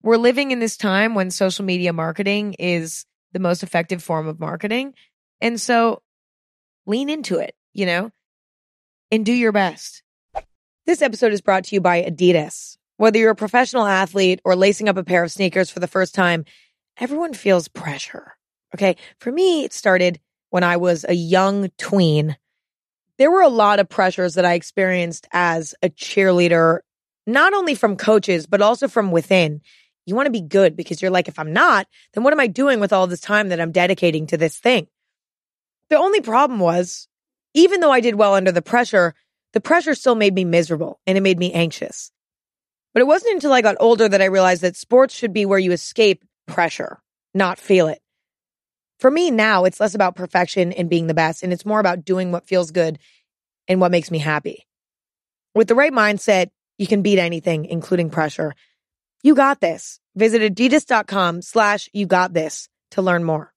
We're 0.03 0.17
living 0.17 0.53
in 0.53 0.61
this 0.61 0.77
time 0.77 1.15
when 1.15 1.31
social 1.31 1.65
media 1.65 1.93
marketing 1.93 2.55
is 2.59 3.05
the 3.33 3.41
most 3.41 3.63
effective 3.63 4.03
form 4.03 4.27
of 4.29 4.41
marketing. 4.41 4.95
And 5.41 5.61
so 5.61 6.03
lean 6.87 7.11
into 7.11 7.39
it, 7.39 7.55
you 7.75 7.87
know, 7.87 8.11
and 9.11 9.27
do 9.27 9.33
your 9.33 9.53
best. 9.53 10.03
This 10.89 11.03
episode 11.03 11.35
is 11.35 11.43
brought 11.43 11.65
to 11.65 11.75
you 11.77 11.83
by 11.83 12.03
Adidas. 12.03 12.79
Whether 12.97 13.19
you're 13.19 13.33
a 13.33 13.37
professional 13.37 13.85
athlete 13.85 14.41
or 14.43 14.57
lacing 14.57 14.89
up 14.89 14.97
a 14.97 15.05
pair 15.05 15.23
of 15.23 15.31
sneakers 15.31 15.69
for 15.69 15.81
the 15.81 15.87
first 15.87 16.15
time, 16.15 16.47
everyone 16.99 17.35
feels 17.35 17.69
pressure. 17.69 18.33
Okay. 18.75 18.97
For 19.19 19.31
me, 19.31 19.65
it 19.65 19.75
started 19.75 20.19
when 20.49 20.65
I 20.65 20.79
was 20.79 21.05
a 21.07 21.13
young 21.13 21.69
tween. 21.77 22.39
There 23.19 23.31
were 23.31 23.43
a 23.43 23.51
lot 23.51 23.81
of 23.81 23.91
pressures 23.91 24.37
that 24.37 24.47
I 24.47 24.55
experienced 24.55 25.29
as 25.31 25.75
a 25.83 25.91
cheerleader, 25.91 26.79
not 27.27 27.53
only 27.53 27.75
from 27.75 27.99
coaches, 27.99 28.47
but 28.47 28.63
also 28.63 28.89
from 28.89 29.11
within. 29.11 29.61
You 30.07 30.15
want 30.15 30.25
to 30.25 30.33
be 30.33 30.41
good 30.41 30.75
because 30.75 31.03
you're 31.03 31.11
like, 31.11 31.29
if 31.29 31.39
I'm 31.39 31.53
not, 31.53 31.87
then 32.15 32.25
what 32.25 32.33
am 32.33 32.41
I 32.41 32.47
doing 32.47 32.81
with 32.81 32.95
all 32.95 33.07
this 33.07 33.21
time 33.21 33.51
that 33.51 33.61
I'm 33.61 33.73
dedicating 33.73 34.27
to 34.29 34.39
this 34.39 34.57
thing? 34.57 34.87
The 35.91 35.99
only 35.99 36.23
problem 36.23 36.61
was, 36.61 37.09
even 37.53 37.81
though 37.81 37.93
I 37.93 38.01
did 38.01 38.15
well 38.15 38.35
under 38.35 38.53
the 38.53 38.63
pressure, 38.63 39.15
the 39.53 39.61
pressure 39.61 39.95
still 39.95 40.15
made 40.15 40.35
me 40.35 40.45
miserable 40.45 41.01
and 41.07 41.17
it 41.17 41.23
made 41.23 41.39
me 41.39 41.53
anxious. 41.53 42.13
But 42.95 43.01
it 43.01 43.07
wasn't 43.07 43.35
until 43.35 43.53
I 43.53 43.63
got 43.63 43.77
older 43.81 44.09
that 44.09 44.23
I 44.23 44.27
realized 44.27 44.63
that 44.63 44.77
sports 44.77 45.15
should 45.15 45.33
be 45.33 45.47
where 45.47 45.59
you 45.59 45.73
escape 45.73 46.25
pressure, 46.47 47.01
not 47.35 47.59
feel 47.59 47.89
it. 47.89 48.01
For 48.99 49.11
me 49.11 49.31
now, 49.31 49.65
it's 49.65 49.81
less 49.81 49.95
about 49.95 50.17
perfection 50.17 50.73
and 50.73 50.91
being 50.91 51.07
the 51.07 51.15
best, 51.15 51.43
and 51.43 51.53
it's 51.53 51.67
more 51.67 51.79
about 51.79 52.05
doing 52.05 52.33
what 52.33 52.49
feels 52.49 52.71
good 52.73 52.99
and 53.69 53.81
what 53.81 53.93
makes 53.93 54.11
me 54.11 54.19
happy. 54.19 54.67
With 55.55 55.69
the 55.69 55.75
right 55.75 55.93
mindset, 55.93 56.51
you 56.79 56.87
can 56.87 57.03
beat 57.03 57.19
anything, 57.19 57.65
including 57.67 58.11
pressure. 58.11 58.55
You 59.23 59.35
got 59.35 59.61
this. 59.61 60.01
Visit 60.17 60.43
adidas.com 60.43 61.43
slash 61.43 61.89
you 61.93 62.07
got 62.07 62.33
this 62.33 62.69
to 62.93 63.03
learn 63.03 63.25
more. 63.25 63.53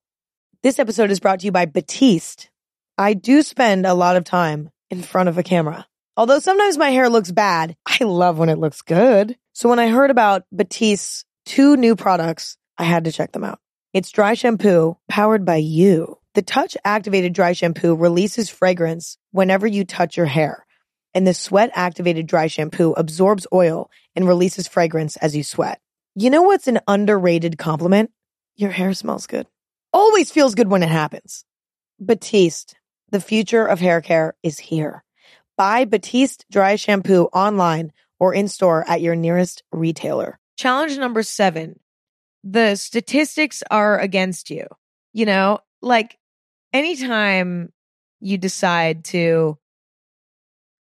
This 0.63 0.79
episode 0.79 1.11
is 1.11 1.19
brought 1.19 1.39
to 1.39 1.45
you 1.45 1.51
by 1.51 1.65
Batiste. 1.65 2.49
I 2.97 3.13
do 3.13 3.41
spend 3.41 3.85
a 3.85 3.93
lot 3.93 4.15
of 4.15 4.23
time 4.23 4.69
in 4.91 5.01
front 5.01 5.29
of 5.29 5.39
a 5.39 5.43
camera. 5.43 5.87
Although 6.17 6.39
sometimes 6.39 6.77
my 6.77 6.89
hair 6.89 7.09
looks 7.09 7.31
bad, 7.31 7.75
I 7.87 8.03
love 8.03 8.37
when 8.37 8.49
it 8.49 8.59
looks 8.59 8.81
good. 8.81 9.37
So 9.53 9.69
when 9.69 9.79
I 9.79 9.87
heard 9.87 10.11
about 10.11 10.43
Batiste's 10.55 11.25
two 11.45 11.77
new 11.77 11.95
products, 11.95 12.57
I 12.77 12.83
had 12.83 13.05
to 13.05 13.11
check 13.11 13.31
them 13.31 13.45
out. 13.45 13.59
It's 13.93 14.11
dry 14.11 14.33
shampoo 14.33 14.97
powered 15.09 15.45
by 15.45 15.55
you. 15.55 16.17
The 16.33 16.41
touch 16.41 16.77
activated 16.85 17.33
dry 17.33 17.53
shampoo 17.53 17.95
releases 17.95 18.49
fragrance 18.49 19.17
whenever 19.31 19.65
you 19.65 19.83
touch 19.83 20.15
your 20.15 20.25
hair. 20.25 20.65
And 21.13 21.25
the 21.25 21.33
sweat 21.33 21.71
activated 21.73 22.27
dry 22.27 22.47
shampoo 22.47 22.93
absorbs 22.93 23.47
oil 23.51 23.89
and 24.15 24.27
releases 24.27 24.67
fragrance 24.67 25.17
as 25.17 25.35
you 25.35 25.43
sweat. 25.43 25.79
You 26.15 26.29
know 26.29 26.41
what's 26.41 26.67
an 26.67 26.79
underrated 26.87 27.57
compliment? 27.57 28.11
Your 28.55 28.71
hair 28.71 28.93
smells 28.93 29.27
good. 29.27 29.47
Always 29.93 30.31
feels 30.31 30.55
good 30.55 30.69
when 30.69 30.83
it 30.83 30.89
happens. 30.89 31.43
Batiste, 31.99 32.75
the 33.11 33.21
future 33.21 33.65
of 33.65 33.79
hair 33.79 34.01
care 34.01 34.35
is 34.41 34.59
here. 34.59 35.03
Buy 35.57 35.85
Batiste 35.85 36.45
dry 36.49 36.75
shampoo 36.75 37.25
online 37.33 37.91
or 38.19 38.33
in 38.33 38.47
store 38.47 38.87
at 38.87 39.01
your 39.01 39.15
nearest 39.15 39.63
retailer. 39.71 40.39
Challenge 40.57 40.97
number 40.97 41.23
seven. 41.23 41.79
The 42.43 42.75
statistics 42.75 43.63
are 43.69 43.99
against 43.99 44.49
you. 44.49 44.67
You 45.13 45.25
know, 45.25 45.59
like 45.81 46.17
anytime 46.73 47.71
you 48.19 48.37
decide 48.37 49.05
to 49.05 49.57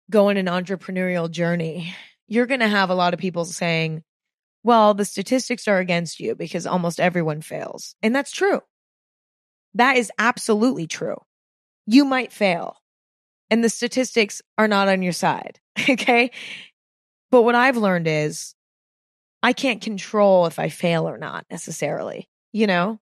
go 0.09 0.29
on 0.29 0.37
an 0.37 0.47
entrepreneurial 0.47 1.29
journey, 1.29 1.93
you're 2.27 2.45
going 2.45 2.59
to 2.59 2.67
have 2.67 2.89
a 2.89 2.95
lot 2.95 3.13
of 3.13 3.19
people 3.19 3.45
saying, 3.45 4.03
well, 4.63 4.93
the 4.93 5.05
statistics 5.05 5.67
are 5.67 5.77
against 5.77 6.19
you 6.19 6.35
because 6.35 6.65
almost 6.65 6.99
everyone 6.99 7.41
fails. 7.41 7.95
And 8.01 8.15
that's 8.15 8.31
true. 8.31 8.61
That 9.75 9.97
is 9.97 10.11
absolutely 10.17 10.87
true. 10.87 11.17
You 11.85 12.05
might 12.05 12.31
fail 12.31 12.77
and 13.49 13.63
the 13.63 13.69
statistics 13.69 14.41
are 14.57 14.67
not 14.67 14.87
on 14.87 15.01
your 15.01 15.13
side. 15.13 15.59
Okay. 15.89 16.31
But 17.31 17.43
what 17.43 17.53
I've 17.53 17.75
learned 17.75 18.07
is 18.07 18.55
I 19.43 19.53
can't 19.53 19.81
control 19.81 20.45
if 20.45 20.57
I 20.57 20.69
fail 20.69 21.07
or 21.07 21.17
not 21.17 21.45
necessarily. 21.51 22.29
You 22.53 22.65
know, 22.65 22.99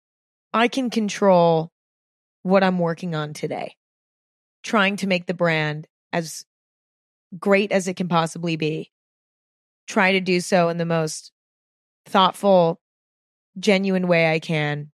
I 0.54 0.68
can 0.68 0.90
control 0.90 1.72
what 2.42 2.64
I'm 2.64 2.80
working 2.80 3.16
on 3.16 3.34
today, 3.34 3.76
trying 4.64 4.98
to 4.98 5.08
make 5.08 5.28
the 5.28 5.34
brand 5.34 5.88
as 6.12 6.46
great 7.40 7.72
as 7.72 7.88
it 7.88 7.96
can 7.96 8.08
possibly 8.08 8.56
be. 8.56 8.92
Try 9.88 10.14
to 10.14 10.20
do 10.20 10.42
so 10.42 10.70
in 10.70 10.78
the 10.78 10.86
most 10.86 11.32
thoughtful, 12.06 12.82
genuine 13.58 14.08
way 14.08 14.32
I 14.32 14.40
can. 14.40 14.92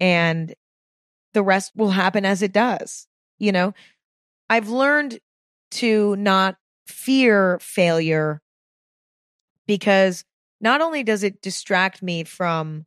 And 0.00 0.54
the 1.36 1.42
rest 1.42 1.72
will 1.76 1.90
happen 1.90 2.24
as 2.24 2.40
it 2.40 2.50
does. 2.50 3.06
You 3.38 3.52
know, 3.52 3.74
I've 4.48 4.70
learned 4.70 5.20
to 5.72 6.16
not 6.16 6.56
fear 6.86 7.58
failure 7.60 8.40
because 9.66 10.24
not 10.62 10.80
only 10.80 11.02
does 11.02 11.22
it 11.22 11.42
distract 11.42 12.02
me 12.02 12.24
from 12.24 12.86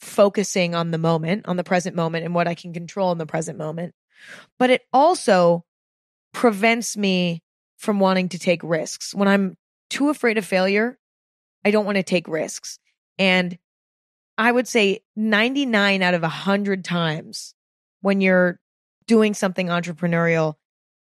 focusing 0.00 0.74
on 0.74 0.90
the 0.90 0.98
moment, 0.98 1.46
on 1.46 1.56
the 1.56 1.62
present 1.62 1.94
moment 1.94 2.24
and 2.24 2.34
what 2.34 2.48
I 2.48 2.56
can 2.56 2.72
control 2.72 3.12
in 3.12 3.18
the 3.18 3.24
present 3.24 3.56
moment, 3.56 3.94
but 4.58 4.70
it 4.70 4.82
also 4.92 5.64
prevents 6.34 6.96
me 6.96 7.44
from 7.76 8.00
wanting 8.00 8.30
to 8.30 8.38
take 8.40 8.64
risks. 8.64 9.14
When 9.14 9.28
I'm 9.28 9.56
too 9.90 10.08
afraid 10.08 10.38
of 10.38 10.44
failure, 10.44 10.98
I 11.64 11.70
don't 11.70 11.86
want 11.86 11.98
to 11.98 12.02
take 12.02 12.26
risks. 12.26 12.80
And 13.16 13.58
I 14.38 14.52
would 14.52 14.68
say 14.68 15.00
99 15.16 16.00
out 16.00 16.14
of 16.14 16.22
100 16.22 16.84
times 16.84 17.54
when 18.00 18.20
you're 18.20 18.60
doing 19.08 19.34
something 19.34 19.66
entrepreneurial, 19.66 20.54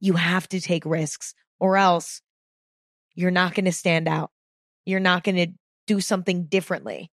you 0.01 0.15
have 0.15 0.47
to 0.51 0.61
take 0.61 0.85
risks 0.85 1.35
or 1.59 1.79
else 1.79 2.21
you're 3.15 3.31
not 3.31 3.55
going 3.55 3.65
to 3.65 3.73
stand 3.73 4.07
out. 4.07 4.31
You're 4.85 5.01
not 5.01 5.25
going 5.25 5.37
to 5.37 5.47
do 5.87 6.01
something 6.01 6.45
differently 6.45 7.11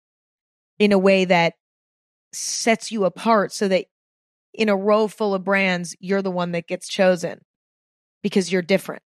in 0.79 0.93
a 0.93 0.97
way 0.97 1.25
that 1.25 1.55
sets 2.31 2.91
you 2.91 3.03
apart 3.03 3.51
so 3.51 3.67
that 3.67 3.85
in 4.53 4.69
a 4.69 4.75
row 4.75 5.07
full 5.09 5.33
of 5.33 5.43
brands, 5.43 5.95
you're 5.99 6.21
the 6.21 6.31
one 6.31 6.53
that 6.53 6.67
gets 6.67 6.87
chosen 6.87 7.41
because 8.23 8.51
you're 8.51 8.61
different. 8.61 9.01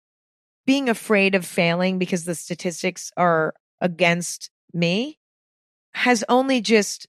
Being 0.67 0.91
afraid 0.91 1.35
of 1.35 1.47
failing 1.47 1.99
because 1.99 2.25
the 2.25 2.35
statistics 2.35 3.11
are 3.17 3.55
against 3.81 4.51
me 4.75 5.19
has 5.99 6.23
only 6.29 6.61
just 6.61 7.09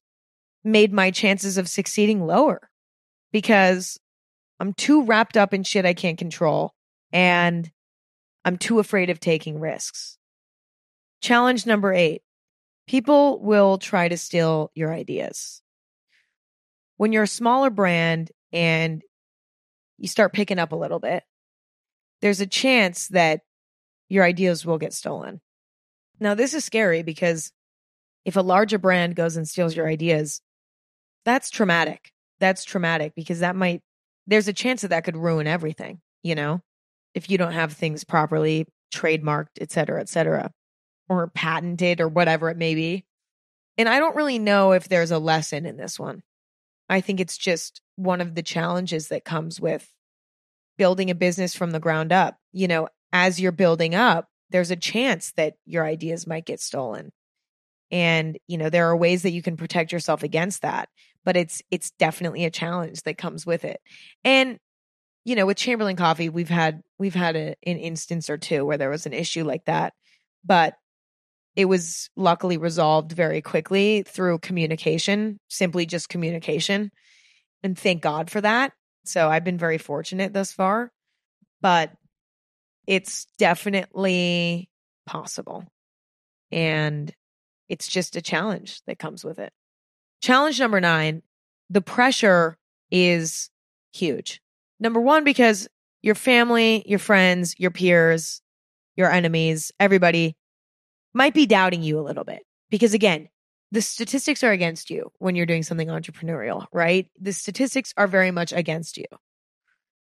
made 0.64 0.92
my 0.92 1.12
chances 1.12 1.60
of 1.60 1.70
succeeding 1.70 2.26
lower 2.26 2.72
because 3.32 4.00
I'm 4.60 4.74
too 4.74 5.04
wrapped 5.04 5.38
up 5.38 5.54
in 5.54 5.64
shit 5.64 5.86
I 5.86 5.94
can't 5.94 6.18
control 6.18 6.74
and 7.14 7.72
I'm 8.44 8.58
too 8.58 8.80
afraid 8.80 9.12
of 9.12 9.20
taking 9.20 9.60
risks. 9.60 10.18
Challenge 11.22 11.68
number 11.68 11.94
eight 11.94 12.24
people 12.88 13.40
will 13.40 13.78
try 13.78 14.08
to 14.08 14.18
steal 14.18 14.72
your 14.74 14.92
ideas. 14.92 15.62
When 16.98 17.14
you're 17.14 17.24
a 17.24 17.28
smaller 17.28 17.70
brand 17.70 18.32
and 18.52 19.04
you 20.00 20.08
start 20.08 20.34
picking 20.34 20.58
up 20.58 20.72
a 20.72 20.76
little 20.76 21.00
bit, 21.00 21.24
there's 22.22 22.42
a 22.42 22.48
chance 22.48 23.10
that 23.10 23.42
your 24.10 24.24
ideas 24.24 24.66
will 24.66 24.80
get 24.80 24.94
stolen. 24.94 25.42
Now, 26.20 26.34
this 26.34 26.56
is 26.56 26.66
scary 26.66 27.04
because 27.04 27.52
if 28.26 28.36
a 28.36 28.42
larger 28.42 28.78
brand 28.78 29.16
goes 29.16 29.38
and 29.38 29.48
steals 29.48 29.76
your 29.76 29.88
ideas, 29.88 30.42
that's 31.26 31.50
traumatic. 31.50 32.12
That's 32.40 32.64
traumatic 32.64 33.14
because 33.16 33.40
that 33.40 33.56
might 33.56 33.82
there's 34.28 34.48
a 34.48 34.54
chance 34.54 34.82
that 34.82 34.90
that 34.90 35.04
could 35.04 35.18
ruin 35.18 35.48
everything, 35.48 36.00
you 36.24 36.36
know, 36.36 36.62
if 37.16 37.30
you 37.30 37.38
don't 37.38 37.54
have 37.54 37.74
things 37.74 38.04
properly 38.04 38.68
trademarked, 38.94 39.58
et 39.60 39.72
cetera, 39.72 40.00
et 40.00 40.10
cetera, 40.10 40.52
or 41.08 41.28
patented 41.28 42.00
or 42.00 42.08
whatever 42.08 42.50
it 42.50 42.58
may 42.58 42.76
be. 42.76 43.06
And 43.78 43.90
I 43.90 44.00
don't 44.00 44.16
really 44.16 44.40
know 44.40 44.74
if 44.74 44.88
there's 44.88 45.12
a 45.12 45.20
lesson 45.20 45.66
in 45.66 45.78
this 45.78 46.00
one. 46.00 46.22
I 46.90 47.02
think 47.02 47.20
it's 47.20 47.38
just 47.38 47.82
one 47.96 48.22
of 48.22 48.36
the 48.36 48.44
challenges 48.44 49.08
that 49.08 49.26
comes 49.26 49.60
with 49.60 49.88
building 50.78 51.10
a 51.10 51.16
business 51.16 51.56
from 51.56 51.72
the 51.72 51.80
ground 51.80 52.12
up. 52.12 52.38
You 52.52 52.68
know, 52.68 52.90
as 53.12 53.40
you're 53.40 53.52
building 53.52 53.96
up, 53.96 54.28
there's 54.50 54.72
a 54.72 54.76
chance 54.76 55.32
that 55.38 55.56
your 55.66 55.86
ideas 55.86 56.28
might 56.28 56.46
get 56.46 56.60
stolen. 56.60 57.12
And, 57.92 58.38
you 58.48 58.58
know, 58.58 58.70
there 58.70 58.88
are 58.90 58.98
ways 58.98 59.24
that 59.24 59.32
you 59.32 59.42
can 59.42 59.58
protect 59.58 59.92
yourself 59.92 60.24
against 60.24 60.62
that, 60.62 60.90
but 61.26 61.36
it's 61.36 61.62
it's 61.72 61.92
definitely 61.92 62.46
a 62.46 62.52
challenge 62.52 63.04
that 63.04 63.18
comes 63.18 63.46
with 63.46 63.66
it. 63.66 63.82
And 64.24 64.60
you 65.26 65.36
know, 65.36 65.46
with 65.46 65.58
Chamberlain 65.58 65.96
Coffee, 65.96 66.30
we've 66.30 66.50
had 66.50 66.82
we've 66.98 67.16
had 67.16 67.36
a, 67.36 67.56
an 67.64 67.78
instance 67.78 68.30
or 68.30 68.38
two 68.38 68.66
where 68.66 68.78
there 68.78 68.90
was 68.90 69.06
an 69.06 69.14
issue 69.14 69.44
like 69.44 69.66
that, 69.66 69.94
but 70.46 70.76
it 71.56 71.66
was 71.66 72.10
luckily 72.16 72.58
resolved 72.58 73.12
very 73.12 73.42
quickly 73.42 74.04
through 74.04 74.40
communication, 74.40 75.40
simply 75.50 75.86
just 75.86 76.10
communication. 76.10 76.92
And 77.64 77.78
thank 77.78 78.02
God 78.02 78.30
for 78.32 78.40
that. 78.42 78.72
So 79.06 79.30
I've 79.30 79.44
been 79.44 79.58
very 79.58 79.78
fortunate 79.78 80.34
thus 80.34 80.52
far, 80.52 80.92
but 81.62 81.92
it's 82.88 83.28
definitely 83.38 84.70
possible. 85.06 85.66
And 86.52 87.14
it's 87.70 87.88
just 87.88 88.16
a 88.16 88.22
challenge 88.22 88.82
that 88.88 89.00
comes 89.00 89.24
with 89.24 89.40
it. 89.40 89.54
Challenge 90.22 90.60
number 90.60 90.82
nine 90.82 91.24
the 91.70 91.82
pressure 91.82 92.58
is 92.90 93.52
huge. 93.94 94.42
Number 94.80 95.00
one, 95.00 95.24
because 95.24 95.68
your 96.02 96.16
family, 96.16 96.84
your 96.88 97.00
friends, 97.00 97.56
your 97.60 97.70
peers, 97.72 98.42
your 98.96 99.12
enemies, 99.12 99.72
everybody 99.80 100.36
might 101.14 101.34
be 101.34 101.46
doubting 101.46 101.84
you 101.84 102.00
a 102.00 102.02
little 102.02 102.24
bit. 102.24 102.44
Because 102.70 102.94
again, 102.94 103.30
the 103.72 103.82
statistics 103.82 104.44
are 104.44 104.52
against 104.52 104.90
you 104.90 105.12
when 105.20 105.36
you're 105.36 105.46
doing 105.46 105.64
something 105.64 105.88
entrepreneurial, 105.88 106.66
right? 106.74 107.08
The 107.20 107.34
statistics 107.34 107.94
are 107.98 108.08
very 108.08 108.32
much 108.32 108.52
against 108.52 108.98
you. 108.98 109.06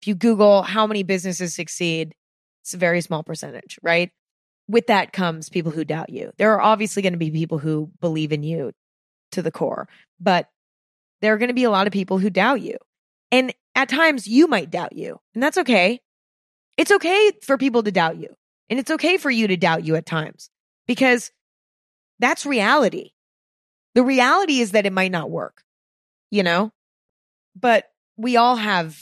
If 0.01 0.07
you 0.07 0.15
Google 0.15 0.63
how 0.63 0.87
many 0.87 1.03
businesses 1.03 1.55
succeed, 1.55 2.15
it's 2.63 2.75
a 2.75 2.79
very 2.79 3.01
small 3.01 3.23
percentage, 3.23 3.79
right? 3.83 4.13
With 4.69 4.89
that 4.89 5.13
comes 5.13 5.49
people 5.49 5.73
who 5.73 5.85
doubt 5.85 6.11
you. 6.11 6.33
There 6.39 6.53
are 6.53 6.61
obviously 6.61 7.03
going 7.03 7.13
to 7.13 7.19
be 7.19 7.31
people 7.31 7.59
who 7.59 7.91
believe 8.01 8.33
in 8.33 8.43
you 8.43 8.73
to 9.33 9.43
the 9.43 9.53
core, 9.53 9.89
but 10.21 10.49
there 11.21 11.33
are 11.35 11.39
going 11.39 11.49
to 11.49 11.55
be 11.55 11.65
a 11.65 11.71
lot 11.71 11.87
of 11.87 11.93
people 11.93 12.19
who 12.19 12.31
doubt 12.31 12.61
you. 12.61 12.77
And 13.31 13.55
at 13.75 13.89
times 13.89 14.27
you 14.27 14.47
might 14.47 14.71
doubt 14.71 14.95
you, 14.95 15.19
and 15.35 15.43
that's 15.43 15.59
okay. 15.59 16.01
It's 16.77 16.91
okay 16.91 17.33
for 17.43 17.57
people 17.57 17.83
to 17.83 17.93
doubt 17.93 18.19
you, 18.19 18.29
and 18.69 18.79
it's 18.79 18.91
okay 18.91 19.17
for 19.17 19.31
you 19.31 19.47
to 19.49 19.57
doubt 19.57 19.85
you 19.85 19.95
at 19.97 20.07
times 20.07 20.51
because 20.87 21.31
that's 22.19 22.47
reality. 22.47 23.11
The 23.95 24.03
reality 24.03 24.61
is 24.61 24.73
that 24.73 24.87
it 24.87 24.93
might 24.93 25.13
not 25.13 25.31
work, 25.31 25.63
you 26.31 26.43
know? 26.43 26.73
But 27.59 27.85
we 28.17 28.37
all 28.37 28.57
have 28.57 28.99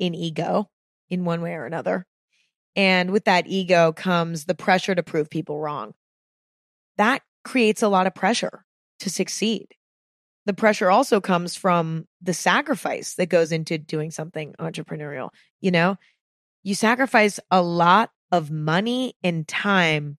an 0.00 0.14
ego 0.14 0.68
in 1.10 1.24
one 1.24 1.42
way 1.42 1.54
or 1.54 1.66
another. 1.66 2.06
And 2.76 3.10
with 3.10 3.24
that 3.24 3.46
ego 3.48 3.92
comes 3.92 4.44
the 4.44 4.54
pressure 4.54 4.94
to 4.94 5.02
prove 5.02 5.30
people 5.30 5.58
wrong. 5.58 5.94
That 6.98 7.22
creates 7.44 7.82
a 7.82 7.88
lot 7.88 8.06
of 8.06 8.14
pressure 8.14 8.64
to 9.00 9.10
succeed 9.10 9.68
the 10.46 10.54
pressure 10.54 10.90
also 10.90 11.20
comes 11.20 11.56
from 11.56 12.06
the 12.22 12.32
sacrifice 12.32 13.14
that 13.14 13.28
goes 13.28 13.52
into 13.52 13.76
doing 13.78 14.12
something 14.12 14.54
entrepreneurial. 14.58 15.30
You 15.60 15.72
know, 15.72 15.96
you 16.62 16.74
sacrifice 16.74 17.38
a 17.50 17.60
lot 17.60 18.10
of 18.30 18.50
money 18.50 19.14
and 19.22 19.46
time 19.46 20.18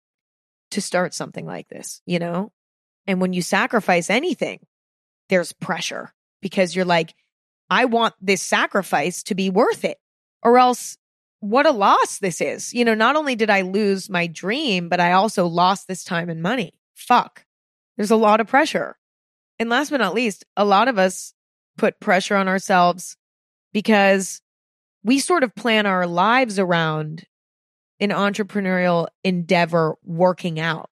to 0.72 0.82
start 0.82 1.14
something 1.14 1.46
like 1.46 1.70
this, 1.70 2.02
you 2.06 2.20
know? 2.20 2.52
And 3.08 3.22
when 3.22 3.32
you 3.32 3.42
sacrifice 3.42 4.10
anything, 4.10 4.60
there's 5.30 5.54
pressure 5.54 6.14
because 6.42 6.76
you're 6.76 6.86
like, 6.86 7.16
I 7.70 7.86
want 7.86 8.14
this 8.22 8.42
sacrifice 8.42 9.24
to 9.24 9.36
be 9.36 9.50
worth 9.50 9.86
it, 9.86 9.98
or 10.44 10.58
else 10.58 10.98
what 11.40 11.66
a 11.66 11.72
loss 11.72 12.20
this 12.20 12.42
is. 12.42 12.74
You 12.74 12.86
know, 12.86 12.96
not 12.96 13.16
only 13.16 13.36
did 13.36 13.50
I 13.50 13.62
lose 13.62 14.10
my 14.10 14.28
dream, 14.28 14.90
but 14.90 15.00
I 15.00 15.14
also 15.14 15.48
lost 15.48 15.88
this 15.88 16.04
time 16.04 16.30
and 16.30 16.42
money. 16.42 16.74
Fuck. 16.96 17.46
There's 17.96 18.12
a 18.12 18.16
lot 18.16 18.40
of 18.40 18.48
pressure. 18.48 18.98
And 19.60 19.70
last 19.70 19.90
but 19.90 19.98
not 19.98 20.14
least, 20.14 20.46
a 20.56 20.66
lot 20.66 20.88
of 20.88 20.98
us 20.98 21.34
put 21.78 22.00
pressure 22.00 22.36
on 22.36 22.48
ourselves 22.48 23.18
because 23.74 24.42
we 25.04 25.20
sort 25.20 25.44
of 25.44 25.56
plan 25.56 25.86
our 25.86 26.08
lives 26.08 26.60
around 26.60 27.26
an 28.00 28.10
entrepreneurial 28.10 29.08
endeavor 29.24 29.96
working 30.04 30.60
out. 30.60 30.90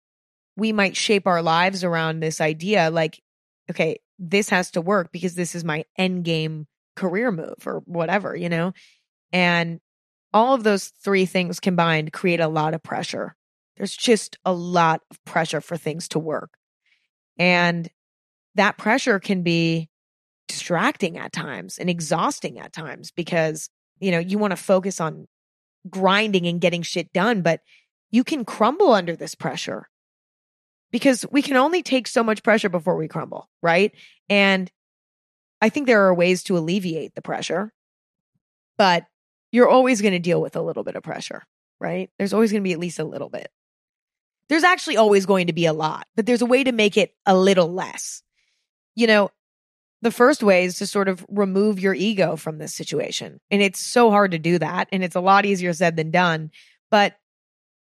We 0.57 0.71
might 0.71 0.95
shape 0.95 1.27
our 1.27 1.41
lives 1.41 1.83
around 1.83 2.19
this 2.19 2.39
idea 2.41 2.89
like, 2.89 3.21
okay, 3.69 3.99
this 4.17 4.49
has 4.49 4.71
to 4.71 4.81
work 4.81 5.11
because 5.11 5.35
this 5.35 5.53
is 5.53 5.63
my 5.63 5.85
end 5.97 6.23
game 6.23 6.67
career 6.95 7.31
move 7.31 7.55
or 7.65 7.81
whatever, 7.85 8.35
you 8.35 8.49
know? 8.49 8.73
And 9.31 9.79
all 10.36 10.53
of 10.53 10.63
those 10.63 10.89
three 11.01 11.25
things 11.25 11.61
combined 11.61 12.11
create 12.11 12.41
a 12.41 12.49
lot 12.49 12.73
of 12.73 12.83
pressure. 12.83 13.36
There's 13.77 13.95
just 13.95 14.38
a 14.43 14.51
lot 14.51 15.01
of 15.09 15.23
pressure 15.23 15.61
for 15.61 15.77
things 15.77 16.09
to 16.09 16.19
work. 16.19 16.51
And 17.39 17.89
that 18.55 18.77
pressure 18.77 19.19
can 19.19 19.43
be 19.43 19.89
distracting 20.49 21.17
at 21.17 21.31
times 21.31 21.77
and 21.77 21.89
exhausting 21.89 22.59
at 22.59 22.73
times 22.73 23.11
because, 23.11 23.69
you 23.99 24.11
know, 24.11 24.19
you 24.19 24.38
want 24.38 24.51
to 24.51 24.57
focus 24.57 24.99
on 24.99 25.25
grinding 25.89 26.47
and 26.47 26.59
getting 26.59 26.81
shit 26.81 27.13
done, 27.13 27.41
but 27.41 27.61
you 28.11 28.25
can 28.25 28.43
crumble 28.43 28.91
under 28.91 29.15
this 29.15 29.36
pressure 29.36 29.88
because 30.91 31.25
we 31.31 31.41
can 31.41 31.55
only 31.55 31.81
take 31.81 32.07
so 32.07 32.23
much 32.23 32.43
pressure 32.43 32.69
before 32.69 32.97
we 32.97 33.07
crumble, 33.07 33.49
right? 33.61 33.93
And 34.29 34.69
I 35.61 35.69
think 35.69 35.88
there 35.88 36.07
are 36.07 36.13
ways 36.13 36.43
to 36.43 36.57
alleviate 36.57 37.15
the 37.15 37.21
pressure, 37.21 37.73
but 38.77 39.05
you're 39.56 39.70
always 39.70 40.01
going 40.01 40.14
to 40.14 40.20
deal 40.20 40.41
with 40.41 40.56
a 40.56 40.62
little 40.62 40.84
bit 40.84 40.95
of 40.95 41.03
pressure, 41.03 41.43
right? 41.80 42.10
There's 42.18 42.34
always 42.34 42.51
going 42.51 42.62
to 42.62 42.68
be 42.68 42.74
at 42.74 42.80
least 42.80 42.99
a 42.99 43.03
little 43.06 43.30
bit. 43.30 43.49
There's 44.49 44.64
actually 44.64 44.97
always 44.97 45.26
going 45.26 45.47
to 45.47 45.53
be 45.53 45.66
a 45.66 45.74
lot, 45.74 46.08
but 46.16 46.26
there's 46.26 46.43
a 46.43 46.45
way 46.45 46.64
to 46.64 46.72
make 46.72 46.97
it 46.97 47.16
a 47.26 47.36
little 47.36 47.72
less 47.72 48.22
you 48.95 49.08
know, 49.08 49.30
the 50.01 50.12
first 50.12 50.41
way 50.41 50.66
is 50.66 50.78
to 50.78 50.88
sort 50.88 51.08
of 51.08 51.26
remove 51.30 51.80
your 51.80 51.93
ego 51.93 52.36
from 52.36 52.58
this 52.58 52.74
situation. 52.74 53.39
And 53.51 53.62
it's 53.62 53.80
so 53.80 54.10
hard 54.10 54.32
to 54.32 54.39
do 54.39 54.58
that. 54.60 54.88
And 54.91 55.03
it's 55.03 55.16
a 55.16 55.22
lot 55.22 55.45
easier 55.45 55.74
said 55.74 55.95
than 55.95 56.12
done. 56.12 56.51
But 56.89 57.16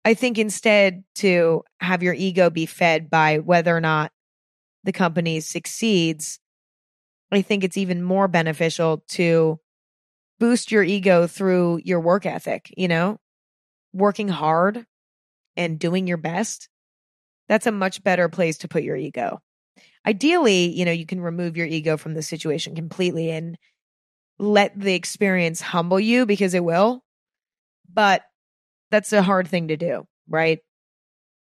I 0.05 0.15
think 0.15 0.39
instead 0.39 1.05
to 1.17 1.63
have 1.81 2.03
your 2.03 2.15
ego 2.15 2.51
be 2.51 2.67
fed 2.67 3.11
by 3.11 3.39
whether 3.39 3.77
or 3.77 3.81
not 3.81 4.13
the 4.85 4.93
company 4.93 5.41
succeeds, 5.41 6.39
I 7.31 7.43
think 7.43 7.65
it's 7.65 7.77
even 7.77 8.03
more 8.03 8.29
beneficial 8.29 9.05
to 9.11 9.61
boost 10.41 10.73
your 10.73 10.83
ego 10.83 11.29
through 11.29 11.81
your 11.85 12.01
work 12.01 12.27
ethic, 12.27 12.73
you 12.77 12.89
know, 12.89 13.19
working 13.93 14.29
hard 14.29 14.85
and 15.57 15.79
doing 15.79 16.09
your 16.09 16.17
best. 16.17 16.69
That's 17.49 17.67
a 17.67 17.73
much 17.73 18.03
better 18.03 18.29
place 18.29 18.59
to 18.59 18.69
put 18.69 18.83
your 18.83 18.97
ego 18.97 19.41
ideally, 20.07 20.71
you 20.71 20.85
know, 20.85 20.93
you 20.93 21.07
can 21.07 21.21
remove 21.21 21.57
your 21.57 21.67
ego 21.67 21.97
from 21.97 22.15
the 22.15 22.23
situation 22.23 22.75
completely 22.75 23.31
and 23.31 23.57
let 24.39 24.79
the 24.79 24.95
experience 24.95 25.61
humble 25.61 26.01
you 26.01 26.27
because 26.27 26.55
it 26.55 26.65
will. 26.65 27.03
But 27.93 28.23
that's 28.91 29.13
a 29.13 29.23
hard 29.23 29.49
thing 29.49 29.69
to 29.69 29.77
do, 29.77 30.07
right? 30.29 30.61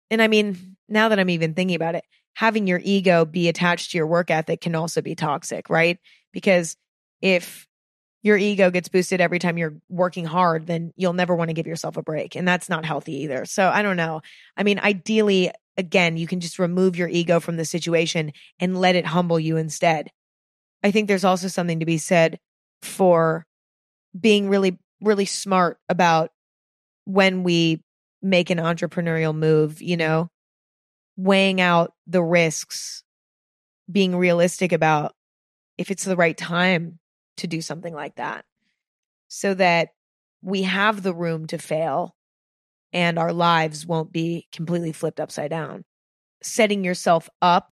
And 0.09 0.21
I 0.21 0.27
mean, 0.27 0.77
now 0.89 1.09
that 1.09 1.19
I'm 1.19 1.29
even 1.29 1.53
thinking 1.53 1.75
about 1.75 1.95
it, 1.95 2.03
having 2.33 2.67
your 2.67 2.81
ego 2.83 3.25
be 3.25 3.49
attached 3.49 3.91
to 3.91 3.97
your 3.97 4.07
work 4.07 4.31
ethic 4.31 4.61
can 4.61 4.75
also 4.75 5.01
be 5.01 5.15
toxic, 5.15 5.69
right? 5.69 5.97
Because 6.31 6.75
if 7.21 7.66
your 8.27 8.37
ego 8.37 8.69
gets 8.69 8.89
boosted 8.89 9.21
every 9.21 9.39
time 9.39 9.57
you're 9.57 9.77
working 9.87 10.25
hard, 10.25 10.67
then 10.67 10.91
you'll 10.97 11.13
never 11.13 11.33
want 11.33 11.49
to 11.49 11.53
give 11.53 11.65
yourself 11.65 11.95
a 11.95 12.03
break. 12.03 12.35
And 12.35 12.45
that's 12.45 12.67
not 12.67 12.85
healthy 12.85 13.23
either. 13.23 13.45
So 13.45 13.69
I 13.69 13.81
don't 13.81 13.95
know. 13.95 14.21
I 14.57 14.63
mean, 14.63 14.79
ideally, 14.79 15.49
again, 15.77 16.17
you 16.17 16.27
can 16.27 16.41
just 16.41 16.59
remove 16.59 16.97
your 16.97 17.07
ego 17.07 17.39
from 17.39 17.55
the 17.55 17.63
situation 17.63 18.33
and 18.59 18.79
let 18.79 18.95
it 18.97 19.05
humble 19.05 19.39
you 19.39 19.55
instead. 19.55 20.11
I 20.83 20.91
think 20.91 21.07
there's 21.07 21.23
also 21.23 21.47
something 21.47 21.79
to 21.79 21.85
be 21.85 21.97
said 21.97 22.37
for 22.81 23.45
being 24.19 24.49
really, 24.49 24.77
really 25.01 25.25
smart 25.25 25.79
about 25.87 26.31
when 27.05 27.43
we 27.43 27.81
make 28.21 28.49
an 28.49 28.57
entrepreneurial 28.57 29.33
move, 29.33 29.81
you 29.81 29.95
know, 29.95 30.29
weighing 31.15 31.61
out 31.61 31.93
the 32.05 32.21
risks, 32.21 33.03
being 33.89 34.17
realistic 34.17 34.73
about 34.73 35.15
if 35.77 35.91
it's 35.91 36.03
the 36.03 36.17
right 36.17 36.37
time 36.37 36.99
to 37.37 37.47
do 37.47 37.61
something 37.61 37.93
like 37.93 38.15
that 38.15 38.45
so 39.27 39.53
that 39.53 39.89
we 40.41 40.63
have 40.63 41.01
the 41.01 41.13
room 41.13 41.47
to 41.47 41.57
fail 41.57 42.15
and 42.93 43.19
our 43.19 43.33
lives 43.33 43.85
won't 43.85 44.11
be 44.11 44.47
completely 44.51 44.91
flipped 44.91 45.19
upside 45.19 45.49
down. 45.49 45.83
Setting 46.41 46.83
yourself 46.83 47.29
up 47.41 47.69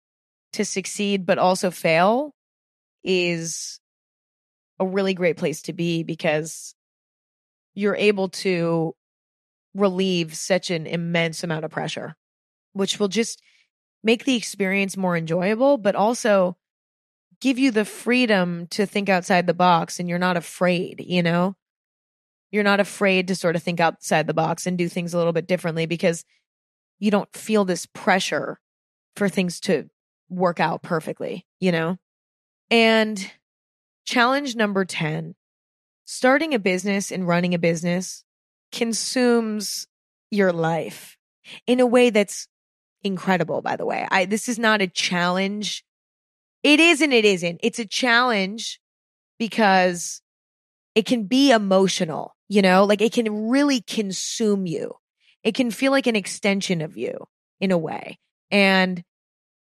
to 0.54 0.66
succeed 0.66 1.26
but 1.26 1.38
also 1.38 1.72
fail 1.72 2.34
is 3.04 3.80
a 4.80 4.86
really 4.86 5.14
great 5.14 5.38
place 5.38 5.64
to 5.64 5.74
be 5.74 6.04
because 6.04 6.74
you're 7.76 7.96
able 7.96 8.30
to 8.30 8.96
relieve 9.76 10.36
such 10.36 10.70
an 10.70 10.86
immense 10.86 11.44
amount 11.44 11.66
of 11.66 11.72
pressure, 11.72 12.16
which 12.74 13.00
will 13.00 13.08
just 13.08 13.42
make 14.04 14.26
the 14.26 14.36
experience 14.36 14.98
more 14.98 15.18
enjoyable, 15.18 15.78
but 15.78 15.96
also 15.96 16.58
give 17.44 17.60
you 17.60 17.72
the 17.72 17.84
freedom 17.84 18.68
to 18.68 18.86
think 18.86 19.10
outside 19.10 19.46
the 19.48 19.54
box 19.54 20.00
and 20.00 20.08
you're 20.08 20.18
not 20.18 20.38
afraid, 20.38 21.04
you 21.06 21.22
know? 21.22 21.58
You're 22.54 22.64
not 22.64 22.80
afraid 22.80 23.28
to 23.28 23.36
sort 23.36 23.58
of 23.58 23.64
think 23.64 23.82
outside 23.82 24.28
the 24.28 24.34
box 24.34 24.66
and 24.66 24.78
do 24.78 24.88
things 24.88 25.14
a 25.14 25.18
little 25.18 25.34
bit 25.34 25.46
differently 25.46 25.86
because 25.86 26.24
you 27.00 27.12
don't 27.12 27.32
feel 27.36 27.66
this 27.66 27.86
pressure 27.86 28.62
for 29.18 29.28
things 29.28 29.60
to 29.62 29.90
work 30.30 30.62
out 30.62 30.84
perfectly, 30.84 31.46
you 31.60 31.74
know? 31.74 31.98
And 32.72 33.30
challenge 34.06 34.56
number 34.56 34.86
10 34.86 35.36
starting 36.06 36.54
a 36.54 36.60
business 36.60 37.12
and 37.12 37.28
running 37.28 37.54
a 37.54 37.60
business 37.60 38.24
consumes 38.72 39.86
your 40.32 40.54
life 40.54 41.18
in 41.68 41.82
a 41.82 41.86
way 41.86 42.10
that's 42.10 42.48
incredible, 43.04 43.62
by 43.62 43.76
the 43.76 43.86
way. 43.86 44.08
I, 44.10 44.26
this 44.26 44.48
is 44.48 44.58
not 44.58 44.82
a 44.82 44.88
challenge. 44.88 45.84
It 46.64 46.80
is 46.80 47.02
and 47.02 47.14
it 47.14 47.26
isn't. 47.26 47.60
It's 47.62 47.80
a 47.80 47.86
challenge 47.86 48.80
because 49.38 50.22
it 50.96 51.06
can 51.06 51.26
be 51.26 51.52
emotional, 51.52 52.36
you 52.48 52.62
know, 52.62 52.86
like 52.86 53.02
it 53.02 53.14
can 53.14 53.50
really 53.50 53.82
consume 53.82 54.66
you. 54.66 54.94
It 55.44 55.56
can 55.56 55.72
feel 55.72 55.92
like 55.92 56.08
an 56.08 56.16
extension 56.16 56.82
of 56.82 56.98
you 56.98 57.26
in 57.60 57.72
a 57.72 57.78
way. 57.78 58.18
And 58.50 59.04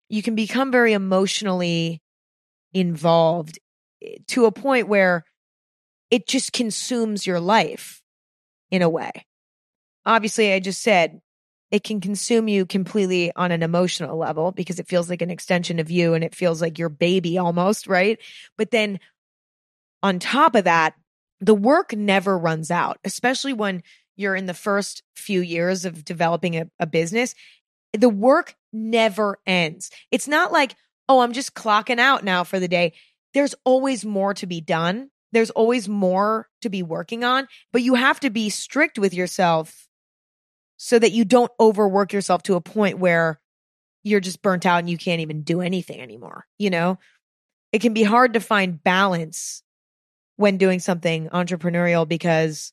you 0.10 0.22
can 0.22 0.36
become 0.36 0.72
very 0.72 0.94
emotionally 0.94 2.02
involved 2.74 3.60
eh, 4.04 4.18
to 4.28 4.46
a 4.46 4.52
point 4.52 4.88
where 4.88 5.24
it 6.12 6.28
just 6.28 6.54
consumes 6.54 7.26
your 7.26 7.40
life 7.40 8.02
in 8.70 8.82
a 8.82 8.90
way. 8.90 9.12
Obviously, 10.06 10.54
I 10.54 10.60
just 10.60 10.84
said 10.84 11.20
it 11.72 11.84
can 11.84 12.00
consume 12.00 12.48
you 12.48 12.66
completely 12.66 13.32
on 13.36 13.52
an 13.52 13.64
emotional 13.64 14.18
level 14.18 14.52
because 14.52 14.80
it 14.80 14.88
feels 14.88 15.10
like 15.10 15.22
an 15.22 15.32
extension 15.32 15.80
of 15.80 15.90
you 15.90 16.14
and 16.14 16.24
it 16.24 16.36
feels 16.36 16.62
like 16.62 16.78
your 16.78 16.90
baby 16.90 17.38
almost, 17.38 17.88
right? 17.88 18.20
But 18.58 18.72
then 18.72 19.00
on 20.04 20.20
top 20.20 20.56
of 20.56 20.66
that, 20.66 20.94
the 21.42 21.56
work 21.56 21.94
never 21.94 22.38
runs 22.38 22.72
out, 22.72 23.00
especially 23.04 23.54
when 23.54 23.84
you're 24.16 24.36
in 24.36 24.46
the 24.46 24.54
first 24.54 25.04
few 25.16 25.42
years 25.42 25.86
of 25.86 26.06
developing 26.06 26.56
a, 26.56 26.70
a 26.80 26.86
business. 26.86 27.36
The 27.94 28.10
work 28.10 28.56
never 28.72 29.40
ends. 29.46 29.90
It's 30.12 30.28
not 30.28 30.52
like, 30.52 30.76
oh, 31.10 31.20
I'm 31.20 31.34
just 31.34 31.56
clocking 31.56 32.00
out 32.00 32.24
now 32.24 32.44
for 32.44 32.60
the 32.60 32.68
day. 32.68 32.94
There's 33.34 33.56
always 33.64 34.06
more 34.06 34.34
to 34.36 34.48
be 34.48 34.62
done. 34.62 35.10
There's 35.32 35.50
always 35.50 35.90
more 35.90 36.48
to 36.62 36.70
be 36.70 36.84
working 36.84 37.24
on, 37.24 37.48
but 37.74 37.82
you 37.82 37.96
have 37.96 38.20
to 38.22 38.30
be 38.30 38.50
strict 38.50 38.98
with 38.98 39.14
yourself 39.14 39.88
so 40.86 41.00
that 41.00 41.14
you 41.14 41.26
don't 41.26 41.52
overwork 41.60 42.14
yourself 42.14 42.44
to 42.44 42.54
a 42.54 42.62
point 42.62 43.00
where 43.00 43.40
you're 44.04 44.20
just 44.20 44.44
burnt 44.44 44.68
out 44.68 44.78
and 44.78 44.88
you 44.88 45.00
can't 45.00 45.22
even 45.22 45.42
do 45.42 45.60
anything 45.60 46.00
anymore. 46.00 46.46
You 46.60 46.70
know, 46.70 47.00
it 47.72 47.82
can 47.82 47.96
be 47.96 48.04
hard 48.04 48.34
to 48.34 48.40
find 48.40 48.84
balance 48.84 49.64
when 50.36 50.60
doing 50.60 50.80
something 50.80 51.28
entrepreneurial 51.30 52.08
because 52.08 52.72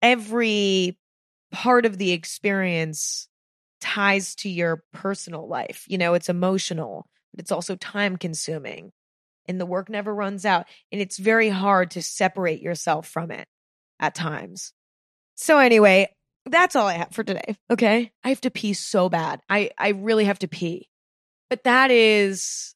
every 0.00 0.98
part 1.52 1.84
of 1.84 1.98
the 1.98 2.12
experience 2.12 3.28
ties 3.82 4.34
to 4.36 4.48
your 4.48 4.82
personal 4.94 5.46
life. 5.46 5.84
You 5.88 5.98
know, 5.98 6.14
it's 6.14 6.30
emotional, 6.30 7.06
but 7.34 7.40
it's 7.40 7.52
also 7.52 7.76
time 7.76 8.16
consuming 8.16 8.92
and 9.46 9.60
the 9.60 9.66
work 9.66 9.90
never 9.90 10.14
runs 10.14 10.46
out. 10.46 10.64
And 10.90 11.02
it's 11.02 11.18
very 11.18 11.50
hard 11.50 11.90
to 11.90 12.02
separate 12.02 12.62
yourself 12.62 13.06
from 13.06 13.30
it 13.30 13.46
at 13.98 14.14
times. 14.14 14.72
So, 15.34 15.58
anyway, 15.58 16.08
that's 16.46 16.76
all 16.76 16.86
I 16.86 16.94
have 16.94 17.12
for 17.12 17.22
today. 17.22 17.56
Okay. 17.70 18.12
I 18.24 18.28
have 18.30 18.40
to 18.42 18.50
pee 18.50 18.72
so 18.72 19.08
bad. 19.08 19.40
I, 19.48 19.70
I 19.76 19.90
really 19.90 20.24
have 20.24 20.38
to 20.40 20.48
pee. 20.48 20.88
But 21.48 21.64
that 21.64 21.90
is 21.90 22.74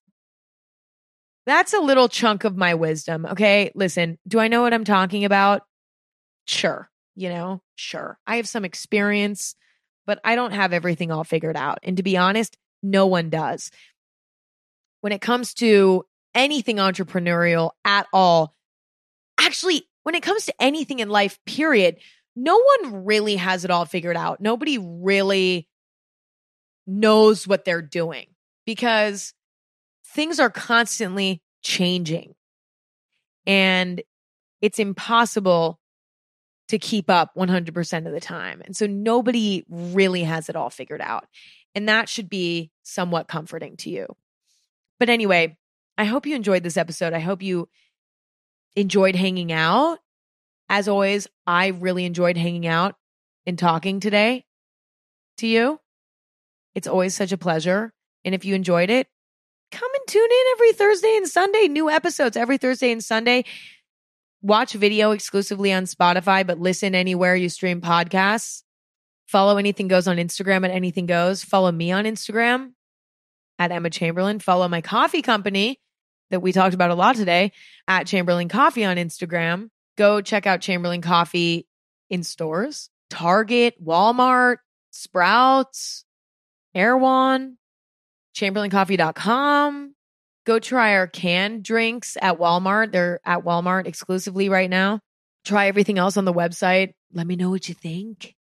that's 1.46 1.74
a 1.74 1.78
little 1.78 2.08
chunk 2.08 2.44
of 2.44 2.56
my 2.56 2.74
wisdom. 2.74 3.26
Okay. 3.26 3.70
Listen, 3.74 4.18
do 4.26 4.38
I 4.38 4.48
know 4.48 4.62
what 4.62 4.74
I'm 4.74 4.84
talking 4.84 5.24
about? 5.24 5.62
Sure. 6.46 6.88
You 7.16 7.28
know, 7.28 7.62
sure. 7.76 8.18
I 8.26 8.36
have 8.36 8.48
some 8.48 8.64
experience, 8.64 9.54
but 10.06 10.20
I 10.24 10.34
don't 10.34 10.52
have 10.52 10.72
everything 10.72 11.10
all 11.10 11.24
figured 11.24 11.56
out. 11.56 11.78
And 11.82 11.96
to 11.98 12.02
be 12.02 12.16
honest, 12.16 12.56
no 12.82 13.06
one 13.06 13.30
does. 13.30 13.70
When 15.00 15.12
it 15.12 15.20
comes 15.20 15.54
to 15.54 16.04
anything 16.34 16.76
entrepreneurial 16.76 17.70
at 17.84 18.06
all, 18.12 18.54
actually, 19.38 19.86
when 20.02 20.14
it 20.14 20.22
comes 20.22 20.46
to 20.46 20.54
anything 20.58 20.98
in 20.98 21.08
life, 21.08 21.38
period, 21.46 21.98
no 22.36 22.62
one 22.80 23.04
really 23.04 23.36
has 23.36 23.64
it 23.64 23.70
all 23.70 23.84
figured 23.84 24.16
out. 24.16 24.40
Nobody 24.40 24.78
really 24.78 25.68
knows 26.86 27.46
what 27.46 27.64
they're 27.64 27.82
doing 27.82 28.26
because 28.66 29.34
things 30.06 30.38
are 30.38 30.50
constantly 30.50 31.42
changing 31.62 32.34
and 33.46 34.02
it's 34.60 34.78
impossible 34.78 35.78
to 36.68 36.78
keep 36.78 37.10
up 37.10 37.32
100% 37.36 38.06
of 38.06 38.12
the 38.12 38.20
time. 38.20 38.62
And 38.64 38.74
so 38.74 38.86
nobody 38.86 39.64
really 39.68 40.22
has 40.22 40.48
it 40.48 40.56
all 40.56 40.70
figured 40.70 41.02
out. 41.02 41.26
And 41.74 41.88
that 41.88 42.08
should 42.08 42.30
be 42.30 42.70
somewhat 42.82 43.28
comforting 43.28 43.76
to 43.78 43.90
you. 43.90 44.06
But 44.98 45.10
anyway, 45.10 45.58
I 45.98 46.04
hope 46.04 46.26
you 46.26 46.34
enjoyed 46.34 46.62
this 46.62 46.76
episode. 46.76 47.12
I 47.12 47.18
hope 47.18 47.42
you 47.42 47.68
enjoyed 48.76 49.16
hanging 49.16 49.52
out. 49.52 49.98
As 50.68 50.88
always, 50.88 51.26
I 51.46 51.68
really 51.68 52.04
enjoyed 52.04 52.36
hanging 52.36 52.66
out 52.66 52.96
and 53.46 53.58
talking 53.58 54.00
today 54.00 54.44
to 55.38 55.46
you. 55.46 55.80
It's 56.74 56.88
always 56.88 57.14
such 57.14 57.32
a 57.32 57.38
pleasure. 57.38 57.92
And 58.24 58.34
if 58.34 58.44
you 58.44 58.54
enjoyed 58.54 58.90
it, 58.90 59.06
come 59.70 59.90
and 59.94 60.08
tune 60.08 60.22
in 60.30 60.46
every 60.52 60.72
Thursday 60.72 61.16
and 61.16 61.28
Sunday. 61.28 61.68
New 61.68 61.90
episodes 61.90 62.36
every 62.36 62.58
Thursday 62.58 62.90
and 62.90 63.04
Sunday. 63.04 63.44
Watch 64.42 64.72
video 64.74 65.12
exclusively 65.12 65.72
on 65.72 65.84
Spotify, 65.84 66.46
but 66.46 66.58
listen 66.58 66.94
anywhere 66.94 67.34
you 67.34 67.48
stream 67.48 67.80
podcasts. 67.80 68.62
Follow 69.26 69.56
Anything 69.56 69.88
Goes 69.88 70.06
on 70.06 70.16
Instagram 70.16 70.64
at 70.64 70.70
Anything 70.70 71.06
Goes. 71.06 71.42
Follow 71.42 71.72
me 71.72 71.92
on 71.92 72.04
Instagram 72.04 72.72
at 73.58 73.72
Emma 73.72 73.90
Chamberlain. 73.90 74.40
Follow 74.40 74.68
my 74.68 74.80
coffee 74.80 75.22
company 75.22 75.80
that 76.30 76.40
we 76.40 76.52
talked 76.52 76.74
about 76.74 76.90
a 76.90 76.94
lot 76.94 77.16
today 77.16 77.52
at 77.88 78.06
Chamberlain 78.06 78.48
Coffee 78.48 78.84
on 78.84 78.96
Instagram. 78.96 79.70
Go 79.96 80.20
check 80.20 80.46
out 80.46 80.60
Chamberlain 80.60 81.02
Coffee 81.02 81.66
in 82.10 82.22
stores, 82.22 82.90
Target, 83.10 83.82
Walmart, 83.84 84.56
Sprouts, 84.90 86.04
Erewhon, 86.74 87.58
chamberlaincoffee.com. 88.34 89.94
Go 90.44 90.58
try 90.58 90.94
our 90.94 91.06
canned 91.06 91.62
drinks 91.62 92.16
at 92.20 92.38
Walmart. 92.38 92.92
They're 92.92 93.20
at 93.24 93.44
Walmart 93.44 93.86
exclusively 93.86 94.48
right 94.48 94.68
now. 94.68 95.00
Try 95.44 95.68
everything 95.68 95.98
else 95.98 96.16
on 96.16 96.24
the 96.24 96.32
website. 96.32 96.92
Let 97.12 97.26
me 97.26 97.36
know 97.36 97.50
what 97.50 97.68
you 97.68 97.74
think. 97.74 98.34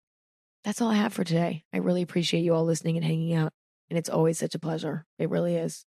That's 0.64 0.80
all 0.80 0.90
I 0.90 0.96
have 0.96 1.12
for 1.12 1.24
today. 1.24 1.64
I 1.72 1.78
really 1.78 2.02
appreciate 2.02 2.40
you 2.40 2.54
all 2.54 2.64
listening 2.64 2.96
and 2.96 3.04
hanging 3.04 3.34
out. 3.34 3.52
And 3.90 3.98
it's 3.98 4.08
always 4.08 4.38
such 4.38 4.54
a 4.54 4.58
pleasure. 4.58 5.06
It 5.18 5.30
really 5.30 5.56
is. 5.56 5.84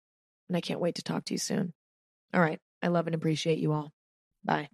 And 0.48 0.58
I 0.58 0.62
can't 0.62 0.80
wait 0.80 0.96
to 0.96 1.04
talk 1.04 1.26
to 1.26 1.34
you 1.34 1.38
soon. 1.38 1.74
All 2.34 2.42
right. 2.42 2.60
I 2.82 2.88
love 2.88 3.08
and 3.08 3.16
appreciate 3.16 3.60
you 3.60 3.74
all. 3.74 3.92
Bye. 4.44 4.70